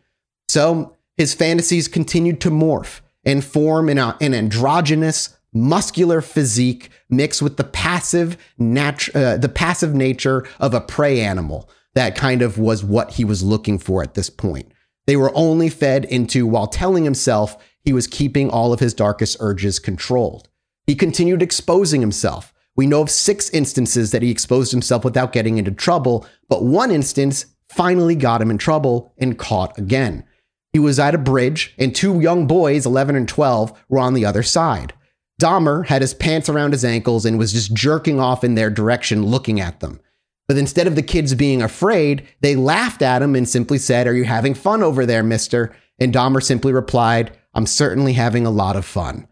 [0.48, 7.42] So his fantasies continued to morph and form in a, an androgynous, muscular physique mixed
[7.42, 11.70] with the passive nat- uh, the passive nature of a prey animal.
[11.96, 14.72] That kind of was what he was looking for at this point.
[15.08, 19.38] They were only fed into while telling himself he was keeping all of his darkest
[19.40, 20.50] urges controlled.
[20.86, 22.54] He continued exposing himself.
[22.76, 26.92] We know of six instances that he exposed himself without getting into trouble, but one
[26.92, 30.26] instance finally got him in trouble and caught again.
[30.74, 34.26] He was at a bridge, and two young boys, 11 and 12, were on the
[34.26, 34.94] other side.
[35.42, 39.26] Dahmer had his pants around his ankles and was just jerking off in their direction,
[39.26, 40.00] looking at them.
[40.48, 44.14] But instead of the kids being afraid, they laughed at him and simply said, Are
[44.14, 45.76] you having fun over there, mister?
[46.00, 49.28] And Dahmer simply replied, I'm certainly having a lot of fun.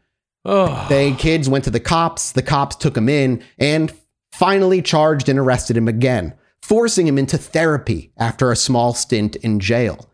[0.46, 0.86] Oh.
[0.90, 3.94] The kids went to the cops, the cops took him in, and
[4.32, 9.60] finally charged and arrested him again, forcing him into therapy after a small stint in
[9.60, 10.10] jail.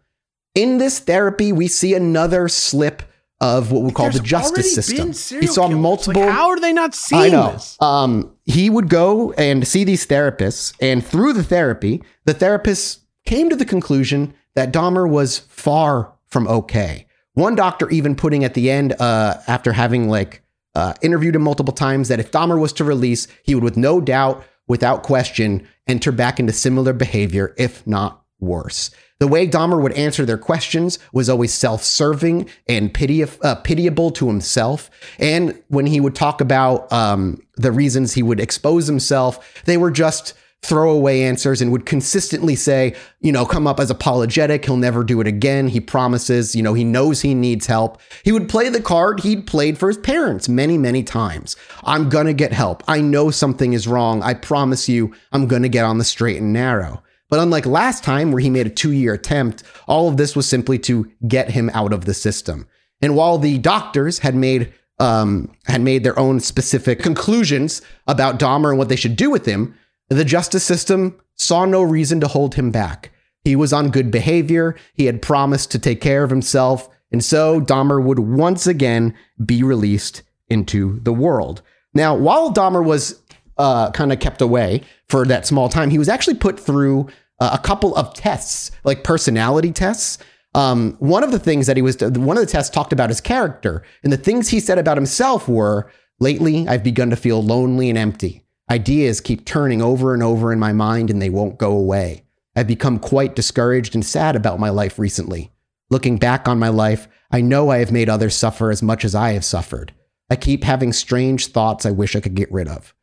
[0.56, 3.04] In this therapy, we see another slip
[3.42, 5.08] of what we call the justice system.
[5.08, 5.76] He saw killers.
[5.76, 6.30] Like, multiple.
[6.30, 7.52] how are they not I seeing know.
[7.52, 7.78] this?
[7.82, 13.50] Um, he would go and see these therapists, and through the therapy, the therapists came
[13.50, 17.08] to the conclusion that Dahmer was far from okay.
[17.34, 20.44] One doctor even putting at the end, uh, after having like
[20.76, 24.02] uh, interviewed him multiple times, that if Dahmer was to release, he would, with no
[24.02, 28.92] doubt, without question, enter back into similar behavior, if not worse.
[29.20, 34.28] The way Dahmer would answer their questions was always self-serving and piti- uh, pitiable to
[34.28, 34.90] himself.
[35.20, 39.92] And when he would talk about um, the reasons he would expose himself, they were
[39.92, 44.66] just throwaway answers and would consistently say, you know, come up as apologetic.
[44.66, 45.70] He'll never do it again.
[45.70, 48.00] He promises, you know, he knows he needs help.
[48.24, 51.56] He would play the card he'd played for his parents many, many times.
[51.84, 52.84] I'm going to get help.
[52.88, 54.22] I know something is wrong.
[54.22, 57.04] I promise you, I'm going to get on the straight and narrow.
[57.30, 60.48] But unlike last time, where he made a two year attempt, all of this was
[60.48, 62.68] simply to get him out of the system.
[63.02, 68.70] And while the doctors had made um, had made their own specific conclusions about Dahmer
[68.70, 69.74] and what they should do with him,
[70.10, 73.12] the justice system saw no reason to hold him back.
[73.46, 74.76] He was on good behavior.
[74.94, 76.90] He had promised to take care of himself.
[77.12, 79.16] And so Dahmer would once again
[79.46, 81.62] be released into the world.
[81.94, 83.22] Now, while Dahmer was
[83.60, 87.08] uh, kind of kept away for that small time, he was actually put through
[87.40, 90.18] uh, a couple of tests, like personality tests.
[90.56, 93.22] Um, one of the things that he was, one of the tests talked about his
[93.22, 97.90] character, and the things he said about himself were, "Lately, I've begun to feel lonely
[97.90, 98.46] and empty.
[98.72, 102.24] Ideas keep turning over and over in my mind, and they won't go away.
[102.56, 105.52] I've become quite discouraged and sad about my life recently.
[105.92, 109.16] Looking back on my life, I know I have made others suffer as much as
[109.16, 109.94] I have suffered.
[110.30, 112.94] I keep having strange thoughts I wish I could get rid of."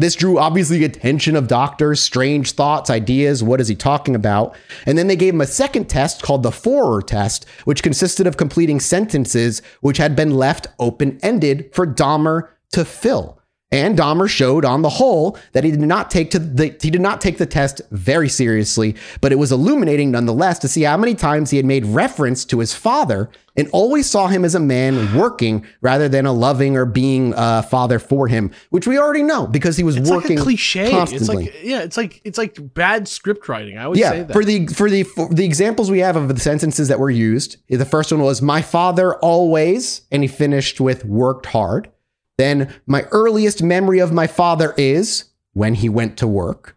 [0.00, 3.44] This drew obviously attention of doctors, strange thoughts, ideas.
[3.44, 4.56] What is he talking about?
[4.86, 8.36] And then they gave him a second test called the Forer test, which consisted of
[8.36, 13.40] completing sentences which had been left open ended for Dahmer to fill.
[13.74, 17.00] And Dahmer showed on the whole that he did not take to the he did
[17.00, 21.16] not take the test very seriously, but it was illuminating nonetheless to see how many
[21.16, 25.16] times he had made reference to his father and always saw him as a man
[25.16, 29.46] working rather than a loving or being a father for him, which we already know
[29.46, 30.90] because he was It's working like a cliche.
[30.90, 31.46] constantly.
[31.46, 33.76] It's like yeah, it's like it's like bad script writing.
[33.76, 34.32] I always say yeah, that.
[34.32, 37.56] for the for the for the examples we have of the sentences that were used,
[37.68, 41.90] the first one was "My father always," and he finished with "worked hard."
[42.36, 46.76] Then, my earliest memory of my father is when he went to work.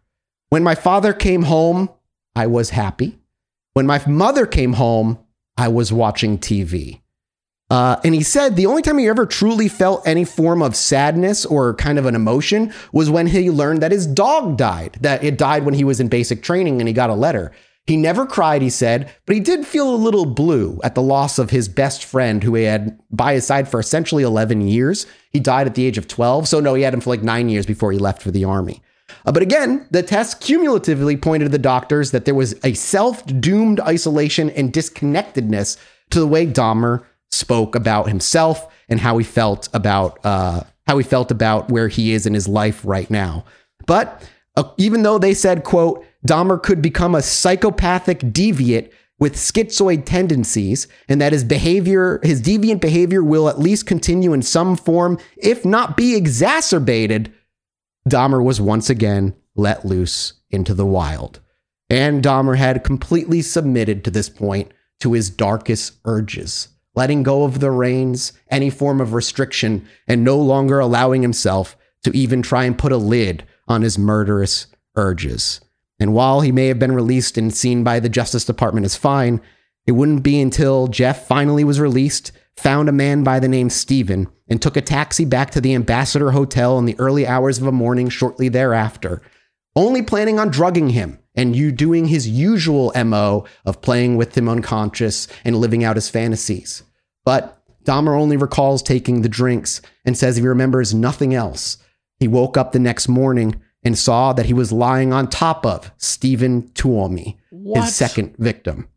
[0.49, 1.89] When my father came home,
[2.35, 3.19] I was happy.
[3.73, 5.19] When my mother came home,
[5.57, 7.01] I was watching TV.
[7.69, 11.45] Uh, and he said the only time he ever truly felt any form of sadness
[11.45, 15.37] or kind of an emotion was when he learned that his dog died, that it
[15.37, 17.51] died when he was in basic training and he got a letter.
[17.87, 21.39] He never cried, he said, but he did feel a little blue at the loss
[21.39, 25.07] of his best friend who he had by his side for essentially 11 years.
[25.31, 26.49] He died at the age of 12.
[26.49, 28.81] So, no, he had him for like nine years before he left for the army.
[29.25, 33.25] Uh, but again, the tests cumulatively pointed to the doctors that there was a self
[33.39, 35.77] doomed isolation and disconnectedness
[36.09, 41.03] to the way Dahmer spoke about himself and how he felt about uh, how he
[41.03, 43.45] felt about where he is in his life right now.
[43.85, 48.89] But uh, even though they said, "quote Dahmer could become a psychopathic deviant."
[49.19, 54.43] With schizoid tendencies, and that his behavior, his deviant behavior, will at least continue in
[54.43, 57.31] some form, if not be exacerbated
[58.07, 61.39] Dahmer was once again let loose into the wild.
[61.89, 67.59] And Dahmer had completely submitted to this point to his darkest urges, letting go of
[67.59, 72.77] the reins, any form of restriction, and no longer allowing himself to even try and
[72.77, 75.59] put a lid on his murderous urges.
[75.99, 79.41] And while he may have been released and seen by the Justice Department as fine,
[79.85, 84.27] it wouldn't be until Jeff finally was released, found a man by the name Stephen,
[84.47, 87.71] and took a taxi back to the Ambassador Hotel in the early hours of a
[87.71, 89.21] morning shortly thereafter,
[89.75, 94.49] only planning on drugging him and you doing his usual MO of playing with him
[94.49, 96.83] unconscious and living out his fantasies.
[97.23, 101.77] But Dahmer only recalls taking the drinks and says he remembers nothing else.
[102.19, 105.91] He woke up the next morning and saw that he was lying on top of
[105.95, 107.85] Stephen Tuomi, What?
[107.85, 108.89] his second victim.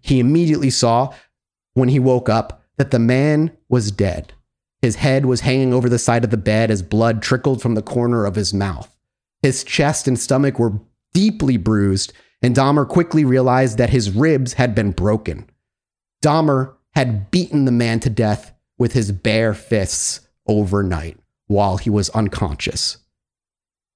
[0.00, 1.12] He immediately saw
[1.74, 4.32] when he woke up that the man was dead.
[4.80, 7.82] His head was hanging over the side of the bed as blood trickled from the
[7.82, 8.96] corner of his mouth.
[9.42, 10.80] His chest and stomach were
[11.12, 15.46] deeply bruised, and Dahmer quickly realized that his ribs had been broken.
[16.24, 21.18] Dahmer had beaten the man to death with his bare fists overnight
[21.48, 22.96] while he was unconscious.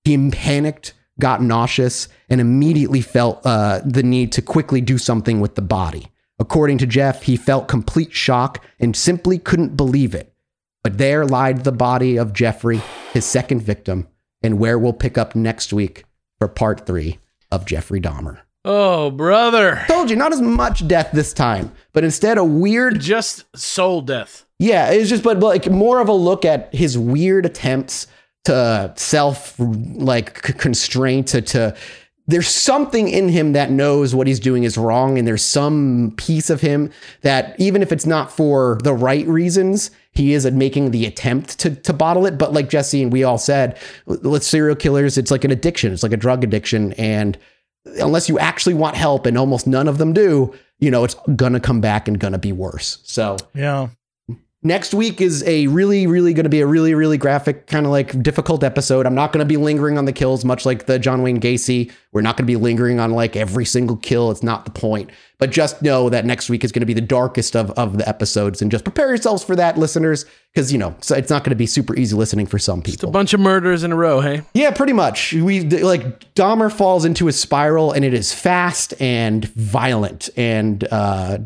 [0.05, 5.55] He panicked, got nauseous, and immediately felt uh, the need to quickly do something with
[5.55, 6.09] the body.
[6.39, 10.35] According to Jeff, he felt complete shock and simply couldn't believe it.
[10.83, 12.81] But there lied the body of Jeffrey,
[13.13, 14.09] his second victim,
[14.43, 16.05] and where we'll pick up next week
[16.41, 17.21] for part three
[17.53, 18.39] of Jeffrey Dahmer.
[18.65, 19.85] Oh, brother.
[19.87, 24.45] Told you, not as much death this time, but instead a weird Just soul death.
[24.59, 28.09] yeah, it's just but, but like more of a look at his weird attempts
[28.45, 31.77] to self like constraint to to
[32.29, 36.51] there's something in him that knows what he's doing is wrong and there's some piece
[36.51, 36.91] of him
[37.23, 41.75] that even if it's not for the right reasons he is making the attempt to
[41.75, 42.39] to bottle it.
[42.39, 45.93] But like Jesse and we all said with serial killers it's like an addiction.
[45.93, 46.93] It's like a drug addiction.
[46.95, 47.37] And
[47.99, 51.61] unless you actually want help and almost none of them do you know it's gonna
[51.61, 52.99] come back and gonna be worse.
[53.05, 53.89] So Yeah.
[54.65, 57.91] Next week is a really, really going to be a really, really graphic, kind of
[57.91, 59.07] like difficult episode.
[59.07, 61.91] I'm not going to be lingering on the kills, much like the John Wayne Gacy.
[62.13, 64.31] We're not going to be lingering on like every single kill.
[64.31, 65.11] It's not the point.
[65.39, 68.09] But just know that next week is going to be the darkest of, of the
[68.09, 71.51] episodes and just prepare yourselves for that, listeners, because, you know, so it's not going
[71.51, 74.21] to be super easy listening for some It's a bunch of murders in a row,
[74.21, 74.43] hey?
[74.53, 75.33] Yeah, pretty much.
[75.33, 81.39] We like Dahmer falls into a spiral, and it is fast and violent, and uh,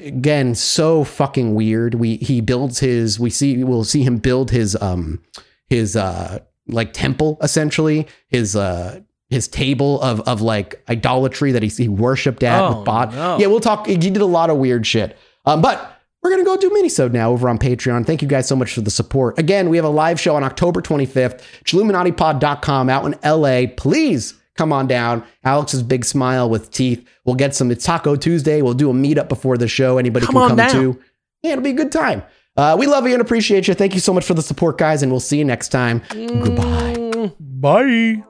[0.00, 1.94] again, so fucking weird.
[1.94, 3.20] We he builds his.
[3.20, 5.22] We see we'll see him build his um
[5.68, 11.68] his uh like temple essentially his uh his table of of like idolatry that he,
[11.68, 13.12] he worshipped at Oh, with bot.
[13.14, 13.38] no.
[13.38, 13.86] Yeah, we'll talk.
[13.86, 15.16] He did a lot of weird shit.
[15.46, 18.04] Um, but we're gonna go do minisode now over on Patreon.
[18.06, 19.38] Thank you guys so much for the support.
[19.38, 21.42] Again, we have a live show on October 25th.
[21.64, 23.62] Chilluminatipod.com out in LA.
[23.76, 25.22] Please come on down.
[25.44, 27.06] Alex's big smile with teeth.
[27.24, 27.70] We'll get some.
[27.70, 28.62] It's Taco Tuesday.
[28.62, 29.98] We'll do a meetup before the show.
[29.98, 30.70] Anybody Come can come down.
[30.70, 31.00] too.
[31.42, 32.22] Yeah, it'll be a good time.
[32.56, 33.74] Uh, we love you and appreciate you.
[33.74, 36.02] Thank you so much for the support, guys, and we'll see you next time.
[36.10, 36.94] Goodbye.
[36.96, 37.34] Mm.
[37.38, 38.24] Bye.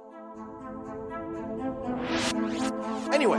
[3.15, 3.39] Anyway,